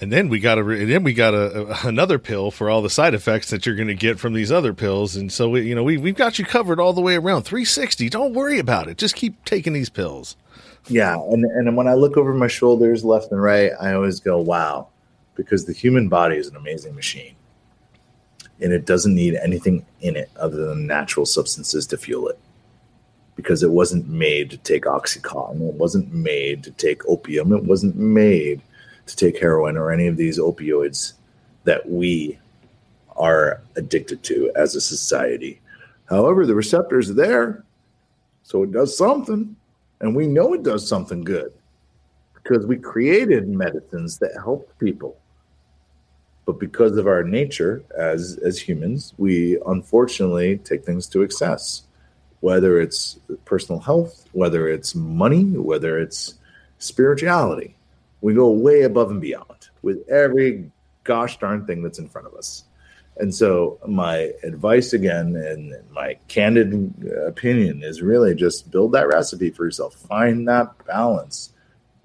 and 0.00 0.10
then 0.10 0.28
we 0.28 0.40
got 0.40 0.58
a 0.58 0.62
then 0.62 1.02
we 1.04 1.12
got 1.12 1.34
a, 1.34 1.76
another 1.86 2.18
pill 2.18 2.50
for 2.50 2.70
all 2.70 2.82
the 2.82 2.90
side 2.90 3.14
effects 3.14 3.50
that 3.50 3.66
you're 3.66 3.76
going 3.76 3.88
to 3.88 3.94
get 3.94 4.18
from 4.18 4.32
these 4.32 4.50
other 4.50 4.72
pills. 4.72 5.14
And 5.16 5.30
so 5.30 5.50
we, 5.50 5.62
you 5.62 5.74
know 5.74 5.84
we 5.84 5.98
we've 5.98 6.16
got 6.16 6.38
you 6.38 6.44
covered 6.44 6.80
all 6.80 6.92
the 6.92 7.00
way 7.00 7.16
around. 7.16 7.42
360 7.42 8.08
don't 8.08 8.32
worry 8.32 8.58
about 8.58 8.88
it. 8.88 8.96
Just 8.96 9.14
keep 9.14 9.44
taking 9.44 9.72
these 9.72 9.90
pills. 9.90 10.36
Yeah. 10.88 11.16
And 11.16 11.44
and 11.44 11.76
when 11.76 11.86
i 11.86 11.94
look 11.94 12.16
over 12.16 12.32
my 12.34 12.48
shoulders 12.48 13.04
left 13.04 13.30
and 13.30 13.42
right 13.42 13.72
i 13.80 13.92
always 13.92 14.20
go 14.20 14.38
wow. 14.38 14.88
Because 15.34 15.64
the 15.64 15.72
human 15.72 16.08
body 16.08 16.36
is 16.36 16.48
an 16.48 16.56
amazing 16.56 16.94
machine. 16.94 17.34
And 18.60 18.72
it 18.72 18.84
doesn't 18.84 19.14
need 19.14 19.36
anything 19.36 19.86
in 20.00 20.16
it 20.16 20.30
other 20.36 20.66
than 20.66 20.86
natural 20.86 21.24
substances 21.24 21.86
to 21.88 21.96
fuel 21.96 22.28
it. 22.28 22.38
Because 23.36 23.62
it 23.62 23.70
wasn't 23.70 24.06
made 24.06 24.50
to 24.50 24.58
take 24.58 24.84
oxycontin. 24.84 25.66
It 25.66 25.74
wasn't 25.76 26.12
made 26.12 26.62
to 26.64 26.70
take 26.72 27.06
opium. 27.06 27.54
It 27.54 27.64
wasn't 27.64 27.96
made 27.96 28.60
to 29.10 29.16
take 29.16 29.40
heroin 29.40 29.76
or 29.76 29.90
any 29.90 30.06
of 30.06 30.16
these 30.16 30.38
opioids 30.38 31.14
that 31.64 31.88
we 31.88 32.38
are 33.16 33.60
addicted 33.76 34.22
to 34.24 34.50
as 34.56 34.74
a 34.74 34.80
society. 34.80 35.60
However 36.08 36.46
the 36.46 36.54
receptors 36.54 37.10
are 37.10 37.14
there 37.14 37.64
so 38.42 38.62
it 38.62 38.72
does 38.72 38.96
something 38.96 39.56
and 40.00 40.16
we 40.16 40.26
know 40.26 40.54
it 40.54 40.62
does 40.62 40.88
something 40.88 41.22
good 41.22 41.52
because 42.34 42.66
we 42.66 42.76
created 42.76 43.48
medicines 43.48 44.18
that 44.18 44.32
help 44.34 44.72
people. 44.78 45.16
But 46.46 46.58
because 46.58 46.96
of 46.96 47.06
our 47.06 47.22
nature 47.22 47.84
as 47.96 48.38
as 48.42 48.58
humans 48.58 49.14
we 49.18 49.58
unfortunately 49.66 50.58
take 50.58 50.84
things 50.84 51.06
to 51.08 51.22
excess 51.22 51.82
whether 52.40 52.80
it's 52.80 53.18
personal 53.44 53.80
health 53.80 54.24
whether 54.32 54.66
it's 54.68 54.94
money 54.94 55.44
whether 55.44 55.98
it's 55.98 56.34
spirituality 56.78 57.76
we 58.20 58.34
go 58.34 58.50
way 58.50 58.82
above 58.82 59.10
and 59.10 59.20
beyond 59.20 59.68
with 59.82 60.08
every 60.08 60.70
gosh 61.04 61.38
darn 61.38 61.66
thing 61.66 61.82
that's 61.82 61.98
in 61.98 62.08
front 62.08 62.26
of 62.26 62.34
us. 62.34 62.64
And 63.16 63.34
so 63.34 63.78
my 63.86 64.32
advice 64.42 64.92
again 64.92 65.36
and 65.36 65.74
my 65.92 66.16
candid 66.28 66.94
uh, 67.04 67.26
opinion 67.26 67.82
is 67.82 68.00
really 68.00 68.34
just 68.34 68.70
build 68.70 68.92
that 68.92 69.08
recipe 69.08 69.50
for 69.50 69.64
yourself. 69.64 69.94
Find 69.94 70.48
that 70.48 70.72
balance. 70.86 71.52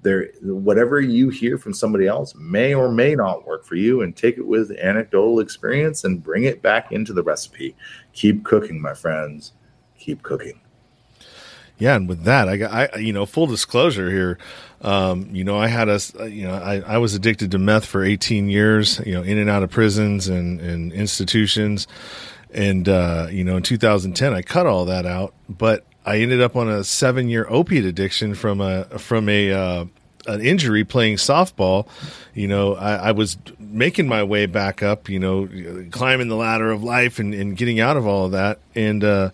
There 0.01 0.29
whatever 0.41 1.01
you 1.01 1.29
hear 1.29 1.57
from 1.57 1.73
somebody 1.73 2.05
else 2.05 2.35
may 2.35 2.75
or 2.75 2.91
may 2.91 3.15
not 3.15 3.47
work 3.47 3.65
for 3.65 3.75
you 3.75 4.01
and 4.01 4.15
take 4.15 4.37
it 4.37 4.45
with 4.45 4.71
anecdotal 4.71 5.39
experience 5.39 6.03
and 6.03 6.21
bring 6.21 6.43
it 6.43 6.61
back 6.61 6.91
into 6.91 7.13
the 7.13 7.23
recipe. 7.23 7.75
Keep 8.13 8.43
cooking 8.43 8.79
my 8.81 8.93
friends. 8.93 9.53
Keep 9.97 10.21
cooking 10.21 10.59
yeah 11.77 11.95
and 11.95 12.07
with 12.07 12.23
that 12.23 12.47
i 12.47 12.57
got 12.57 12.71
i 12.71 12.97
you 12.97 13.13
know 13.13 13.25
full 13.25 13.47
disclosure 13.47 14.09
here 14.09 14.37
um, 14.81 15.29
you 15.31 15.43
know 15.43 15.57
i 15.57 15.67
had 15.67 15.89
a 15.89 15.99
you 16.29 16.47
know 16.47 16.53
I, 16.53 16.81
I 16.81 16.97
was 16.97 17.13
addicted 17.13 17.51
to 17.51 17.57
meth 17.57 17.85
for 17.85 18.03
18 18.03 18.49
years 18.49 19.01
you 19.05 19.13
know 19.13 19.23
in 19.23 19.37
and 19.37 19.49
out 19.49 19.63
of 19.63 19.69
prisons 19.69 20.27
and, 20.27 20.59
and 20.59 20.93
institutions 20.93 21.87
and 22.53 22.87
uh, 22.87 23.27
you 23.29 23.43
know 23.43 23.57
in 23.57 23.63
2010 23.63 24.33
i 24.33 24.41
cut 24.41 24.65
all 24.65 24.85
that 24.85 25.05
out 25.05 25.33
but 25.49 25.85
I 26.05 26.17
ended 26.19 26.41
up 26.41 26.55
on 26.55 26.69
a 26.69 26.83
seven 26.83 27.29
year 27.29 27.47
opiate 27.49 27.85
addiction 27.85 28.35
from 28.35 28.61
a 28.61 28.85
from 28.99 29.27
a 29.27 29.51
uh, 29.51 29.85
an 30.27 30.41
injury 30.41 30.83
playing 30.83 31.15
softball. 31.15 31.87
You 32.33 32.47
know, 32.47 32.75
I, 32.75 32.95
I, 32.95 33.11
was 33.11 33.37
making 33.59 34.07
my 34.07 34.23
way 34.23 34.45
back 34.45 34.83
up. 34.83 35.09
You 35.09 35.19
know, 35.19 35.49
climbing 35.91 36.27
the 36.27 36.35
ladder 36.35 36.71
of 36.71 36.83
life 36.83 37.17
and, 37.17 37.33
and 37.33 37.57
getting 37.57 37.79
out 37.79 37.97
of 37.97 38.05
all 38.05 38.25
of 38.25 38.31
that, 38.33 38.59
and 38.75 39.03
uh, 39.03 39.31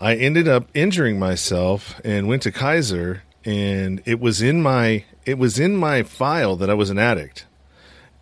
I 0.00 0.14
ended 0.14 0.46
up 0.46 0.68
injuring 0.74 1.18
myself 1.18 2.00
and 2.04 2.28
went 2.28 2.42
to 2.42 2.52
Kaiser, 2.52 3.22
and 3.44 4.02
it 4.04 4.20
was 4.20 4.42
in 4.42 4.62
my 4.62 5.04
it 5.24 5.38
was 5.38 5.58
in 5.58 5.76
my 5.76 6.02
file 6.02 6.56
that 6.56 6.70
I 6.70 6.74
was 6.74 6.90
an 6.90 6.98
addict. 6.98 7.46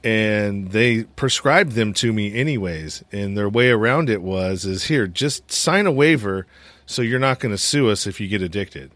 And 0.02 0.70
they 0.70 1.04
prescribed 1.04 1.72
them 1.72 1.94
to 1.94 2.12
me 2.12 2.34
anyways. 2.34 3.02
And 3.10 3.36
their 3.36 3.48
way 3.48 3.70
around 3.70 4.10
it 4.10 4.22
was 4.22 4.64
is 4.64 4.84
here, 4.84 5.06
just 5.06 5.50
sign 5.50 5.86
a 5.86 5.92
waiver 5.92 6.46
so 6.86 7.02
you're 7.02 7.18
not 7.18 7.40
going 7.40 7.52
to 7.52 7.58
sue 7.58 7.88
us 7.88 8.06
if 8.06 8.20
you 8.20 8.28
get 8.28 8.42
addicted. 8.42 8.90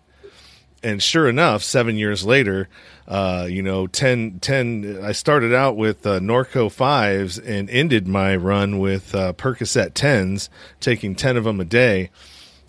And 0.82 1.02
sure 1.02 1.28
enough, 1.28 1.64
seven 1.64 1.96
years 1.96 2.24
later, 2.24 2.68
uh, 3.08 3.48
you 3.50 3.62
know, 3.62 3.86
10, 3.86 4.38
10, 4.40 5.00
I 5.02 5.12
started 5.12 5.52
out 5.52 5.76
with 5.76 6.06
uh, 6.06 6.20
Norco 6.20 6.68
5s 6.68 7.42
and 7.44 7.68
ended 7.68 8.06
my 8.06 8.36
run 8.36 8.78
with 8.78 9.14
uh, 9.14 9.32
Percocet 9.32 9.92
10s, 9.92 10.48
taking 10.78 11.16
10 11.16 11.36
of 11.36 11.44
them 11.44 11.58
a 11.58 11.64
day. 11.64 12.10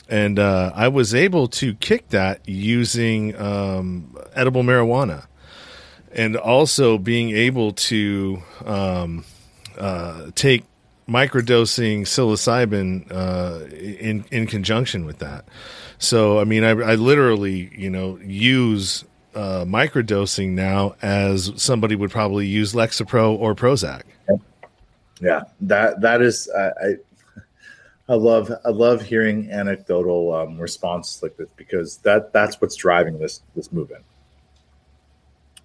And 0.10 0.40
uh, 0.40 0.72
I 0.74 0.88
was 0.88 1.14
able 1.14 1.48
to 1.50 1.76
kick 1.76 2.10
that 2.10 2.48
using 2.48 3.40
um, 3.40 4.18
edible 4.34 4.64
marijuana 4.64 5.28
and 6.12 6.36
also 6.36 6.98
being 6.98 7.30
able 7.32 7.74
to 7.74 8.42
um, 8.66 9.24
uh, 9.78 10.32
take 10.36 10.64
microdosing 11.08 12.02
psilocybin 12.02 13.12
uh, 13.12 13.66
in 13.76 14.26
in 14.32 14.48
conjunction 14.48 15.06
with 15.06 15.20
that. 15.20 15.46
So 15.98 16.40
I 16.40 16.44
mean, 16.44 16.64
I, 16.64 16.70
I 16.70 16.96
literally 16.96 17.72
you 17.76 17.90
know 17.90 18.18
use 18.18 19.06
uh, 19.36 19.66
microdosing 19.66 20.52
now 20.52 20.96
as 21.02 21.52
somebody 21.56 21.96
would 21.96 22.12
probably 22.12 22.48
use 22.48 22.74
Lexapro 22.74 23.38
or 23.38 23.56
Prozac. 23.56 24.02
Yeah, 25.22 25.44
that 25.62 26.02
that 26.02 26.22
is 26.22 26.50
I 26.58 26.96
I 28.10 28.16
love 28.16 28.52
I 28.66 28.70
love 28.70 29.04
hearing 29.04 29.52
anecdotal 29.52 30.34
um, 30.34 30.58
responses 30.58 31.22
like 31.22 31.38
this 31.38 31.50
because 31.56 31.98
that 31.98 32.34
that's 32.34 32.60
what's 32.60 32.76
driving 32.76 33.20
this 33.20 33.44
this 33.56 33.72
movement. 33.72 34.04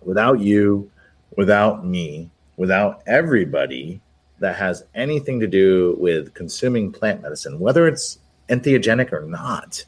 Without 0.03 0.41
you, 0.41 0.91
without 1.39 1.87
me, 1.87 2.31
without 2.59 3.03
everybody, 3.07 4.03
that 4.41 4.57
has 4.57 4.85
anything 4.95 5.41
to 5.41 5.47
do 5.47 5.97
with 5.99 6.35
consuming 6.35 6.93
plant 6.93 7.23
medicine, 7.23 7.59
whether 7.59 7.89
it's 7.89 8.19
entheogenic 8.51 9.11
or 9.11 9.23
not. 9.23 9.83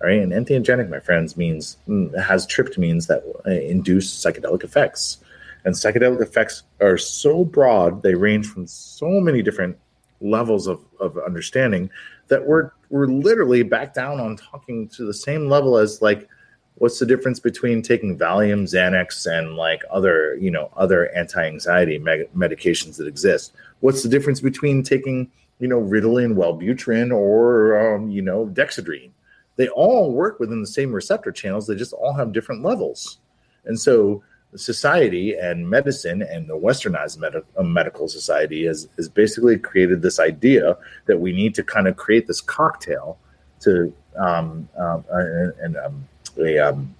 Right, 0.00 0.22
and 0.22 0.32
entheogenic, 0.32 0.88
my 0.88 1.00
friends, 1.00 1.36
means 1.36 1.76
mm, 1.88 2.16
has 2.18 2.46
tryptamines 2.46 3.08
that 3.08 3.22
uh, 3.44 3.50
induce 3.50 4.08
psychedelic 4.24 4.62
effects, 4.62 5.18
and 5.64 5.74
psychedelic 5.74 6.22
effects 6.22 6.62
are 6.80 6.96
so 6.96 7.44
broad; 7.44 8.02
they 8.04 8.14
range 8.14 8.46
from 8.46 8.66
so 8.68 9.20
many 9.20 9.42
different 9.42 9.76
levels 10.20 10.66
of, 10.66 10.80
of 11.00 11.18
understanding 11.18 11.90
that 12.28 12.46
we're 12.46 12.70
we're 12.90 13.06
literally 13.06 13.62
back 13.62 13.94
down 13.94 14.20
on 14.20 14.36
talking 14.36 14.88
to 14.88 15.04
the 15.04 15.14
same 15.14 15.48
level 15.48 15.76
as 15.76 16.02
like 16.02 16.28
what's 16.76 16.98
the 16.98 17.06
difference 17.06 17.38
between 17.38 17.82
taking 17.82 18.18
Valium, 18.18 18.62
Xanax, 18.62 19.26
and 19.26 19.56
like 19.56 19.82
other 19.90 20.36
you 20.36 20.50
know 20.50 20.70
other 20.76 21.14
anti-anxiety 21.14 21.98
medications 21.98 22.96
that 22.96 23.06
exist? 23.06 23.52
What's 23.80 24.02
the 24.02 24.08
difference 24.08 24.40
between 24.40 24.82
taking 24.82 25.30
you 25.58 25.68
know 25.68 25.80
Ritalin, 25.80 26.34
Wellbutrin, 26.34 27.12
or 27.14 27.94
um, 27.94 28.10
you 28.10 28.22
know 28.22 28.46
Dexedrine? 28.46 29.10
They 29.56 29.68
all 29.68 30.12
work 30.12 30.40
within 30.40 30.60
the 30.60 30.66
same 30.66 30.92
receptor 30.92 31.32
channels. 31.32 31.66
They 31.66 31.74
just 31.74 31.92
all 31.92 32.14
have 32.14 32.32
different 32.32 32.62
levels, 32.62 33.18
and 33.66 33.78
so 33.78 34.22
society 34.56 35.34
and 35.34 35.68
medicine 35.68 36.22
and 36.22 36.48
the 36.48 36.56
westernized 36.56 37.18
med- 37.18 37.42
uh, 37.56 37.62
medical 37.62 38.08
society 38.08 38.66
has, 38.66 38.88
has 38.96 39.08
basically 39.08 39.56
created 39.56 40.02
this 40.02 40.18
idea 40.18 40.76
that 41.06 41.18
we 41.18 41.32
need 41.32 41.54
to 41.54 41.62
kind 41.62 41.86
of 41.86 41.96
create 41.96 42.26
this 42.26 42.40
cocktail 42.40 43.18
to 43.60 43.92
um, 44.16 44.68
um, 44.76 45.04
uh, 45.12 45.52
and 45.62 45.76
um, 45.76 46.08
a 46.38 46.58
um, 46.58 46.94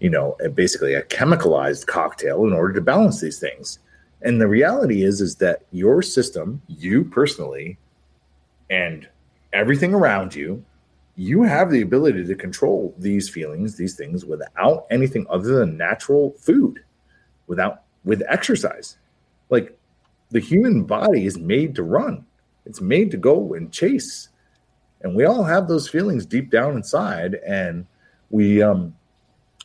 you 0.00 0.10
know 0.10 0.36
basically 0.54 0.94
a 0.94 1.02
chemicalized 1.02 1.86
cocktail 1.86 2.44
in 2.44 2.52
order 2.52 2.74
to 2.74 2.80
balance 2.80 3.20
these 3.20 3.38
things. 3.38 3.78
And 4.22 4.40
the 4.40 4.48
reality 4.48 5.02
is 5.02 5.20
is 5.20 5.36
that 5.36 5.62
your 5.72 6.02
system 6.02 6.60
you 6.66 7.04
personally 7.04 7.78
and 8.68 9.08
everything 9.52 9.94
around 9.94 10.34
you 10.34 10.64
you 11.16 11.42
have 11.42 11.70
the 11.70 11.80
ability 11.80 12.24
to 12.24 12.34
control 12.34 12.94
these 12.98 13.28
feelings 13.28 13.76
these 13.76 13.94
things 13.94 14.24
without 14.24 14.86
anything 14.90 15.26
other 15.30 15.58
than 15.58 15.76
natural 15.76 16.34
food 16.38 16.82
without 17.46 17.82
with 18.04 18.22
exercise. 18.28 18.96
Like 19.50 19.76
the 20.30 20.40
human 20.40 20.84
body 20.84 21.26
is 21.26 21.38
made 21.38 21.74
to 21.76 21.82
run. 21.82 22.24
It's 22.64 22.80
made 22.80 23.10
to 23.12 23.16
go 23.16 23.54
and 23.54 23.72
chase. 23.72 24.28
And 25.02 25.14
we 25.14 25.24
all 25.24 25.44
have 25.44 25.68
those 25.68 25.88
feelings 25.88 26.26
deep 26.26 26.50
down 26.50 26.76
inside 26.76 27.34
and 27.46 27.86
we 28.30 28.62
um, 28.62 28.94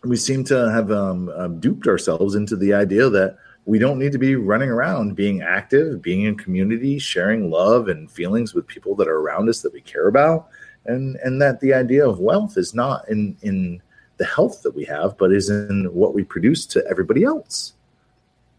we 0.03 0.15
seem 0.17 0.43
to 0.45 0.71
have 0.71 0.91
um, 0.91 1.29
um, 1.29 1.59
duped 1.59 1.87
ourselves 1.87 2.35
into 2.35 2.55
the 2.55 2.73
idea 2.73 3.09
that 3.09 3.37
we 3.65 3.77
don't 3.77 3.99
need 3.99 4.11
to 4.11 4.17
be 4.17 4.35
running 4.35 4.69
around 4.69 5.15
being 5.15 5.41
active, 5.41 6.01
being 6.01 6.23
in 6.23 6.35
community, 6.35 6.97
sharing 6.97 7.51
love 7.51 7.87
and 7.87 8.09
feelings 8.09 8.55
with 8.55 8.65
people 8.65 8.95
that 8.95 9.07
are 9.07 9.19
around 9.19 9.47
us 9.49 9.61
that 9.61 9.73
we 9.73 9.81
care 9.81 10.07
about, 10.07 10.49
and 10.85 11.15
and 11.17 11.41
that 11.41 11.59
the 11.59 11.73
idea 11.73 12.07
of 12.07 12.19
wealth 12.19 12.57
is 12.57 12.73
not 12.73 13.07
in 13.09 13.37
in 13.41 13.81
the 14.17 14.25
health 14.25 14.61
that 14.63 14.75
we 14.75 14.85
have, 14.85 15.17
but 15.17 15.31
is 15.31 15.49
in 15.49 15.85
what 15.93 16.13
we 16.13 16.23
produce 16.23 16.65
to 16.67 16.85
everybody 16.87 17.23
else. 17.23 17.73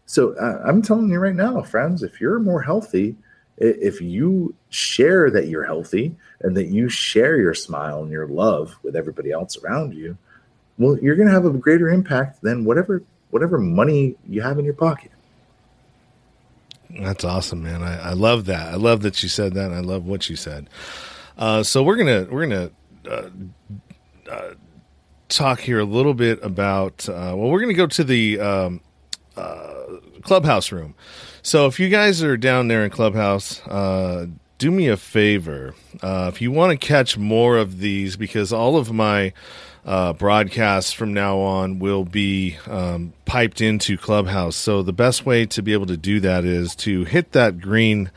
So 0.05 0.33
uh, 0.33 0.61
I'm 0.65 0.81
telling 0.81 1.09
you 1.09 1.19
right 1.19 1.35
now, 1.35 1.61
friends, 1.61 2.03
if 2.03 2.19
you're 2.19 2.39
more 2.39 2.61
healthy, 2.61 3.15
if 3.57 4.01
you 4.01 4.53
share 4.69 5.31
that 5.31 5.47
you're 5.47 5.63
healthy 5.63 6.15
and 6.41 6.57
that 6.57 6.67
you 6.67 6.89
share 6.89 7.37
your 7.37 7.53
smile 7.53 8.03
and 8.03 8.11
your 8.11 8.27
love 8.27 8.77
with 8.83 8.95
everybody 8.95 9.31
else 9.31 9.57
around 9.57 9.93
you, 9.93 10.17
well, 10.77 10.97
you're 11.01 11.15
going 11.15 11.27
to 11.27 11.33
have 11.33 11.45
a 11.45 11.51
greater 11.51 11.89
impact 11.89 12.41
than 12.41 12.65
whatever 12.65 13.03
whatever 13.29 13.57
money 13.57 14.15
you 14.27 14.41
have 14.41 14.59
in 14.59 14.65
your 14.65 14.73
pocket. 14.73 15.11
That's 16.99 17.23
awesome, 17.23 17.63
man. 17.63 17.81
I, 17.81 18.09
I 18.09 18.13
love 18.13 18.45
that. 18.45 18.67
I 18.67 18.75
love 18.75 19.01
that 19.01 19.23
you 19.23 19.29
said 19.29 19.53
that. 19.55 19.71
I 19.71 19.79
love 19.79 20.05
what 20.05 20.29
you 20.29 20.35
said. 20.35 20.69
Uh, 21.37 21.63
so 21.63 21.83
we're 21.83 21.95
gonna 21.95 22.27
we're 22.29 22.47
gonna 22.47 22.71
uh, 23.09 23.29
uh, 24.29 24.53
talk 25.29 25.59
here 25.59 25.79
a 25.79 25.85
little 25.85 26.13
bit 26.13 26.43
about. 26.43 27.07
Uh, 27.07 27.33
well, 27.35 27.49
we're 27.49 27.61
gonna 27.61 27.73
go 27.73 27.87
to 27.87 28.03
the 28.03 28.39
um, 28.39 28.81
uh, 29.35 29.83
Clubhouse 30.21 30.71
room. 30.71 30.95
So 31.41 31.65
if 31.65 31.79
you 31.79 31.89
guys 31.89 32.23
are 32.23 32.37
down 32.37 32.67
there 32.67 32.85
in 32.85 32.89
Clubhouse, 32.89 33.65
uh, 33.67 34.27
do 34.57 34.71
me 34.71 34.87
a 34.87 34.97
favor. 34.97 35.75
If 36.01 36.41
you 36.41 36.51
want 36.51 36.79
to 36.79 36.87
catch 36.87 37.17
more 37.17 37.57
of 37.57 37.79
these, 37.79 38.15
because 38.15 38.53
all 38.53 38.77
of 38.77 38.93
my 38.93 39.33
uh, 39.85 40.13
broadcasts 40.13 40.93
from 40.93 41.13
now 41.13 41.37
on 41.39 41.79
will 41.79 42.05
be 42.05 42.57
um, 42.67 43.13
piped 43.25 43.61
into 43.61 43.97
Clubhouse. 43.97 44.55
So 44.55 44.81
the 44.81 44.93
best 44.93 45.25
way 45.25 45.45
to 45.47 45.61
be 45.61 45.73
able 45.73 45.87
to 45.87 45.97
do 45.97 46.19
that 46.21 46.45
is 46.45 46.75
to 46.77 47.03
hit 47.03 47.33
that 47.33 47.59
green 47.59 48.11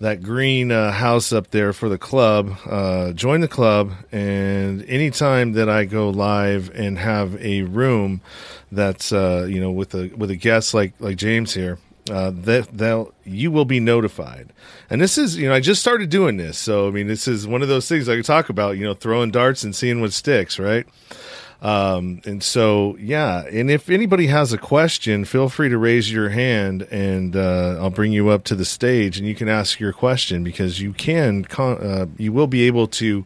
that 0.00 0.22
green 0.22 0.70
uh, 0.70 0.92
house 0.92 1.32
up 1.32 1.50
there 1.50 1.72
for 1.72 1.88
the 1.88 1.98
club. 1.98 2.56
Uh, 2.66 3.12
join 3.12 3.40
the 3.40 3.48
club, 3.48 3.92
and 4.12 4.84
anytime 4.84 5.52
that 5.52 5.68
I 5.68 5.84
go 5.84 6.10
live 6.10 6.70
and 6.74 6.98
have 6.98 7.36
a 7.42 7.62
room 7.62 8.20
that's 8.72 9.12
uh, 9.12 9.46
you 9.48 9.60
know 9.60 9.70
with 9.70 9.94
a 9.94 10.08
with 10.16 10.30
a 10.30 10.36
guest 10.36 10.74
like 10.74 10.94
like 10.98 11.16
James 11.16 11.54
here, 11.54 11.78
uh, 12.10 12.30
that 12.34 12.68
they'll 12.76 13.12
you 13.24 13.50
will 13.50 13.64
be 13.64 13.80
notified. 13.80 14.52
And 14.90 15.00
this 15.00 15.16
is 15.16 15.36
you 15.36 15.48
know 15.48 15.54
I 15.54 15.60
just 15.60 15.80
started 15.80 16.10
doing 16.10 16.36
this, 16.36 16.58
so 16.58 16.88
I 16.88 16.90
mean 16.90 17.06
this 17.06 17.26
is 17.26 17.46
one 17.46 17.62
of 17.62 17.68
those 17.68 17.88
things 17.88 18.08
I 18.08 18.16
could 18.16 18.24
talk 18.24 18.48
about. 18.48 18.76
You 18.76 18.84
know, 18.84 18.94
throwing 18.94 19.30
darts 19.30 19.64
and 19.64 19.74
seeing 19.74 20.00
what 20.00 20.12
sticks, 20.12 20.58
right? 20.58 20.86
Um, 21.64 22.20
and 22.26 22.42
so, 22.42 22.94
yeah. 23.00 23.42
And 23.46 23.70
if 23.70 23.88
anybody 23.88 24.26
has 24.26 24.52
a 24.52 24.58
question, 24.58 25.24
feel 25.24 25.48
free 25.48 25.70
to 25.70 25.78
raise 25.78 26.12
your 26.12 26.28
hand 26.28 26.82
and 26.90 27.34
uh, 27.34 27.78
I'll 27.80 27.88
bring 27.88 28.12
you 28.12 28.28
up 28.28 28.44
to 28.44 28.54
the 28.54 28.66
stage 28.66 29.16
and 29.16 29.26
you 29.26 29.34
can 29.34 29.48
ask 29.48 29.80
your 29.80 29.94
question 29.94 30.44
because 30.44 30.78
you 30.78 30.92
can, 30.92 31.42
con- 31.42 31.78
uh, 31.78 32.06
you 32.18 32.34
will 32.34 32.48
be 32.48 32.64
able 32.64 32.86
to 32.88 33.24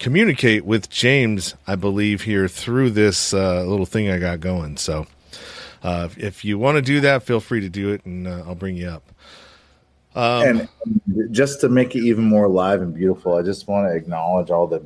communicate 0.00 0.64
with 0.64 0.90
James, 0.90 1.54
I 1.68 1.76
believe, 1.76 2.22
here 2.22 2.48
through 2.48 2.90
this 2.90 3.32
uh, 3.32 3.62
little 3.62 3.86
thing 3.86 4.10
I 4.10 4.18
got 4.18 4.40
going. 4.40 4.78
So, 4.78 5.06
uh, 5.84 6.08
if 6.16 6.44
you 6.44 6.58
want 6.58 6.76
to 6.76 6.82
do 6.82 7.02
that, 7.02 7.22
feel 7.22 7.38
free 7.38 7.60
to 7.60 7.68
do 7.68 7.90
it 7.90 8.04
and 8.04 8.26
uh, 8.26 8.42
I'll 8.48 8.56
bring 8.56 8.76
you 8.76 8.88
up. 8.88 9.04
Um, 10.16 10.42
and 10.42 10.68
just 11.30 11.60
to 11.60 11.68
make 11.68 11.94
it 11.94 12.00
even 12.00 12.24
more 12.24 12.48
live 12.48 12.82
and 12.82 12.92
beautiful, 12.92 13.36
I 13.36 13.42
just 13.42 13.68
want 13.68 13.88
to 13.88 13.94
acknowledge 13.94 14.50
all 14.50 14.66
the 14.66 14.82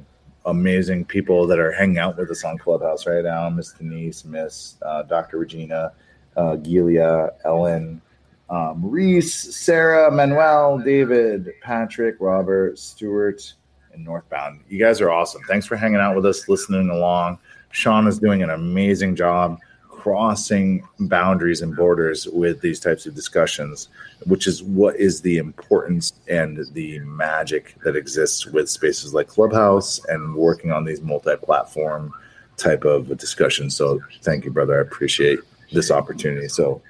amazing 0.47 1.05
people 1.05 1.47
that 1.47 1.59
are 1.59 1.73
hanging 1.73 1.99
out 1.99 2.17
with 2.17 2.31
us 2.31 2.45
on 2.45 2.59
Clubhouse 2.59 3.07
right 3.07 3.25
now. 3.25 3.49
Miss 3.51 3.73
Denise, 3.73 4.25
Miss 4.25 4.77
uh, 4.83 5.03
Dr. 5.03 5.39
Regina, 5.39 5.93
uh, 6.37 6.57
Gilia, 6.57 7.31
Ellen, 7.45 8.01
um, 8.49 8.81
Reese, 8.85 9.33
Sarah, 9.55 10.11
Manuel, 10.11 10.79
David, 10.79 11.53
Patrick, 11.63 12.17
Robert, 12.21 12.79
Stewart, 12.79 13.55
and 13.93 14.05
Northbound. 14.05 14.61
You 14.69 14.79
guys 14.79 15.01
are 15.01 15.11
awesome. 15.11 15.43
Thanks 15.47 15.67
for 15.67 15.77
hanging 15.77 16.01
out 16.01 16.17
with 16.17 16.27
us, 16.27 16.49
listening 16.49 16.91
along. 16.91 17.39
Sean 17.71 18.07
is 18.09 18.19
doing 18.19 18.43
an 18.43 18.51
amazing 18.51 19.15
job 19.15 19.59
crossing 20.01 20.83
boundaries 20.99 21.61
and 21.61 21.77
borders 21.77 22.27
with 22.29 22.63
these 22.63 22.81
types 22.81 23.05
of 23.05 23.15
discussions, 23.15 23.91
which 24.25 24.47
is 24.47 24.63
what 24.63 24.97
is 24.97 25.21
the 25.21 25.37
importance 25.37 26.15
and 26.27 26.65
the 26.73 26.99
magic 27.01 27.75
that 27.85 27.97
exists 27.97 28.47
with 28.47 28.71
spaces 28.71 29.13
like 29.13 29.29
Clubhouse 29.29 30.03
and 30.07 30.35
working 30.35 30.73
on 30.73 30.87
these 30.87 31.03
multi 31.03 31.37
platform 31.37 32.15
type 32.57 32.85
of 32.85 33.15
discussions. 33.19 33.77
So 33.77 34.01
thank 34.23 34.47
you, 34.47 34.51
brother. 34.51 34.79
I 34.79 34.83
appreciate 34.83 35.41
this 35.71 35.91
opportunity. 35.91 36.49
So 36.49 36.81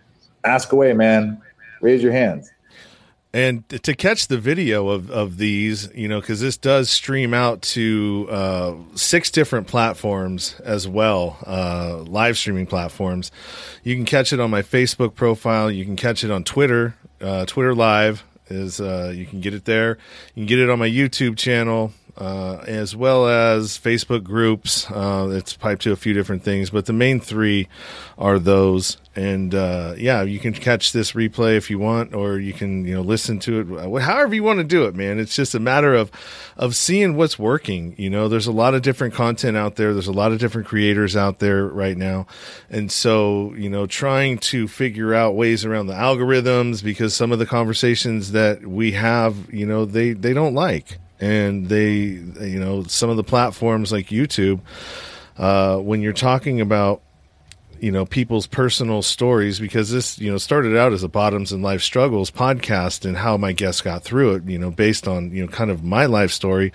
ask 0.45 0.71
away, 0.71 0.93
man. 0.93 1.43
Raise 1.81 2.05
your 2.05 2.13
hands. 2.13 2.53
And 3.33 3.69
to 3.69 3.95
catch 3.95 4.27
the 4.27 4.39
video 4.39 4.89
of, 4.89 5.09
of 5.09 5.37
these, 5.37 5.89
you 5.95 6.09
know, 6.09 6.21
because 6.21 6.41
this 6.41 6.57
does 6.57 6.91
stream 6.91 7.33
out 7.33 7.63
to 7.63 8.27
uh, 8.29 8.75
six 8.97 9.31
different 9.31 9.69
platforms 9.69 10.59
as 10.65 10.89
well, 10.89 11.39
uh, 11.47 11.99
live 11.99 12.37
streaming 12.37 12.67
platforms. 12.67 13.31
You 13.85 13.95
can 13.95 14.05
catch 14.05 14.33
it 14.33 14.41
on 14.41 14.51
my 14.51 14.63
Facebook 14.63 15.15
profile. 15.15 15.71
You 15.71 15.85
can 15.85 15.95
catch 15.95 16.25
it 16.25 16.31
on 16.33 16.43
Twitter. 16.43 16.97
Uh, 17.21 17.47
Twitter 17.47 17.73
Live 17.73 18.25
is 18.49 18.81
uh, 18.81 19.13
you 19.15 19.27
can 19.27 19.41
get 19.41 19.55
it 19.55 19.65
there. 19.65 19.99
You 20.35 20.41
can 20.43 20.47
get 20.47 20.59
it 20.59 20.69
on 20.69 20.81
my 20.81 20.89
YouTube 20.89 21.37
channel 21.37 21.93
uh, 22.17 22.63
as 22.67 22.95
well 22.95 23.29
as 23.29 23.79
Facebook 23.79 24.23
groups. 24.23 24.91
Uh, 24.91 25.29
it's 25.33 25.55
piped 25.55 25.83
to 25.83 25.93
a 25.93 25.97
few 25.97 26.13
different 26.13 26.43
things, 26.43 26.71
but 26.71 26.87
the 26.87 26.93
main 26.93 27.21
three 27.21 27.69
are 28.19 28.39
those. 28.39 28.97
And 29.17 29.55
uh, 29.55 29.95
yeah, 29.99 30.23
you 30.23 30.39
can 30.39 30.53
catch 30.53 30.93
this 30.93 31.13
replay 31.13 31.57
if 31.57 31.69
you 31.69 31.79
want, 31.79 32.15
or 32.15 32.39
you 32.39 32.53
can 32.53 32.85
you 32.85 32.95
know 32.95 33.01
listen 33.01 33.41
to 33.41 33.61
it 33.61 34.03
however 34.03 34.35
you 34.35 34.45
want 34.45 34.59
to 34.59 34.65
do 34.65 34.85
it, 34.85 34.95
man. 34.95 35.19
It's 35.19 35.35
just 35.35 35.55
a 35.55 35.61
matter 35.61 35.95
of 35.95 36.13
of 36.57 36.77
seeing 36.77 37.17
what's 37.17 37.39
working. 37.39 37.95
You 37.99 38.09
know, 38.09 38.29
there's 38.29 38.47
a 38.47 38.53
lot 38.53 38.75
of 38.75 38.83
different 38.83 39.13
content 39.13 39.57
out 39.57 39.75
there. 39.75 39.93
There's 39.93 40.07
a 40.07 40.13
lot 40.13 40.31
of 40.31 40.39
different 40.39 40.69
creators 40.69 41.17
out 41.17 41.41
there 41.41 41.67
right 41.67 41.97
now, 41.97 42.27
and 42.71 42.91
so 42.91 43.53
you 43.55 43.69
know, 43.69 43.87
trying 43.87 44.39
to 44.39 44.69
figure 44.69 45.13
out 45.13 45.35
ways 45.35 45.65
around 45.65 45.89
the 45.89 45.95
algorithms 45.95 46.83
because 46.83 47.13
some 47.13 47.33
of 47.33 47.41
the 47.41 47.47
conversations 47.47 48.31
that 48.31 48.65
we 48.65 48.93
have, 48.93 49.53
you 49.53 49.67
know, 49.67 49.85
they 49.85 50.13
they 50.13 50.33
don't 50.33 50.55
like 50.55 50.99
and 51.21 51.69
they 51.69 51.93
you 51.93 52.59
know 52.59 52.83
some 52.85 53.11
of 53.11 53.17
the 53.17 53.25
platforms 53.25 53.93
like 53.93 54.09
youtube 54.09 54.61
uh, 55.39 55.77
when 55.79 56.03
you're 56.03 56.13
talking 56.13 56.61
about 56.61 57.03
you 57.81 57.91
know 57.91 58.05
people's 58.05 58.47
personal 58.47 59.03
stories 59.03 59.59
because 59.59 59.91
this 59.91 60.19
you 60.19 60.31
know 60.31 60.39
started 60.39 60.77
out 60.77 60.93
as 60.93 61.03
a 61.03 61.09
bottoms 61.09 61.53
and 61.53 61.63
life 61.63 61.83
struggles 61.83 62.31
podcast 62.31 63.05
and 63.05 63.17
how 63.17 63.37
my 63.37 63.53
guests 63.53 63.81
got 63.81 64.03
through 64.03 64.35
it 64.35 64.45
you 64.45 64.59
know 64.59 64.71
based 64.71 65.09
on 65.09 65.31
you 65.31 65.45
know 65.45 65.51
kind 65.51 65.71
of 65.71 65.83
my 65.83 66.07
life 66.07 66.31
story 66.31 66.73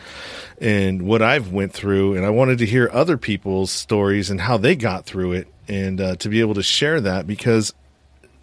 and 0.60 1.04
what 1.04 1.22
i've 1.22 1.52
went 1.52 1.72
through. 1.74 2.16
And 2.16 2.26
i 2.26 2.30
wanted 2.30 2.58
to 2.60 2.66
hear 2.66 2.90
other 2.92 3.18
people's 3.18 3.72
stories 3.72 4.30
and 4.30 4.42
how 4.42 4.58
they 4.58 4.76
got 4.76 5.06
through 5.06 5.34
it 5.34 5.48
and 5.68 6.02
uh, 6.02 6.16
to 6.18 6.30
be 6.30 6.42
able 6.42 6.56
to 6.56 6.64
share 6.64 7.02
that 7.02 7.28
because 7.28 7.74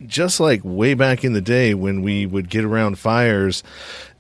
just 0.07 0.41
like 0.41 0.61
way 0.65 0.95
back 0.95 1.25
in 1.25 1.33
the 1.33 1.41
day 1.41 1.75
when 1.75 2.03
we 2.03 2.27
would 2.27 2.49
get 2.49 2.65
around 2.65 2.99
fires 2.99 3.63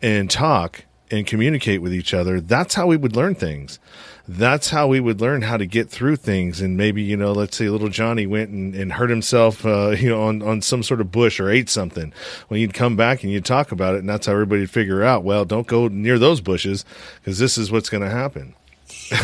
and 0.01 0.31
talk 0.31 0.85
and 1.13 1.27
communicate 1.27 1.83
with 1.83 1.95
each 1.95 2.15
other, 2.15 2.41
that's 2.41 2.75
how 2.75 2.87
we 2.87 2.97
would 2.97 3.15
learn 3.15 3.35
things. 3.35 3.79
That's 4.27 4.71
how 4.71 4.87
we 4.87 5.01
would 5.01 5.21
learn 5.21 5.43
how 5.43 5.57
to 5.57 5.67
get 5.67 5.91
through 5.91 6.17
things. 6.17 6.61
And 6.61 6.77
maybe, 6.77 7.03
you 7.03 7.17
know, 7.17 7.33
let's 7.33 7.57
say 7.57 7.69
little 7.69 7.89
Johnny 7.89 8.27
went 8.27 8.51
and, 8.51 8.75
and 8.75 8.93
hurt 8.93 9.11
himself, 9.11 9.67
uh, 9.67 9.91
you 9.99 10.09
know, 10.09 10.23
on, 10.23 10.43
on 10.43 10.63
some 10.63 10.83
sort 10.83 11.01
of 11.01 11.13
bush 11.13 11.39
or 11.39 11.51
ate 11.51 11.69
something. 11.69 12.13
Well, 12.49 12.59
you'd 12.59 12.75
come 12.75 12.97
back 12.97 13.23
and 13.23 13.33
you'd 13.33 13.45
talk 13.45 13.73
about 13.73 13.95
it. 13.95 13.99
And 13.99 14.09
that's 14.09 14.27
how 14.27 14.33
everybody 14.33 14.63
would 14.63 14.71
figure 14.71 15.03
out, 15.03 15.23
well, 15.23 15.45
don't 15.45 15.67
go 15.67 15.89
near 15.89 16.19
those 16.19 16.41
bushes 16.41 16.85
because 17.17 17.39
this 17.39 17.59
is 17.59 17.71
what's 17.71 17.91
going 17.91 18.03
to 18.03 18.11
happen. 18.11 18.55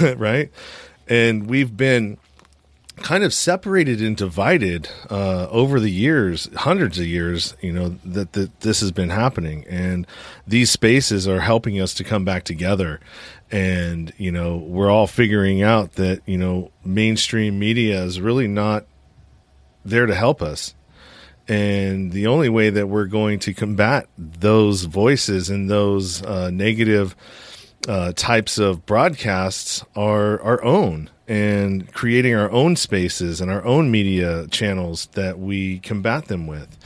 right. 0.17 0.51
And 1.09 1.49
we've 1.49 1.75
been, 1.75 2.19
kind 2.99 3.25
of 3.25 3.33
separated 3.33 4.01
and 4.01 4.17
divided 4.17 4.89
uh, 5.11 5.49
over 5.51 5.81
the 5.81 5.91
years, 5.91 6.49
hundreds 6.55 6.99
of 6.99 7.07
years, 7.07 7.57
you 7.61 7.73
know, 7.73 7.97
that, 8.05 8.33
that 8.35 8.61
this 8.61 8.81
has 8.81 8.93
been 8.93 9.11
happening. 9.11 9.65
And 9.69 10.07
these 10.47 10.71
spaces 10.71 11.27
are 11.27 11.41
helping 11.41 11.81
us 11.81 11.95
to 11.95 12.05
come 12.05 12.25
back 12.25 12.45
together. 12.45 13.01
And, 13.51 14.13
you 14.19 14.31
know, 14.31 14.57
we're 14.57 14.91
all 14.91 15.07
figuring 15.07 15.63
out 15.63 15.93
that, 15.95 16.21
you 16.27 16.37
know, 16.37 16.71
mainstream 16.85 17.59
media 17.59 18.03
is 18.03 18.21
really 18.21 18.49
not 18.49 18.85
there 19.85 20.07
to 20.07 20.15
help 20.15 20.43
us. 20.43 20.75
And 21.49 22.13
the 22.13 22.27
only 22.27 22.51
way 22.51 22.69
that 22.69 22.89
we're 22.89 23.07
going 23.07 23.39
to 23.41 23.55
combat 23.55 24.07
those 24.19 24.85
voices 24.85 25.49
and 25.49 25.71
those 25.71 26.23
uh, 26.23 26.51
negative 26.51 27.17
uh, 27.89 28.13
types 28.13 28.59
of 28.59 28.85
broadcasts 28.85 29.83
are 29.97 30.41
our 30.43 30.63
own 30.63 31.09
and 31.27 31.93
creating 31.93 32.35
our 32.35 32.51
own 32.51 32.77
spaces 32.77 33.41
and 33.41 33.51
our 33.51 33.65
own 33.65 33.91
media 33.91 34.47
channels 34.49 35.07
that 35.13 35.39
we 35.39 35.79
combat 35.81 36.27
them 36.27 36.47
with. 36.47 36.77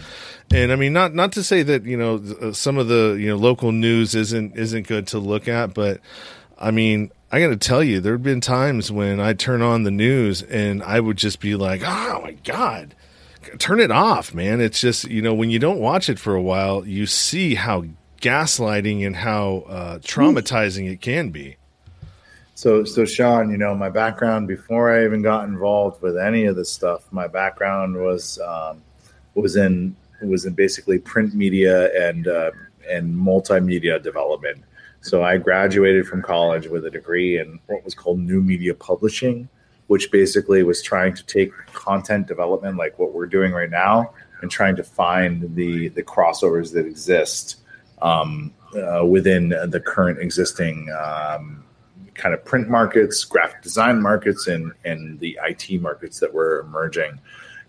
And 0.53 0.71
I 0.71 0.77
mean, 0.77 0.93
not 0.93 1.15
not 1.15 1.33
to 1.33 1.43
say 1.43 1.63
that 1.65 1.85
you 1.85 1.97
know 1.97 2.23
uh, 2.41 2.53
some 2.53 2.79
of 2.79 2.87
the 2.87 3.17
you 3.19 3.29
know 3.29 3.37
local 3.37 3.73
news 3.73 4.15
isn't 4.15 4.57
isn't 4.57 4.87
good 4.87 5.07
to 5.09 5.19
look 5.19 5.49
at, 5.49 5.75
but 5.75 6.01
I 6.59 6.71
mean, 6.71 7.11
I 7.33 7.41
got 7.41 7.49
to 7.49 7.57
tell 7.57 7.83
you, 7.83 8.01
there 8.01 8.13
have 8.13 8.23
been 8.23 8.41
times 8.41 8.93
when 8.93 9.19
I 9.19 9.33
turn 9.33 9.63
on 9.63 9.83
the 9.83 9.91
news 9.91 10.43
and 10.43 10.83
I 10.83 11.01
would 11.01 11.17
just 11.17 11.41
be 11.41 11.57
like, 11.57 11.83
"Oh 11.85 12.21
my 12.23 12.33
god." 12.45 12.95
Turn 13.59 13.81
it 13.81 13.91
off, 13.91 14.33
man. 14.33 14.61
It's 14.61 14.81
just, 14.81 15.05
you 15.07 15.21
know, 15.21 15.35
when 15.35 15.51
you 15.51 15.59
don't 15.59 15.81
watch 15.81 16.09
it 16.09 16.21
for 16.21 16.37
a 16.37 16.41
while, 16.41 16.87
you 16.87 17.07
see 17.07 17.57
how 17.57 17.85
gaslighting 18.23 19.07
and 19.07 19.16
how 19.16 19.64
uh, 19.68 19.99
traumatizing 19.99 20.91
it 20.91 21.01
can 21.01 21.31
be. 21.31 21.57
So, 22.55 22.85
so 22.85 23.05
Sean, 23.05 23.51
you 23.51 23.57
know, 23.57 23.75
my 23.75 23.89
background 23.89 24.47
before 24.47 24.93
I 24.93 25.05
even 25.05 25.20
got 25.20 25.49
involved 25.49 26.01
with 26.01 26.16
any 26.16 26.45
of 26.45 26.55
this 26.55 26.70
stuff, 26.70 27.05
my 27.11 27.27
background 27.27 27.97
was 27.97 28.39
um, 28.39 28.83
was 29.35 29.57
in 29.57 29.97
was 30.23 30.47
in 30.47 30.55
basically 30.55 30.99
print 30.99 31.35
media 31.35 31.91
and 32.09 32.29
uh, 32.29 32.53
and 32.89 33.14
multimedia 33.14 34.01
development. 34.01 34.62
So 35.01 35.25
I 35.25 35.37
graduated 35.39 36.07
from 36.07 36.23
college 36.23 36.68
with 36.68 36.87
a 36.87 36.91
degree 36.91 37.41
in 37.41 37.59
what 37.66 37.85
was 37.85 37.95
called 37.95 38.20
new 38.20 38.41
media 38.41 38.75
publishing, 38.75 39.49
which 39.89 40.12
basically 40.12 40.62
was 40.62 40.81
trying 40.81 41.14
to 41.14 41.27
take 41.27 41.51
content 41.73 42.29
development 42.29 42.77
like 42.77 42.97
what 42.99 43.12
we're 43.12 43.27
doing 43.27 43.51
right 43.51 43.70
now 43.70 44.12
and 44.43 44.51
trying 44.51 44.77
to 44.77 44.85
find 44.85 45.55
the 45.57 45.89
the 45.89 46.03
crossovers 46.03 46.73
that 46.75 46.87
exist 46.87 47.62
um, 48.03 48.53
uh, 48.77 49.05
within 49.05 49.49
the 49.49 49.81
current 49.81 50.19
existing 50.19 50.91
um, 50.93 51.65
kind 52.15 52.35
of 52.35 52.45
print 52.45 52.69
markets, 52.69 53.25
graphic 53.25 53.63
design 53.63 54.01
markets, 54.01 54.47
and 54.47 54.73
and 54.85 55.19
the 55.21 55.39
IT 55.43 55.81
markets 55.81 56.21
that 56.21 56.33
were 56.33 56.61
emerging. 56.61 57.19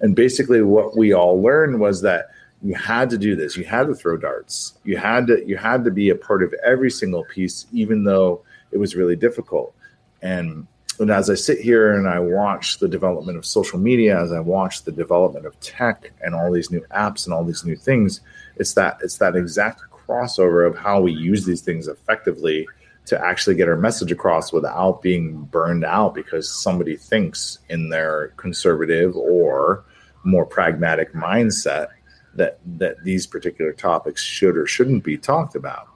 And 0.02 0.16
basically, 0.16 0.62
what 0.62 0.98
we 0.98 1.14
all 1.14 1.42
learned 1.42 1.80
was 1.80 2.02
that 2.02 2.28
you 2.62 2.76
had 2.76 3.10
to 3.10 3.18
do 3.18 3.36
this. 3.36 3.56
You 3.58 3.66
had 3.66 3.88
to 3.88 3.96
throw 3.96 4.18
darts. 4.18 4.74
You 4.84 4.98
had 4.98 5.28
to 5.28 5.46
you 5.46 5.58
had 5.58 5.84
to 5.86 5.92
be 5.92 6.10
a 6.10 6.16
part 6.16 6.44
of 6.44 6.54
every 6.66 6.90
single 6.90 7.24
piece, 7.26 7.68
even 7.72 8.04
though 8.04 8.42
it 8.72 8.78
was 8.78 8.96
really 8.96 9.16
difficult. 9.16 9.76
And 10.22 10.68
and 11.00 11.10
as 11.10 11.30
I 11.30 11.36
sit 11.36 11.60
here 11.60 11.98
and 11.98 12.08
I 12.08 12.20
watch 12.20 12.80
the 12.80 12.88
development 12.88 13.38
of 13.38 13.46
social 13.46 13.80
media, 13.80 14.22
as 14.22 14.32
I 14.32 14.40
watch 14.40 14.84
the 14.84 14.92
development 14.92 15.46
of 15.46 15.60
tech 15.60 16.12
and 16.22 16.36
all 16.36 16.52
these 16.52 16.72
new 16.72 16.86
apps 16.92 17.26
and 17.26 17.34
all 17.34 17.44
these 17.44 17.66
new 17.66 17.76
things, 17.76 18.22
it's 18.58 18.74
that 18.74 18.98
it's 19.02 19.18
that 19.18 19.36
exact 19.36 19.82
crossover 20.14 20.68
of 20.68 20.78
how 20.78 21.02
we 21.02 21.12
use 21.12 21.46
these 21.46 21.62
things 21.62 21.88
effectively 21.88 22.68
to 23.06 23.20
actually 23.20 23.56
get 23.56 23.68
our 23.68 23.76
message 23.76 24.12
across 24.12 24.54
without 24.54 25.02
being 25.02 25.44
burned 25.46 25.84
out 25.84 26.14
because 26.14 26.50
somebody 26.50 26.96
thinks 26.96 27.60
in 27.70 27.90
their 27.90 28.30
conservative 28.38 29.16
or 29.16 29.84
more 30.24 30.46
pragmatic 30.46 31.14
mindset 31.14 31.88
that 32.36 32.60
that 32.66 33.04
these 33.04 33.28
particular 33.28 33.74
topics 33.74 34.22
should 34.22 34.56
or 34.56 34.66
shouldn't 34.66 35.04
be 35.04 35.18
talked 35.18 35.56
about. 35.56 35.88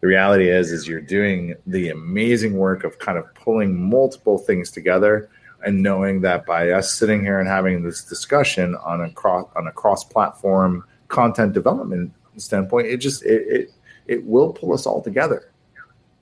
The 0.00 0.06
reality 0.06 0.48
is 0.48 0.70
is 0.70 0.86
you're 0.86 1.00
doing 1.00 1.56
the 1.66 1.90
amazing 1.90 2.54
work 2.54 2.84
of 2.84 2.98
kind 2.98 3.18
of 3.18 3.32
pulling 3.34 3.90
multiple 3.90 4.38
things 4.38 4.70
together 4.70 5.28
and 5.64 5.82
knowing 5.82 6.22
that 6.22 6.46
by 6.46 6.70
us 6.70 6.94
sitting 6.94 7.20
here 7.20 7.38
and 7.38 7.48
having 7.48 7.82
this 7.82 8.02
discussion 8.04 8.76
on 8.76 9.02
a 9.02 9.10
cross 9.10 9.46
on 9.56 9.66
a 9.66 9.72
cross 9.72 10.04
platform 10.04 10.84
content 11.08 11.52
development 11.52 12.12
standpoint 12.36 12.86
it 12.86 12.98
just 12.98 13.24
it, 13.24 13.46
it 13.48 13.72
it 14.06 14.24
will 14.24 14.52
pull 14.52 14.72
us 14.72 14.86
all 14.86 15.02
together. 15.02 15.52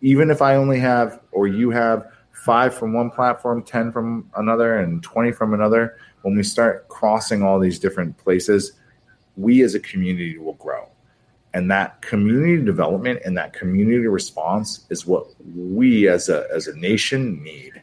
Even 0.00 0.30
if 0.30 0.42
i 0.42 0.54
only 0.54 0.78
have 0.78 1.20
or 1.32 1.46
you 1.48 1.70
have 1.70 2.10
five 2.32 2.74
from 2.74 2.92
one 2.92 3.10
platform 3.10 3.62
10 3.62 3.90
from 3.90 4.30
another 4.36 4.78
and 4.78 5.02
20 5.02 5.32
from 5.32 5.54
another 5.54 5.96
when 6.22 6.36
we 6.36 6.42
start 6.42 6.86
crossing 6.88 7.42
all 7.42 7.58
these 7.58 7.78
different 7.78 8.16
places 8.16 8.74
we 9.38 9.62
as 9.62 9.74
a 9.74 9.80
community 9.80 10.36
will 10.36 10.54
grow. 10.54 10.88
And 11.54 11.70
that 11.70 12.02
community 12.02 12.62
development 12.62 13.20
and 13.24 13.36
that 13.38 13.52
community 13.52 14.06
response 14.06 14.86
is 14.90 15.06
what 15.06 15.26
we 15.56 16.08
as 16.08 16.28
a 16.28 16.46
as 16.54 16.66
a 16.66 16.76
nation 16.76 17.42
need 17.42 17.82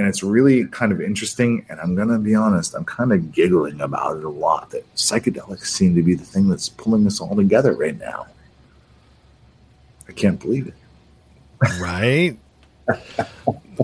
and 0.00 0.08
it's 0.08 0.22
really 0.22 0.64
kind 0.68 0.92
of 0.92 1.00
interesting 1.00 1.62
and 1.68 1.78
i'm 1.78 1.94
going 1.94 2.08
to 2.08 2.18
be 2.18 2.34
honest 2.34 2.74
i'm 2.74 2.86
kind 2.86 3.12
of 3.12 3.32
giggling 3.32 3.78
about 3.82 4.16
it 4.16 4.24
a 4.24 4.28
lot 4.30 4.70
that 4.70 4.82
psychedelics 4.94 5.66
seem 5.66 5.94
to 5.94 6.02
be 6.02 6.14
the 6.14 6.24
thing 6.24 6.48
that's 6.48 6.70
pulling 6.70 7.06
us 7.06 7.20
all 7.20 7.36
together 7.36 7.74
right 7.74 7.98
now. 7.98 8.26
I 10.08 10.12
can't 10.12 10.40
believe 10.40 10.66
it. 10.66 10.74
Right? 11.80 12.36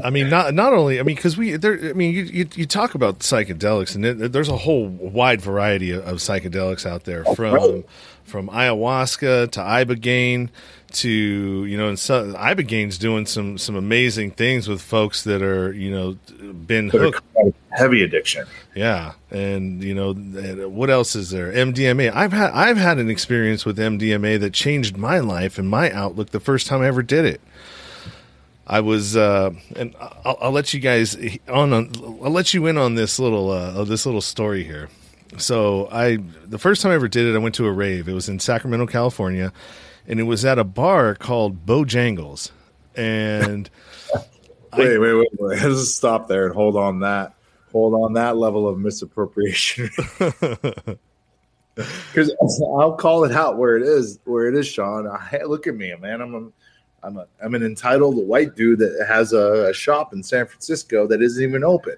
I 0.05 0.11
mean, 0.11 0.29
not 0.29 0.53
not 0.55 0.73
only 0.73 0.99
I 0.99 1.03
mean 1.05 1.17
because 1.17 1.37
we 1.37 1.57
there. 1.57 1.79
I 1.91 1.93
mean, 1.93 2.15
you, 2.15 2.23
you, 2.25 2.49
you 2.55 2.67
talk 2.67 2.95
about 2.95 3.21
psychedelics, 3.21 3.95
and 3.95 4.05
it, 4.05 4.33
there's 4.33 4.49
a 4.49 4.57
whole 4.57 4.89
wide 4.89 5.41
variety 5.41 5.93
of, 5.93 6.05
of 6.07 6.17
psychedelics 6.19 6.85
out 6.85 7.05
there 7.05 7.25
from 7.25 7.85
from 8.25 8.49
ayahuasca 8.49 9.51
to 9.53 9.61
ibogaine 9.61 10.51
to 10.93 11.09
you 11.09 11.77
know, 11.77 11.89
and 11.89 11.99
so, 11.99 12.33
ibogaine's 12.35 12.99
doing 12.99 13.27
some 13.27 13.59
some 13.59 13.77
amazing 13.77 14.33
things 14.33 14.69
with 14.69 14.81
folks 14.81 15.25
that 15.25 15.43
are 15.43 15.73
you 15.73 15.91
know 15.91 16.17
been 16.53 16.89
hooked 16.91 17.23
heavy 17.71 18.03
addiction. 18.03 18.47
Yeah, 18.75 19.13
and 19.31 19.83
you 19.83 19.95
know 19.95 20.15
what 20.69 20.91
else 20.91 21.15
is 21.15 21.31
there? 21.31 21.53
MDMA. 21.53 22.13
I've 22.13 22.33
had 22.33 22.51
I've 22.53 22.77
had 22.77 22.99
an 22.99 23.11
experience 23.11 23.65
with 23.65 23.79
MDMA 23.79 24.41
that 24.41 24.53
changed 24.53 24.97
my 24.97 25.19
life 25.19 25.59
and 25.59 25.69
my 25.69 25.91
outlook 25.91 26.31
the 26.31 26.41
first 26.41 26.67
time 26.67 26.83
I 26.83 26.87
ever 26.87 27.03
did 27.03 27.25
it. 27.25 27.41
I 28.69 28.81
was, 28.81 29.17
uh, 29.17 29.53
and 29.77 29.95
I'll, 30.25 30.39
I'll, 30.41 30.51
let 30.51 30.75
you 30.75 30.81
guys 30.81 31.17
on. 31.49 31.73
I'll 31.73 32.33
let 32.33 32.53
you 32.53 32.67
in 32.67 32.77
on 32.77 32.97
this 32.97 33.19
little 33.19 33.51
uh, 33.51 33.85
this 33.85 34.07
little 34.07 34.21
story 34.21 34.65
here. 34.65 34.89
So 35.39 35.89
I, 35.93 36.19
the 36.45 36.59
first 36.59 36.83
time 36.83 36.93
I 36.93 36.95
ever 36.95 37.09
did 37.09 37.27
it, 37.27 37.35
I 37.35 37.39
went 37.39 37.55
to 37.57 37.67
a 37.67 37.73
rave. 37.73 38.09
It 38.09 38.13
was 38.13 38.29
in 38.29 38.39
Sacramento, 38.39 38.87
California, 38.87 39.53
and 40.09 40.21
it 40.21 40.25
was 40.25 40.45
at 40.45 40.59
a 40.59 40.65
bar 40.65 41.15
called 41.15 41.67
Bojangles. 41.67 42.51
And 42.95 43.69
wait, 44.15 44.23
I, 44.97 44.99
wait, 44.99 44.99
wait, 44.99 45.29
wait. 45.39 45.63
Let's 45.63 45.95
stop 45.95 46.29
there 46.29 46.47
and 46.47 46.55
hold 46.55 46.77
on 46.77 47.01
that. 47.01 47.35
Hold 47.73 47.95
on 47.95 48.15
that 48.15 48.37
level 48.37 48.69
of 48.69 48.79
misappropriation. 48.79 49.91
Because 51.77 52.33
I'll 52.79 52.97
call 52.97 53.25
it 53.25 53.33
out 53.33 53.59
where 53.59 53.77
it 53.77 53.83
is. 53.83 54.19
Where 54.25 54.49
it 54.49 54.55
is, 54.55 54.67
Sean. 54.67 55.07
I, 55.07 55.43
look 55.47 55.67
at 55.67 55.77
me, 55.77 55.95
man. 56.01 56.23
I'm 56.23 56.35
a 56.35 56.49
I'm 57.07 57.19
a 57.19 57.27
I'm 57.45 57.55
an 57.55 57.63
entitled 57.63 58.17
white 58.27 58.57
dude 58.57 58.79
that 58.79 59.05
has 59.07 59.35
a, 59.35 59.69
a 59.69 59.75
shop 59.75 60.15
in 60.15 60.23
San 60.23 60.47
Francisco 60.47 61.07
that 61.07 61.21
isn't 61.21 61.43
even 61.43 61.65
open. 61.65 61.97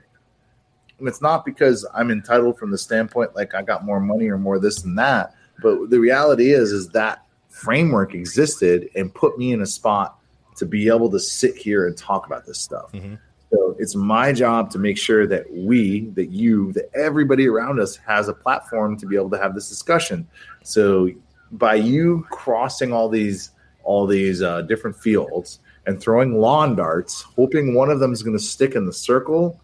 And 0.98 1.06
it's 1.06 1.22
not 1.22 1.44
because 1.44 1.86
I'm 1.94 2.10
entitled 2.10 2.58
from 2.58 2.72
the 2.72 2.78
standpoint 2.78 3.36
like 3.36 3.54
I 3.54 3.62
got 3.62 3.84
more 3.84 4.00
money 4.00 4.28
or 4.28 4.36
more 4.36 4.58
this 4.58 4.82
and 4.82 4.98
that. 4.98 5.32
But 5.62 5.90
the 5.90 6.00
reality 6.00 6.52
is, 6.52 6.72
is 6.72 6.88
that 6.88 7.24
framework 7.58 8.14
existed 8.14 8.88
and 8.94 9.14
put 9.14 9.38
me 9.38 9.52
in 9.52 9.62
a 9.62 9.66
spot 9.66 10.18
to 10.56 10.66
be 10.66 10.88
able 10.88 11.10
to 11.10 11.20
sit 11.20 11.56
here 11.56 11.86
and 11.86 11.96
talk 11.96 12.26
about 12.26 12.46
this 12.46 12.60
stuff. 12.60 12.92
Mm-hmm. 12.92 13.14
So 13.50 13.76
it's 13.78 13.94
my 13.94 14.32
job 14.32 14.70
to 14.72 14.78
make 14.78 14.98
sure 14.98 15.26
that 15.26 15.50
we, 15.50 16.06
that 16.10 16.30
you, 16.30 16.72
that 16.72 16.90
everybody 16.94 17.48
around 17.48 17.80
us 17.80 17.96
has 17.96 18.28
a 18.28 18.34
platform 18.34 18.98
to 18.98 19.06
be 19.06 19.16
able 19.16 19.30
to 19.30 19.38
have 19.38 19.54
this 19.54 19.68
discussion. 19.68 20.28
So 20.62 21.10
by 21.52 21.76
you 21.76 22.26
crossing 22.30 22.92
all 22.92 23.08
these 23.08 23.50
all 23.84 24.06
these 24.06 24.42
uh, 24.42 24.60
different 24.62 24.94
fields 24.94 25.60
and 25.86 25.98
throwing 25.98 26.38
lawn 26.38 26.76
darts, 26.76 27.22
hoping 27.22 27.74
one 27.74 27.88
of 27.88 28.00
them 28.00 28.12
is 28.12 28.22
going 28.22 28.36
to 28.36 28.42
stick 28.42 28.74
in 28.74 28.84
the 28.84 28.92
circle. 28.92 29.58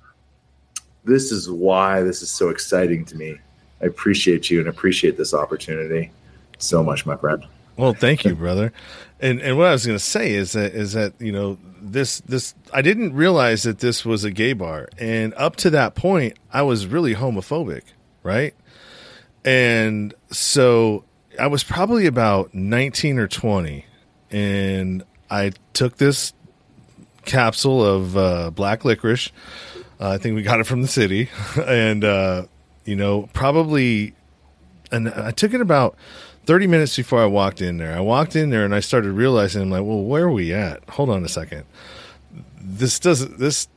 This 1.04 1.30
is 1.30 1.50
why 1.50 2.00
this 2.00 2.22
is 2.22 2.30
so 2.30 2.48
exciting 2.48 3.04
to 3.06 3.16
me. 3.16 3.36
I 3.82 3.84
appreciate 3.84 4.50
you 4.50 4.60
and 4.60 4.68
appreciate 4.68 5.18
this 5.18 5.34
opportunity 5.34 6.10
so 6.56 6.82
much, 6.82 7.04
my 7.04 7.16
friend. 7.16 7.44
Well, 7.76 7.94
thank 7.94 8.24
you, 8.24 8.34
brother. 8.34 8.72
And 9.20 9.40
and 9.40 9.56
what 9.56 9.66
I 9.66 9.72
was 9.72 9.86
going 9.86 9.98
to 9.98 10.04
say 10.04 10.32
is 10.32 10.52
that 10.52 10.74
is 10.74 10.92
that 10.92 11.14
you 11.18 11.32
know 11.32 11.58
this 11.80 12.20
this 12.20 12.54
I 12.72 12.82
didn't 12.82 13.14
realize 13.14 13.62
that 13.64 13.78
this 13.78 14.04
was 14.04 14.24
a 14.24 14.30
gay 14.30 14.52
bar, 14.52 14.88
and 14.98 15.34
up 15.34 15.56
to 15.56 15.70
that 15.70 15.94
point, 15.94 16.38
I 16.52 16.62
was 16.62 16.86
really 16.86 17.14
homophobic, 17.14 17.82
right? 18.22 18.54
And 19.44 20.14
so 20.30 21.04
I 21.38 21.48
was 21.48 21.64
probably 21.64 22.06
about 22.06 22.54
nineteen 22.54 23.18
or 23.18 23.26
twenty, 23.28 23.86
and 24.30 25.04
I 25.30 25.52
took 25.72 25.96
this 25.96 26.32
capsule 27.24 27.84
of 27.84 28.16
uh, 28.16 28.50
black 28.50 28.84
licorice. 28.84 29.32
Uh, 30.00 30.10
I 30.10 30.18
think 30.18 30.36
we 30.36 30.42
got 30.42 30.60
it 30.60 30.64
from 30.64 30.82
the 30.82 30.88
city, 30.88 31.30
and 31.66 32.04
uh, 32.04 32.46
you 32.84 32.96
know, 32.96 33.28
probably, 33.32 34.14
and 34.92 35.08
I 35.08 35.30
took 35.30 35.54
it 35.54 35.60
about 35.60 35.96
thirty 36.46 36.66
minutes 36.66 36.96
before 36.96 37.22
I 37.22 37.26
walked 37.26 37.60
in 37.60 37.78
there. 37.78 37.96
I 37.96 38.00
walked 38.00 38.36
in 38.36 38.50
there 38.50 38.64
and 38.64 38.74
I 38.74 38.80
started 38.80 39.12
realizing, 39.12 39.62
I'm 39.62 39.70
like, 39.70 39.82
well, 39.82 40.02
where 40.02 40.24
are 40.24 40.32
we 40.32 40.52
at? 40.52 40.88
Hold 40.90 41.10
on 41.10 41.24
a 41.24 41.28
second. 41.28 41.64
This 42.60 42.98
doesn't. 42.98 43.38
This 43.38 43.68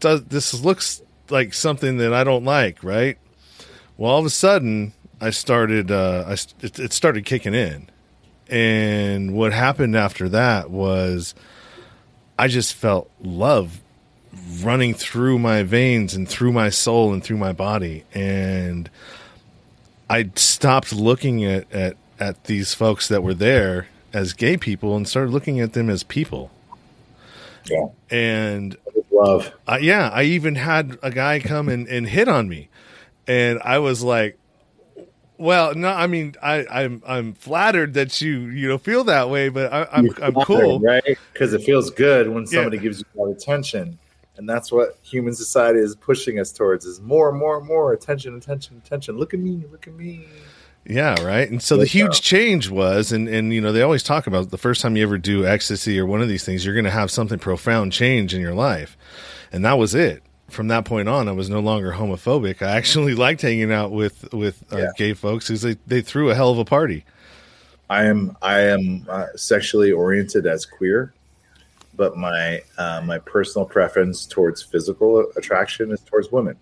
does. 0.00 0.24
This 0.24 0.54
looks 0.62 1.02
like 1.28 1.54
something 1.54 1.98
that 1.98 2.12
I 2.12 2.24
don't 2.24 2.44
like, 2.44 2.82
right? 2.82 3.18
Well, 3.96 4.10
all 4.10 4.20
of 4.20 4.26
a 4.26 4.30
sudden, 4.30 4.92
I 5.20 5.30
started. 5.30 5.90
Uh, 5.90 6.24
I 6.26 6.32
it, 6.32 6.78
it 6.78 6.92
started 6.92 7.24
kicking 7.24 7.54
in 7.54 7.90
and 8.50 9.32
what 9.32 9.52
happened 9.52 9.96
after 9.96 10.28
that 10.28 10.70
was 10.70 11.34
I 12.36 12.48
just 12.48 12.74
felt 12.74 13.08
love 13.20 13.80
running 14.60 14.92
through 14.92 15.38
my 15.38 15.62
veins 15.62 16.14
and 16.14 16.28
through 16.28 16.52
my 16.52 16.68
soul 16.68 17.12
and 17.12 17.22
through 17.22 17.36
my 17.36 17.52
body. 17.52 18.04
And 18.12 18.90
I 20.08 20.30
stopped 20.34 20.92
looking 20.92 21.44
at, 21.44 21.70
at, 21.72 21.96
at 22.20 22.44
these 22.44 22.74
folks 22.74 23.08
that 23.08 23.22
were 23.22 23.34
there 23.34 23.88
as 24.12 24.32
gay 24.32 24.56
people 24.56 24.96
and 24.96 25.08
started 25.08 25.30
looking 25.30 25.58
at 25.58 25.72
them 25.72 25.88
as 25.88 26.02
people. 26.04 26.50
Yeah. 27.68 27.86
And 28.10 28.76
love. 29.10 29.52
I, 29.66 29.78
yeah, 29.78 30.10
I 30.12 30.24
even 30.24 30.54
had 30.54 30.98
a 31.02 31.10
guy 31.10 31.40
come 31.40 31.68
and, 31.68 31.88
and 31.88 32.08
hit 32.08 32.28
on 32.28 32.48
me. 32.48 32.68
And 33.26 33.60
I 33.64 33.78
was 33.78 34.02
like, 34.02 34.38
well, 35.40 35.74
no, 35.74 35.88
I 35.88 36.06
mean, 36.06 36.34
I, 36.42 36.66
I'm 36.70 37.02
I'm 37.06 37.32
flattered 37.32 37.94
that 37.94 38.20
you 38.20 38.40
you 38.40 38.68
know 38.68 38.76
feel 38.76 39.04
that 39.04 39.30
way, 39.30 39.48
but 39.48 39.72
I, 39.72 39.82
am 39.92 40.10
I'm, 40.20 40.36
I'm 40.36 40.44
cool, 40.44 40.80
right? 40.80 41.16
Because 41.32 41.54
it 41.54 41.62
feels 41.62 41.90
good 41.90 42.28
when 42.28 42.46
somebody 42.46 42.76
yeah. 42.76 42.82
gives 42.82 42.98
you 42.98 43.06
that 43.14 43.30
attention, 43.30 43.98
and 44.36 44.46
that's 44.46 44.70
what 44.70 44.98
human 45.02 45.32
society 45.32 45.78
is 45.78 45.96
pushing 45.96 46.38
us 46.38 46.52
towards: 46.52 46.84
is 46.84 47.00
more, 47.00 47.30
and 47.30 47.38
more, 47.38 47.56
and 47.56 47.66
more 47.66 47.94
attention, 47.94 48.34
attention, 48.34 48.82
attention. 48.84 49.16
Look 49.16 49.32
at 49.32 49.40
me, 49.40 49.64
look 49.72 49.86
at 49.86 49.94
me. 49.94 50.26
Yeah, 50.90 51.22
right. 51.22 51.48
And 51.48 51.62
so 51.62 51.76
the 51.76 51.86
huge 51.86 52.20
change 52.20 52.68
was, 52.68 53.12
and 53.12 53.28
and 53.28 53.52
you 53.54 53.60
know, 53.60 53.72
they 53.72 53.82
always 53.82 54.02
talk 54.02 54.26
about 54.26 54.50
the 54.50 54.58
first 54.58 54.80
time 54.80 54.96
you 54.96 55.04
ever 55.04 55.18
do 55.18 55.46
ecstasy 55.46 55.98
or 56.00 56.04
one 56.04 56.20
of 56.20 56.28
these 56.28 56.44
things, 56.44 56.64
you're 56.64 56.74
going 56.74 56.84
to 56.84 56.90
have 56.90 57.10
something 57.10 57.38
profound 57.38 57.92
change 57.92 58.34
in 58.34 58.40
your 58.40 58.54
life, 58.54 58.96
and 59.52 59.64
that 59.64 59.78
was 59.78 59.94
it 59.94 60.22
from 60.50 60.68
that 60.68 60.84
point 60.84 61.08
on, 61.08 61.28
I 61.28 61.32
was 61.32 61.48
no 61.48 61.60
longer 61.60 61.92
homophobic. 61.92 62.62
I 62.62 62.70
actually 62.76 63.14
liked 63.26 63.42
hanging 63.42 63.72
out 63.72 63.92
with 63.92 64.32
with 64.32 64.62
uh, 64.72 64.78
yeah. 64.78 64.90
gay 64.96 65.14
folks 65.14 65.48
because 65.48 65.62
they 65.62 65.76
they 65.86 66.02
threw 66.02 66.30
a 66.30 66.34
hell 66.34 66.50
of 66.50 66.58
a 66.58 66.64
party. 66.64 67.04
I 67.88 68.04
am 68.04 68.36
I 68.42 68.60
am 68.60 69.06
uh, 69.08 69.26
sexually 69.36 69.92
oriented 69.92 70.46
as 70.46 70.66
queer, 70.66 71.14
but 71.96 72.16
my 72.16 72.60
uh, 72.78 73.00
my 73.04 73.18
personal 73.18 73.66
preference 73.66 74.26
towards 74.26 74.62
physical 74.62 75.26
attraction 75.36 75.90
is 75.90 76.00
towards 76.00 76.30
women, 76.30 76.56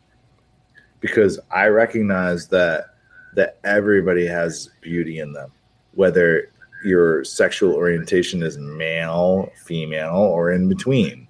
because 1.01 1.39
I 1.51 1.67
recognize 1.67 2.49
that 2.49 2.95
that 3.35 3.59
everybody 3.65 4.27
has 4.27 4.71
beauty 4.81 5.19
in 5.21 5.33
them, 5.33 5.53
whether 5.95 6.51
your 6.85 7.25
sexual 7.25 7.75
orientation 7.75 8.43
is 8.43 8.59
male, 8.59 9.51
female, 9.65 10.17
or 10.17 10.53
in 10.53 10.69
between. 10.69 11.27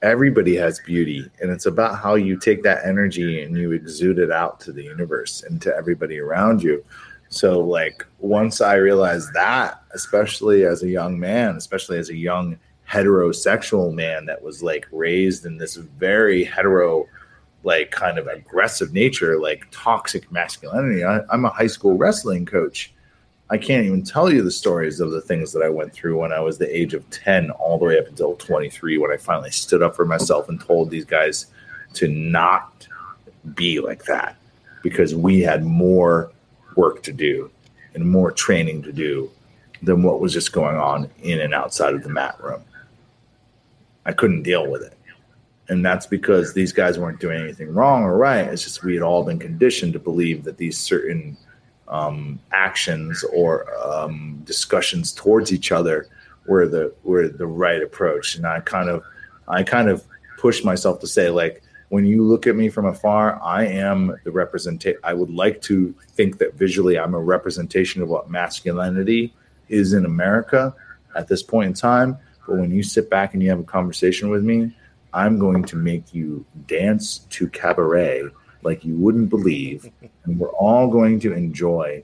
Everybody 0.00 0.54
has 0.56 0.80
beauty, 0.80 1.28
and 1.40 1.50
it's 1.50 1.66
about 1.66 1.98
how 1.98 2.14
you 2.14 2.38
take 2.38 2.62
that 2.62 2.86
energy 2.86 3.42
and 3.42 3.56
you 3.56 3.72
exude 3.72 4.18
it 4.18 4.30
out 4.30 4.60
to 4.60 4.72
the 4.72 4.84
universe 4.84 5.42
and 5.42 5.60
to 5.62 5.74
everybody 5.74 6.20
around 6.20 6.62
you. 6.62 6.84
So, 7.30 7.60
like, 7.60 8.06
once 8.20 8.60
I 8.60 8.76
realized 8.76 9.32
that, 9.34 9.82
especially 9.92 10.64
as 10.64 10.82
a 10.82 10.88
young 10.88 11.18
man, 11.18 11.56
especially 11.56 11.98
as 11.98 12.10
a 12.10 12.16
young 12.16 12.58
heterosexual 12.88 13.92
man 13.92 14.24
that 14.26 14.42
was 14.42 14.62
like 14.62 14.86
raised 14.90 15.44
in 15.44 15.58
this 15.58 15.76
very 15.76 16.44
hetero, 16.44 17.06
like, 17.64 17.90
kind 17.90 18.18
of 18.18 18.26
aggressive 18.26 18.92
nature, 18.92 19.38
like 19.38 19.66
toxic 19.70 20.30
masculinity, 20.30 21.04
I, 21.04 21.20
I'm 21.30 21.44
a 21.44 21.50
high 21.50 21.66
school 21.66 21.96
wrestling 21.96 22.46
coach 22.46 22.92
I 23.50 23.56
can't 23.56 23.86
even 23.86 24.02
tell 24.02 24.30
you 24.30 24.42
the 24.42 24.50
stories 24.50 25.00
of 25.00 25.10
the 25.10 25.22
things 25.22 25.52
that 25.52 25.62
I 25.62 25.70
went 25.70 25.92
through 25.92 26.20
when 26.20 26.32
I 26.32 26.40
was 26.40 26.58
the 26.58 26.76
age 26.76 26.92
of 26.92 27.08
10 27.08 27.50
all 27.52 27.78
the 27.78 27.86
way 27.86 27.98
up 27.98 28.06
until 28.06 28.36
23 28.36 28.98
when 28.98 29.10
I 29.10 29.16
finally 29.16 29.50
stood 29.50 29.82
up 29.82 29.96
for 29.96 30.04
myself 30.04 30.50
and 30.50 30.60
told 30.60 30.90
these 30.90 31.06
guys 31.06 31.46
to 31.94 32.08
not 32.08 32.86
be 33.54 33.80
like 33.80 34.04
that 34.04 34.36
because 34.82 35.14
we 35.14 35.40
had 35.40 35.64
more 35.64 36.30
work 36.76 37.02
to 37.04 37.12
do 37.12 37.50
and 37.94 38.04
more 38.04 38.30
training 38.30 38.82
to 38.82 38.92
do 38.92 39.30
than 39.82 40.02
what 40.02 40.20
was 40.20 40.34
just 40.34 40.52
going 40.52 40.76
on 40.76 41.10
in 41.22 41.40
and 41.40 41.54
outside 41.54 41.94
of 41.94 42.02
the 42.02 42.10
mat 42.10 42.36
room. 42.42 42.62
I 44.04 44.12
couldn't 44.12 44.42
deal 44.42 44.70
with 44.70 44.82
it. 44.82 44.97
And 45.68 45.84
that's 45.84 46.06
because 46.06 46.54
these 46.54 46.72
guys 46.72 46.98
weren't 46.98 47.20
doing 47.20 47.42
anything 47.42 47.74
wrong 47.74 48.02
or 48.02 48.16
right. 48.16 48.46
It's 48.46 48.64
just 48.64 48.82
we 48.82 48.94
had 48.94 49.02
all 49.02 49.22
been 49.22 49.38
conditioned 49.38 49.92
to 49.92 49.98
believe 49.98 50.44
that 50.44 50.56
these 50.56 50.78
certain 50.78 51.36
um, 51.88 52.40
actions 52.52 53.24
or 53.32 53.66
um, 53.86 54.40
discussions 54.44 55.12
towards 55.12 55.52
each 55.52 55.70
other 55.72 56.08
were 56.46 56.66
the 56.66 56.94
were 57.04 57.28
the 57.28 57.46
right 57.46 57.82
approach. 57.82 58.36
And 58.36 58.46
I 58.46 58.60
kind 58.60 58.88
of 58.88 59.04
I 59.46 59.62
kind 59.62 59.88
of 59.88 60.04
pushed 60.38 60.64
myself 60.64 61.00
to 61.00 61.06
say 61.06 61.28
like 61.28 61.62
when 61.90 62.04
you 62.04 62.22
look 62.22 62.46
at 62.46 62.54
me 62.54 62.68
from 62.68 62.86
afar, 62.86 63.40
I 63.42 63.64
am 63.66 64.16
the 64.24 64.30
representation. 64.30 65.00
I 65.04 65.14
would 65.14 65.30
like 65.30 65.62
to 65.62 65.94
think 66.08 66.38
that 66.38 66.54
visually 66.54 66.98
I'm 66.98 67.14
a 67.14 67.20
representation 67.20 68.02
of 68.02 68.08
what 68.08 68.30
masculinity 68.30 69.34
is 69.68 69.92
in 69.92 70.04
America 70.04 70.74
at 71.16 71.28
this 71.28 71.42
point 71.42 71.68
in 71.68 71.74
time. 71.74 72.18
But 72.46 72.56
when 72.56 72.70
you 72.70 72.82
sit 72.82 73.10
back 73.10 73.34
and 73.34 73.42
you 73.42 73.50
have 73.50 73.60
a 73.60 73.64
conversation 73.64 74.30
with 74.30 74.42
me, 74.42 74.74
I'm 75.12 75.38
going 75.38 75.64
to 75.64 75.76
make 75.76 76.14
you 76.14 76.44
dance 76.66 77.18
to 77.30 77.48
cabaret 77.48 78.24
like 78.62 78.84
you 78.84 78.94
wouldn't 78.94 79.30
believe. 79.30 79.90
and 80.24 80.38
we're 80.38 80.52
all 80.52 80.88
going 80.88 81.20
to 81.20 81.32
enjoy 81.32 82.02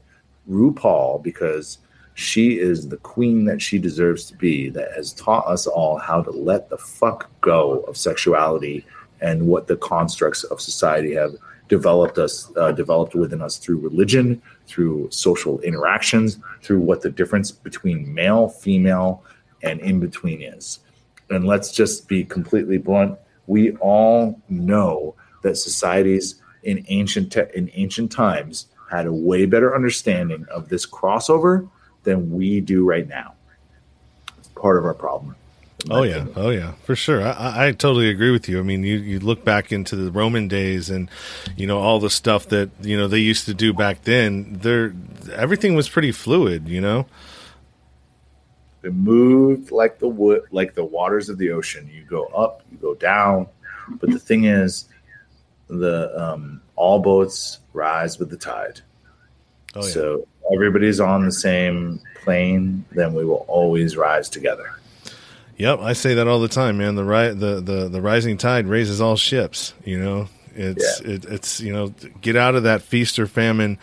RuPaul 0.50 1.22
because 1.22 1.78
she 2.14 2.58
is 2.58 2.88
the 2.88 2.96
queen 2.98 3.44
that 3.44 3.60
she 3.60 3.78
deserves 3.78 4.24
to 4.26 4.36
be, 4.36 4.68
that 4.70 4.92
has 4.92 5.12
taught 5.12 5.46
us 5.46 5.66
all 5.66 5.98
how 5.98 6.22
to 6.22 6.30
let 6.30 6.70
the 6.70 6.78
fuck 6.78 7.28
go 7.40 7.80
of 7.80 7.96
sexuality 7.96 8.86
and 9.20 9.46
what 9.46 9.66
the 9.66 9.76
constructs 9.76 10.44
of 10.44 10.60
society 10.60 11.14
have 11.14 11.34
developed 11.68 12.18
us 12.18 12.52
uh, 12.56 12.72
developed 12.72 13.14
within 13.14 13.40
us 13.40 13.56
through 13.56 13.78
religion 13.78 14.40
through 14.66 15.08
social 15.10 15.58
interactions 15.60 16.38
through 16.62 16.78
what 16.78 17.00
the 17.00 17.10
difference 17.10 17.50
between 17.50 18.12
male 18.12 18.48
female 18.48 19.22
and 19.62 19.80
in 19.80 19.98
between 19.98 20.42
is 20.42 20.80
and 21.30 21.46
let's 21.46 21.72
just 21.72 22.08
be 22.08 22.24
completely 22.24 22.78
blunt 22.78 23.18
we 23.46 23.72
all 23.76 24.40
know 24.48 25.14
that 25.42 25.56
societies 25.56 26.40
in 26.62 26.84
ancient 26.88 27.32
te- 27.32 27.42
in 27.54 27.70
ancient 27.74 28.10
times 28.10 28.66
had 28.90 29.06
a 29.06 29.12
way 29.12 29.46
better 29.46 29.74
understanding 29.74 30.46
of 30.50 30.68
this 30.68 30.86
crossover 30.86 31.68
than 32.04 32.30
we 32.30 32.60
do 32.60 32.84
right 32.84 33.08
now. 33.08 33.34
It's 34.38 34.48
part 34.48 34.78
of 34.78 34.84
our 34.84 34.94
problem. 34.94 35.36
Oh 35.90 36.02
yeah, 36.02 36.16
opinion. 36.16 36.34
oh 36.36 36.50
yeah, 36.50 36.72
for 36.84 36.96
sure. 36.96 37.22
I, 37.22 37.68
I 37.68 37.72
totally 37.72 38.08
agree 38.08 38.30
with 38.30 38.48
you. 38.48 38.58
I 38.58 38.62
mean, 38.62 38.84
you, 38.84 38.96
you 38.96 39.20
look 39.20 39.44
back 39.44 39.70
into 39.70 39.96
the 39.96 40.10
Roman 40.10 40.48
days, 40.48 40.88
and 40.88 41.10
you 41.56 41.66
know 41.66 41.78
all 41.78 42.00
the 42.00 42.08
stuff 42.08 42.48
that 42.48 42.70
you 42.80 42.96
know 42.96 43.06
they 43.06 43.18
used 43.18 43.44
to 43.46 43.54
do 43.54 43.74
back 43.74 44.04
then. 44.04 44.58
There, 44.62 44.94
everything 45.34 45.74
was 45.74 45.90
pretty 45.90 46.12
fluid. 46.12 46.68
You 46.68 46.80
know, 46.80 47.06
it 48.84 48.94
moved 48.94 49.70
like 49.70 49.98
the 49.98 50.08
wood, 50.08 50.42
like 50.50 50.74
the 50.74 50.84
waters 50.84 51.28
of 51.28 51.38
the 51.38 51.50
ocean. 51.50 51.90
You 51.92 52.04
go 52.04 52.26
up, 52.26 52.62
you 52.70 52.78
go 52.78 52.94
down. 52.94 53.46
But 53.88 54.10
the 54.10 54.18
thing 54.18 54.44
is, 54.44 54.88
the 55.68 56.12
um, 56.20 56.60
all 56.76 56.98
boats 57.00 57.60
rise 57.72 58.18
with 58.18 58.30
the 58.30 58.36
tide. 58.36 58.80
Oh, 59.74 59.84
yeah. 59.84 59.92
So 59.92 60.28
everybody's 60.52 61.00
on 61.00 61.24
the 61.24 61.32
same 61.32 62.00
plane, 62.22 62.84
then 62.92 63.14
we 63.14 63.24
will 63.24 63.44
always 63.48 63.96
rise 63.96 64.28
together. 64.28 64.70
Yep, 65.56 65.80
I 65.80 65.92
say 65.92 66.14
that 66.14 66.26
all 66.26 66.40
the 66.40 66.48
time, 66.48 66.78
man. 66.78 66.96
The 66.96 67.04
ri- 67.04 67.34
the, 67.34 67.60
the 67.60 67.88
the 67.88 68.02
rising 68.02 68.36
tide 68.36 68.66
raises 68.66 69.00
all 69.00 69.16
ships. 69.16 69.72
You 69.84 70.00
know, 70.00 70.28
it's 70.54 71.00
yeah. 71.00 71.12
it, 71.12 71.24
it's 71.26 71.60
you 71.60 71.72
know 71.72 71.94
get 72.20 72.34
out 72.34 72.56
of 72.56 72.64
that 72.64 72.82
feast 72.82 73.18
or 73.18 73.26
famine 73.26 73.78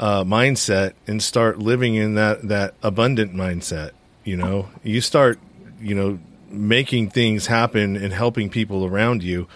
uh, 0.00 0.24
mindset 0.24 0.94
and 1.06 1.22
start 1.22 1.58
living 1.58 1.94
in 1.94 2.14
that 2.14 2.48
that 2.48 2.74
abundant 2.82 3.34
mindset. 3.34 3.92
You 4.24 4.36
know, 4.36 4.68
you 4.82 5.00
start 5.00 5.38
you 5.80 5.94
know 5.94 6.18
making 6.48 7.10
things 7.10 7.46
happen 7.46 7.96
and 7.96 8.12
helping 8.12 8.50
people 8.50 8.84
around 8.84 9.22
you 9.22 9.48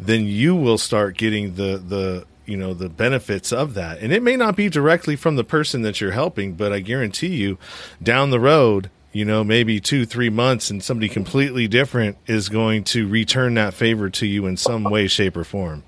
then 0.00 0.24
you 0.24 0.56
will 0.56 0.78
start 0.78 1.16
getting 1.16 1.54
the 1.54 1.76
the 1.76 2.26
you 2.46 2.56
know 2.56 2.74
the 2.74 2.88
benefits 2.88 3.52
of 3.52 3.74
that. 3.74 3.98
And 3.98 4.12
it 4.12 4.22
may 4.22 4.34
not 4.34 4.56
be 4.56 4.68
directly 4.68 5.14
from 5.14 5.36
the 5.36 5.44
person 5.44 5.82
that 5.82 6.00
you're 6.00 6.10
helping 6.10 6.54
but 6.54 6.72
i 6.72 6.80
guarantee 6.80 7.36
you 7.36 7.58
down 8.02 8.30
the 8.30 8.40
road 8.40 8.90
you 9.12 9.24
know 9.24 9.44
maybe 9.44 9.78
two 9.78 10.06
three 10.06 10.30
months 10.30 10.70
and 10.70 10.82
somebody 10.82 11.08
completely 11.08 11.68
different 11.68 12.16
is 12.26 12.48
going 12.48 12.82
to 12.84 13.06
return 13.06 13.54
that 13.54 13.74
favor 13.74 14.08
to 14.08 14.26
you 14.26 14.46
in 14.46 14.56
some 14.56 14.82
way 14.84 15.06
shape 15.06 15.36
or 15.36 15.44
form. 15.44 15.84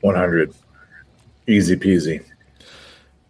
100 0.00 0.54
easy 1.48 1.76
peasy 1.76 2.24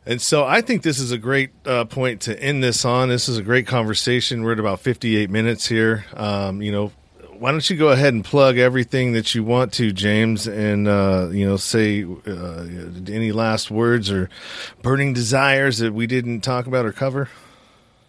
and 0.07 0.21
so 0.21 0.45
I 0.45 0.61
think 0.61 0.83
this 0.83 0.99
is 0.99 1.13
a 1.13 1.19
great 1.19 1.51
uh, 1.65 1.85
point 1.85 2.23
to 2.23 2.41
end 2.41 2.63
this 2.63 2.85
on. 2.85 3.09
This 3.09 3.29
is 3.29 3.39
a 3.39 3.43
great 3.43 3.67
conversation. 3.67 4.43
We're 4.43 4.53
at 4.53 4.59
about 4.59 4.81
58 4.81 5.31
minutes 5.31 5.67
here. 5.67 6.05
Um, 6.15 6.61
you 6.61 6.73
know, 6.73 6.93
why 7.39 7.51
don't 7.51 7.69
you 7.69 7.77
go 7.77 7.89
ahead 7.89 8.15
and 8.15 8.25
plug 8.25 8.59
everything 8.59 9.15
that 9.15 9.35
you 9.35 9.43
want 9.43 9.73
to, 9.75 9.93
James, 9.93 10.47
and 10.47 10.87
uh, 10.87 11.29
you 11.33 11.45
know, 11.45 11.57
say 11.57 12.05
uh, 12.05 12.67
any 13.09 13.33
last 13.33 13.71
words 13.71 14.13
or 14.13 14.31
burning 14.81 15.13
desires 15.13 15.79
that 15.79 15.93
we 15.93 16.07
didn't 16.07 16.43
talk 16.43 16.67
about 16.67 16.87
or 16.87 16.93
cover? 16.93 17.29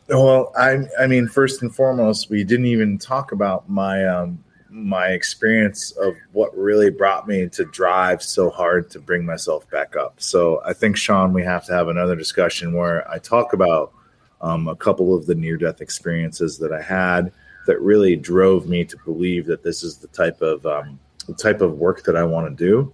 Well, 0.07 0.51
I, 0.57 0.81
I 0.99 1.07
mean, 1.07 1.27
first 1.27 1.61
and 1.63 1.73
foremost, 1.73 2.29
we 2.29 2.43
didn't 2.43 2.67
even 2.67 2.99
talk 2.99 3.31
about 3.31 3.69
my 3.69 4.05
um, 4.05 4.43
my 4.73 5.09
experience 5.09 5.91
of 5.91 6.15
what 6.31 6.55
really 6.57 6.89
brought 6.89 7.27
me 7.27 7.47
to 7.47 7.63
drive 7.65 8.23
so 8.23 8.49
hard 8.49 8.89
to 8.89 8.99
bring 8.99 9.23
myself 9.23 9.69
back 9.69 9.95
up. 9.95 10.15
So 10.17 10.61
I 10.65 10.73
think, 10.73 10.97
Sean, 10.97 11.31
we 11.31 11.43
have 11.43 11.63
to 11.65 11.73
have 11.73 11.89
another 11.89 12.15
discussion 12.15 12.73
where 12.73 13.09
I 13.09 13.19
talk 13.19 13.53
about 13.53 13.93
um, 14.41 14.67
a 14.67 14.75
couple 14.75 15.15
of 15.15 15.27
the 15.27 15.35
near 15.35 15.57
death 15.57 15.79
experiences 15.79 16.57
that 16.57 16.73
I 16.73 16.81
had 16.81 17.31
that 17.67 17.79
really 17.81 18.15
drove 18.15 18.67
me 18.67 18.83
to 18.83 18.97
believe 19.05 19.45
that 19.45 19.63
this 19.63 19.83
is 19.83 19.97
the 19.97 20.07
type 20.07 20.41
of 20.41 20.65
um, 20.65 20.99
the 21.27 21.35
type 21.35 21.61
of 21.61 21.77
work 21.77 22.03
that 22.03 22.17
I 22.17 22.23
want 22.23 22.49
to 22.49 22.65
do. 22.65 22.91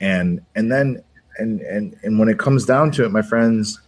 And 0.00 0.40
and 0.54 0.70
then 0.70 1.02
and 1.38 1.60
and 1.62 1.96
and 2.04 2.18
when 2.18 2.28
it 2.28 2.38
comes 2.38 2.64
down 2.64 2.92
to 2.92 3.04
it, 3.04 3.10
my 3.10 3.20
friends, 3.20 3.80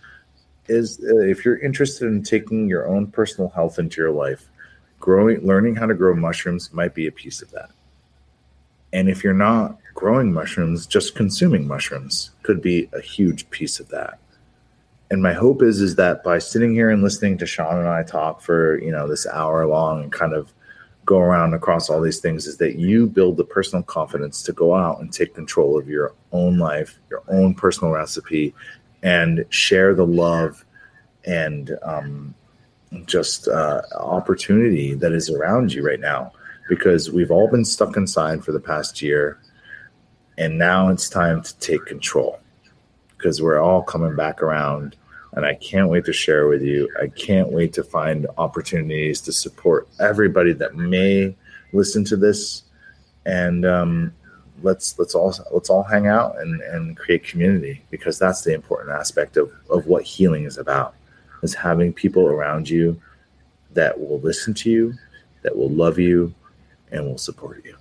is 0.68 1.00
uh, 1.00 1.20
if 1.20 1.44
you're 1.44 1.58
interested 1.58 2.08
in 2.08 2.22
taking 2.22 2.68
your 2.68 2.88
own 2.88 3.06
personal 3.06 3.48
health 3.50 3.78
into 3.78 4.00
your 4.00 4.10
life, 4.10 4.50
growing 5.02 5.46
learning 5.46 5.76
how 5.76 5.86
to 5.86 5.94
grow 5.94 6.14
mushrooms 6.14 6.72
might 6.72 6.94
be 6.94 7.06
a 7.06 7.12
piece 7.12 7.42
of 7.42 7.50
that. 7.50 7.70
And 8.94 9.10
if 9.10 9.22
you're 9.22 9.34
not 9.34 9.76
growing 9.94 10.32
mushrooms, 10.32 10.86
just 10.86 11.14
consuming 11.14 11.68
mushrooms 11.68 12.30
could 12.42 12.62
be 12.62 12.88
a 12.94 13.00
huge 13.00 13.50
piece 13.50 13.78
of 13.80 13.88
that 13.90 14.18
and 15.12 15.22
my 15.22 15.34
hope 15.34 15.60
is 15.62 15.82
is 15.82 15.96
that 15.96 16.24
by 16.24 16.38
sitting 16.38 16.72
here 16.72 16.88
and 16.88 17.02
listening 17.02 17.36
to 17.36 17.44
Sean 17.44 17.76
and 17.76 17.86
I 17.86 18.02
talk 18.02 18.40
for 18.40 18.80
you 18.80 18.90
know 18.90 19.06
this 19.06 19.26
hour 19.26 19.66
long 19.66 20.02
and 20.02 20.10
kind 20.10 20.32
of 20.32 20.50
go 21.04 21.18
around 21.18 21.52
across 21.52 21.90
all 21.90 22.00
these 22.00 22.18
things 22.18 22.46
is 22.46 22.56
that 22.56 22.76
you 22.76 23.06
build 23.06 23.36
the 23.36 23.44
personal 23.44 23.82
confidence 23.82 24.42
to 24.44 24.54
go 24.54 24.74
out 24.74 25.00
and 25.00 25.12
take 25.12 25.34
control 25.34 25.78
of 25.78 25.86
your 25.86 26.14
own 26.32 26.56
life, 26.56 26.98
your 27.10 27.22
own 27.28 27.54
personal 27.54 27.92
recipe, 27.92 28.54
and 29.02 29.44
share 29.50 29.94
the 29.94 30.06
love 30.06 30.64
and 31.26 31.76
um, 31.82 32.34
just 33.06 33.48
uh, 33.48 33.82
opportunity 33.94 34.94
that 34.94 35.12
is 35.12 35.30
around 35.30 35.72
you 35.72 35.84
right 35.84 36.00
now. 36.00 36.32
Because 36.68 37.10
we've 37.10 37.30
all 37.30 37.48
been 37.48 37.64
stuck 37.64 37.96
inside 37.96 38.44
for 38.44 38.52
the 38.52 38.60
past 38.60 39.02
year, 39.02 39.38
and 40.38 40.58
now 40.58 40.88
it's 40.88 41.08
time 41.08 41.42
to 41.42 41.58
take 41.58 41.84
control. 41.86 42.38
Because 43.16 43.42
we're 43.42 43.60
all 43.60 43.82
coming 43.82 44.16
back 44.16 44.42
around 44.42 44.96
and 45.34 45.46
I 45.46 45.54
can't 45.54 45.88
wait 45.88 46.04
to 46.06 46.12
share 46.12 46.46
with 46.46 46.62
you. 46.62 46.90
I 47.00 47.08
can't 47.08 47.50
wait 47.50 47.72
to 47.74 47.82
find 47.82 48.26
opportunities 48.36 49.20
to 49.22 49.32
support 49.32 49.88
everybody 49.98 50.52
that 50.54 50.74
may 50.74 51.34
listen 51.72 52.04
to 52.06 52.16
this. 52.16 52.64
And 53.24 53.64
um, 53.64 54.12
let's 54.62 54.98
let's 54.98 55.14
all 55.14 55.34
let's 55.52 55.70
all 55.70 55.82
hang 55.82 56.06
out 56.06 56.38
and 56.38 56.60
and 56.60 56.96
create 56.96 57.24
community 57.24 57.82
because 57.90 58.18
that's 58.18 58.42
the 58.42 58.52
important 58.52 58.90
aspect 58.90 59.36
of 59.36 59.50
of 59.70 59.86
what 59.86 60.02
healing 60.02 60.44
is 60.44 60.58
about 60.58 60.94
is 61.42 61.54
having 61.54 61.92
people 61.92 62.26
around 62.26 62.68
you 62.68 63.00
that 63.72 63.98
will 63.98 64.20
listen 64.20 64.54
to 64.54 64.70
you 64.70 64.94
that 65.42 65.56
will 65.56 65.70
love 65.70 65.98
you 65.98 66.34
and 66.90 67.04
will 67.04 67.18
support 67.18 67.64
you. 67.64 67.76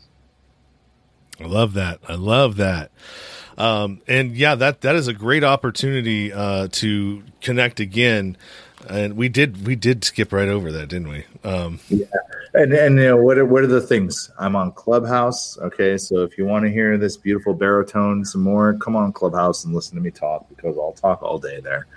I 1.39 1.45
love 1.45 1.73
that. 1.73 1.99
I 2.07 2.15
love 2.15 2.57
that. 2.57 2.91
Um, 3.57 4.01
and 4.07 4.35
yeah 4.35 4.55
that 4.55 4.81
that 4.81 4.95
is 4.95 5.07
a 5.07 5.13
great 5.13 5.43
opportunity 5.43 6.31
uh, 6.31 6.69
to 6.71 7.23
connect 7.41 7.79
again. 7.79 8.37
And 8.89 9.15
we 9.15 9.29
did 9.29 9.67
we 9.67 9.75
did 9.75 10.03
skip 10.03 10.33
right 10.33 10.47
over 10.47 10.71
that 10.71 10.87
didn't 10.87 11.09
we? 11.09 11.25
Um, 11.43 11.79
yeah. 11.89 12.05
And 12.53 12.73
and 12.73 12.97
you 12.97 13.03
know 13.03 13.17
what 13.17 13.37
are 13.37 13.45
what 13.45 13.63
are 13.63 13.67
the 13.67 13.81
things? 13.81 14.31
I'm 14.39 14.55
on 14.55 14.71
Clubhouse. 14.71 15.57
Okay, 15.59 15.97
so 15.97 16.23
if 16.23 16.37
you 16.37 16.45
want 16.45 16.65
to 16.65 16.71
hear 16.71 16.97
this 16.97 17.17
beautiful 17.17 17.53
baritone 17.53 18.25
some 18.25 18.41
more, 18.41 18.73
come 18.75 18.95
on 18.95 19.13
Clubhouse 19.13 19.63
and 19.65 19.73
listen 19.73 19.95
to 19.95 20.01
me 20.01 20.11
talk 20.11 20.47
because 20.49 20.77
I'll 20.77 20.93
talk 20.93 21.21
all 21.21 21.37
day 21.37 21.59
there. 21.59 21.87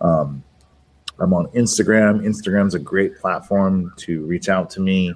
Um, 0.00 0.42
I'm 1.18 1.32
on 1.32 1.46
Instagram. 1.48 2.22
Instagram's 2.24 2.74
a 2.74 2.78
great 2.78 3.18
platform 3.18 3.92
to 3.98 4.24
reach 4.26 4.48
out 4.48 4.70
to 4.70 4.80
me 4.80 5.14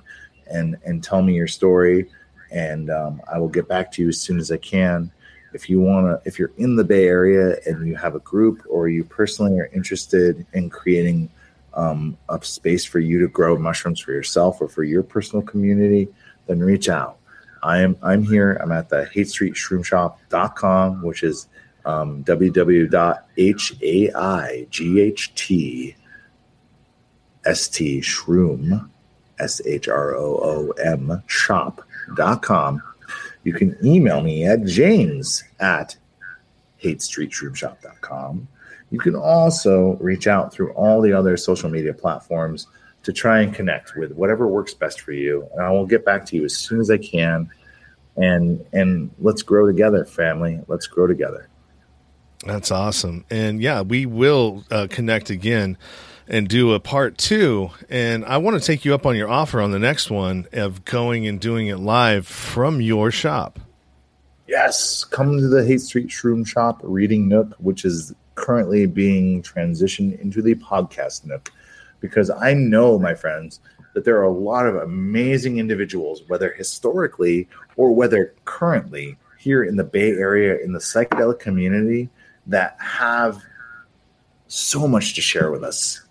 and 0.51 0.77
and 0.85 1.03
tell 1.03 1.23
me 1.23 1.35
your 1.35 1.47
story, 1.47 2.09
and 2.51 2.91
um, 2.91 3.21
I 3.33 3.39
will 3.39 3.49
get 3.49 3.69
back 3.69 3.91
to 3.93 4.03
you 4.03 4.09
as 4.09 4.21
soon 4.21 4.39
as 4.39 4.51
I 4.51 4.57
can. 4.59 5.11
If 5.53 5.69
you 5.71 5.81
want 5.81 6.07
to, 6.07 6.29
if 6.29 6.39
you're 6.39 6.53
in 6.59 6.77
the 6.77 6.85
Bay 6.85 7.09
Area 7.09 7.57
and 7.67 7.87
you 7.87 7.97
have 7.97 8.15
a 8.15 8.21
group 8.21 8.63
or 8.69 8.89
you 8.89 9.03
personally 9.03 9.59
are 9.59 9.71
interested 9.75 10.47
in 10.53 10.71
creating 10.71 11.31
um, 11.75 12.17
a 12.29 12.43
space 12.45 12.85
for 12.85 12.99
you 12.99 13.19
to 13.21 13.29
grow 13.29 13.57
mushrooms 13.57 14.01
for 14.01 14.13
yourself 14.13 14.61
or 14.61 14.69
for 14.69 14.85
your 14.85 15.03
personal 15.03 15.43
community, 15.43 16.09
then 16.47 16.61
reach 16.61 16.89
out. 16.89 17.19
I 17.63 17.79
am 17.81 17.97
I'm 18.03 18.23
here. 18.23 18.59
I'm 18.63 18.73
at 18.73 18.89
the 18.89 19.07
Haight 19.07 19.29
Street 19.29 19.55
Shroom 19.55 19.85
Shop.com, 19.85 21.03
which 21.03 21.23
is 21.23 21.49
um, 21.89 22.22
shroom 28.03 28.91
shop.com. 31.26 32.82
You 33.45 33.53
can 33.55 33.76
email 33.82 34.20
me 34.20 34.45
at 34.45 34.64
james 34.64 35.45
at 35.61 35.97
haightstreetshroomshop.com. 36.82 38.49
You 38.91 38.99
can 38.99 39.14
also 39.14 39.97
reach 39.97 40.26
out 40.26 40.53
through 40.53 40.72
all 40.72 41.01
the 41.01 41.12
other 41.12 41.36
social 41.36 41.70
media 41.70 41.95
platforms 41.95 42.66
to 43.03 43.12
try 43.12 43.41
and 43.41 43.55
connect 43.55 43.97
with 43.97 44.12
whatever 44.12 44.47
works 44.47 44.74
best 44.74 45.01
for 45.01 45.12
you. 45.12 45.49
And 45.53 45.62
I 45.62 45.70
will 45.70 45.86
get 45.86 46.05
back 46.05 46.26
to 46.26 46.36
you 46.36 46.45
as 46.45 46.57
soon 46.57 46.80
as 46.80 46.91
I 46.91 46.99
can. 46.99 47.49
And 48.16 48.64
and 48.72 49.11
let's 49.20 49.43
grow 49.43 49.66
together, 49.66 50.05
family. 50.05 50.61
Let's 50.66 50.86
grow 50.86 51.07
together. 51.07 51.48
That's 52.45 52.70
awesome. 52.70 53.24
And 53.30 53.61
yeah, 53.61 53.82
we 53.82 54.07
will 54.07 54.64
uh, 54.70 54.86
connect 54.91 55.30
again 55.30 55.76
and 56.28 56.49
do 56.49 56.72
a 56.72 56.80
part 56.80 57.18
two. 57.18 57.70
And 57.89 58.24
I 58.24 58.39
want 58.39 58.61
to 58.61 58.66
take 58.66 58.84
you 58.84 58.95
up 58.95 59.07
on 59.07 59.16
your 59.16 59.28
offer 59.28 59.61
on 59.61 59.70
the 59.70 59.78
next 59.78 60.11
one 60.11 60.47
of 60.53 60.84
going 60.84 61.26
and 61.26 61.41
doing 61.41 61.66
it 61.68 61.78
live 61.78 62.26
from 62.26 62.80
your 62.80 63.11
shop. 63.11 63.59
Yes, 64.47 65.05
come 65.05 65.39
to 65.39 65.49
the 65.49 65.64
Haight 65.64 65.80
Street 65.80 66.09
Shroom 66.09 66.47
Shop 66.47 66.80
Reading 66.82 67.28
Nook, 67.28 67.55
which 67.59 67.84
is 67.84 68.14
currently 68.34 68.86
being 68.86 69.43
transitioned 69.43 70.18
into 70.20 70.41
the 70.41 70.55
podcast 70.55 71.26
nook 71.26 71.53
because 72.01 72.30
I 72.30 72.55
know, 72.55 72.99
my 72.99 73.14
friends, 73.14 73.61
that 73.95 74.05
there 74.05 74.16
are 74.18 74.24
a 74.24 74.32
lot 74.32 74.66
of 74.66 74.76
amazing 74.76 75.59
individuals, 75.59 76.22
whether 76.28 76.53
historically 76.53 77.49
or 77.76 77.95
whether 77.95 78.34
currently 78.45 79.18
here 79.39 79.64
in 79.64 79.76
the 79.76 79.84
Bay 79.84 80.12
Area 80.12 80.57
in 80.62 80.72
the 80.72 80.78
psychedelic 80.78 81.41
community, 81.41 82.09
that 82.49 82.77
have 82.81 83.43
so 84.49 84.89
much 84.89 85.15
to 85.15 85.21
share 85.21 85.51
with 85.51 85.63
us. 85.63 86.03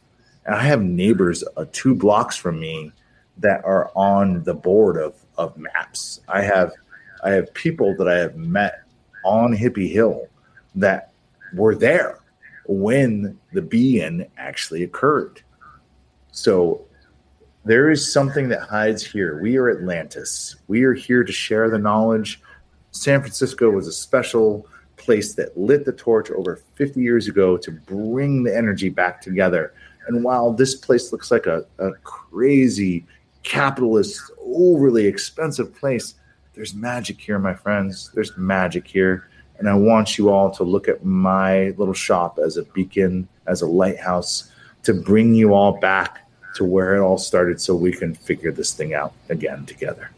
And 0.45 0.55
I 0.55 0.63
have 0.63 0.81
neighbors 0.81 1.43
uh, 1.57 1.65
two 1.71 1.93
blocks 1.93 2.37
from 2.37 2.59
me 2.59 2.91
that 3.37 3.63
are 3.65 3.91
on 3.95 4.43
the 4.43 4.53
board 4.53 4.97
of, 4.97 5.15
of 5.37 5.57
MAPS. 5.57 6.21
I 6.27 6.41
have 6.41 6.71
I 7.23 7.31
have 7.31 7.53
people 7.53 7.95
that 7.97 8.07
I 8.07 8.15
have 8.17 8.35
met 8.35 8.83
on 9.25 9.55
Hippie 9.55 9.91
Hill 9.91 10.27
that 10.75 11.11
were 11.53 11.75
there 11.75 12.19
when 12.67 13.37
the 13.53 13.61
be-in 13.61 14.27
actually 14.37 14.83
occurred. 14.83 15.41
So 16.31 16.85
there 17.65 17.89
is 17.89 18.13
something 18.13 18.49
that 18.49 18.61
hides 18.61 19.03
here. 19.03 19.41
We 19.41 19.57
are 19.57 19.69
Atlantis. 19.69 20.55
We 20.67 20.83
are 20.83 20.93
here 20.93 21.23
to 21.23 21.31
share 21.31 21.69
the 21.69 21.79
knowledge. 21.79 22.41
San 22.91 23.21
Francisco 23.21 23.69
was 23.71 23.87
a 23.87 23.91
special 23.91 24.67
place 24.97 25.35
that 25.35 25.57
lit 25.57 25.85
the 25.85 25.93
torch 25.93 26.29
over 26.31 26.61
50 26.75 27.01
years 27.01 27.27
ago 27.27 27.57
to 27.57 27.71
bring 27.71 28.43
the 28.43 28.55
energy 28.55 28.89
back 28.89 29.21
together. 29.21 29.73
And 30.07 30.23
while 30.23 30.51
this 30.51 30.75
place 30.75 31.11
looks 31.11 31.31
like 31.31 31.45
a, 31.45 31.65
a 31.79 31.91
crazy 32.03 33.05
capitalist, 33.43 34.21
overly 34.41 35.05
expensive 35.05 35.75
place, 35.75 36.15
there's 36.53 36.73
magic 36.73 37.21
here, 37.21 37.37
my 37.39 37.53
friends. 37.53 38.11
There's 38.13 38.35
magic 38.35 38.87
here. 38.87 39.29
And 39.59 39.69
I 39.69 39.75
want 39.75 40.17
you 40.17 40.29
all 40.29 40.51
to 40.51 40.63
look 40.63 40.87
at 40.87 41.05
my 41.05 41.69
little 41.77 41.93
shop 41.93 42.39
as 42.43 42.57
a 42.57 42.63
beacon, 42.63 43.27
as 43.45 43.61
a 43.61 43.67
lighthouse 43.67 44.51
to 44.83 44.93
bring 44.93 45.33
you 45.33 45.53
all 45.53 45.79
back 45.79 46.27
to 46.55 46.63
where 46.63 46.95
it 46.95 47.01
all 47.01 47.17
started 47.17 47.61
so 47.61 47.75
we 47.75 47.91
can 47.91 48.13
figure 48.13 48.51
this 48.51 48.73
thing 48.73 48.93
out 48.93 49.13
again 49.29 49.65
together. 49.65 50.11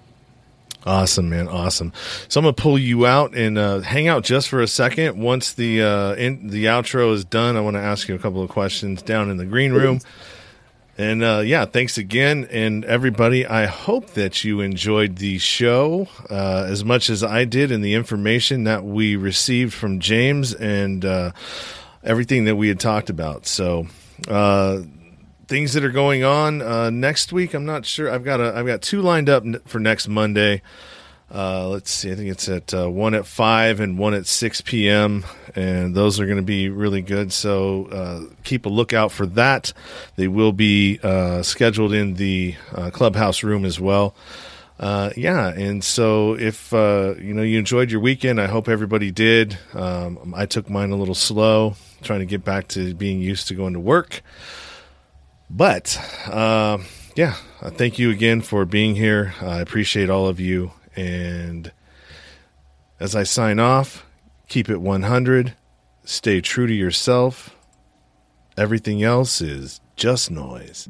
Awesome, 0.85 1.29
man. 1.29 1.47
Awesome. 1.47 1.91
So 2.29 2.39
I'm 2.39 2.45
to 2.45 2.53
pull 2.53 2.79
you 2.79 3.05
out 3.05 3.35
and 3.35 3.57
uh, 3.57 3.79
hang 3.81 4.07
out 4.07 4.23
just 4.23 4.47
for 4.47 4.61
a 4.61 4.67
second. 4.67 5.21
Once 5.21 5.53
the 5.53 5.81
uh, 5.81 6.13
in, 6.15 6.47
the 6.47 6.65
outro 6.65 7.13
is 7.13 7.25
done, 7.25 7.57
I 7.57 7.61
want 7.61 7.75
to 7.75 7.81
ask 7.81 8.07
you 8.07 8.15
a 8.15 8.19
couple 8.19 8.41
of 8.41 8.49
questions 8.49 9.01
down 9.01 9.29
in 9.29 9.37
the 9.37 9.45
green 9.45 9.73
room. 9.73 9.99
And 10.97 11.23
uh, 11.23 11.41
yeah, 11.45 11.63
thanks 11.63 11.97
again. 11.97 12.47
And 12.51 12.83
everybody, 12.83 13.45
I 13.45 13.67
hope 13.67 14.11
that 14.11 14.43
you 14.43 14.59
enjoyed 14.59 15.15
the 15.15 15.37
show 15.37 16.09
uh, 16.29 16.65
as 16.67 16.83
much 16.83 17.09
as 17.09 17.23
I 17.23 17.45
did 17.45 17.71
and 17.71 17.83
the 17.83 17.93
information 17.93 18.65
that 18.65 18.83
we 18.83 19.15
received 19.15 19.73
from 19.73 19.99
James 20.01 20.53
and 20.53 21.05
uh, 21.05 21.31
everything 22.03 22.45
that 22.45 22.57
we 22.57 22.67
had 22.67 22.81
talked 22.81 23.09
about. 23.09 23.45
So, 23.45 23.87
uh, 24.27 24.81
things 25.49 25.73
that 25.73 25.83
are 25.83 25.91
going 25.91 26.23
on 26.23 26.61
uh, 26.61 26.91
next 26.91 27.33
week, 27.33 27.55
I'm 27.55 27.65
not 27.65 27.83
sure. 27.83 28.09
I've 28.11 28.23
got 28.23 28.39
a, 28.39 28.55
I've 28.55 28.67
got 28.67 28.83
two 28.83 29.01
lined 29.01 29.29
up 29.29 29.43
for 29.65 29.79
next 29.79 30.07
Monday. 30.07 30.61
Uh, 31.33 31.67
let's 31.67 31.89
see. 31.89 32.11
I 32.11 32.15
think 32.15 32.29
it's 32.29 32.47
at 32.47 32.71
uh, 32.71 32.87
one 32.87 33.15
at 33.15 33.25
five 33.25 33.79
and 33.79 33.97
one 33.97 34.13
at 34.13 34.27
six 34.27 34.61
p.m. 34.61 35.25
And 35.55 35.95
those 35.95 36.19
are 36.19 36.25
going 36.25 36.37
to 36.37 36.43
be 36.43 36.69
really 36.69 37.01
good. 37.01 37.33
So 37.33 37.85
uh, 37.85 38.33
keep 38.43 38.67
a 38.67 38.69
lookout 38.69 39.11
for 39.11 39.25
that. 39.25 39.73
They 40.17 40.27
will 40.27 40.51
be 40.51 40.99
uh, 41.01 41.41
scheduled 41.41 41.93
in 41.93 42.13
the 42.13 42.53
uh, 42.71 42.91
clubhouse 42.91 43.41
room 43.41 43.65
as 43.65 43.79
well. 43.79 44.13
Uh, 44.79 45.09
yeah, 45.17 45.49
and 45.49 45.83
so 45.83 46.35
if 46.35 46.71
you 46.71 47.33
know 47.33 47.41
you 47.41 47.57
enjoyed 47.57 47.91
your 47.91 48.01
weekend, 48.01 48.39
I 48.39 48.45
hope 48.45 48.69
everybody 48.69 49.11
did. 49.11 49.57
Um, 49.73 50.33
I 50.37 50.45
took 50.45 50.69
mine 50.69 50.91
a 50.91 50.95
little 50.95 51.15
slow, 51.15 51.75
trying 52.01 52.19
to 52.19 52.25
get 52.25 52.45
back 52.45 52.67
to 52.69 52.93
being 52.93 53.19
used 53.19 53.47
to 53.47 53.55
going 53.55 53.73
to 53.73 53.79
work. 53.79 54.21
But 55.49 55.99
uh, 56.27 56.79
yeah, 57.15 57.35
uh, 57.61 57.71
thank 57.71 57.99
you 57.99 58.11
again 58.11 58.41
for 58.41 58.65
being 58.65 58.95
here. 58.95 59.33
I 59.41 59.59
appreciate 59.59 60.09
all 60.09 60.27
of 60.27 60.39
you 60.39 60.71
and 60.95 61.71
as 62.99 63.15
I 63.15 63.23
sign 63.23 63.59
off, 63.59 64.05
keep 64.47 64.69
it 64.69 64.81
100, 64.81 65.55
stay 66.03 66.41
true 66.41 66.67
to 66.67 66.73
yourself. 66.73 67.55
Everything 68.57 69.03
else 69.03 69.39
is 69.41 69.79
just 69.95 70.29
noise. 70.29 70.89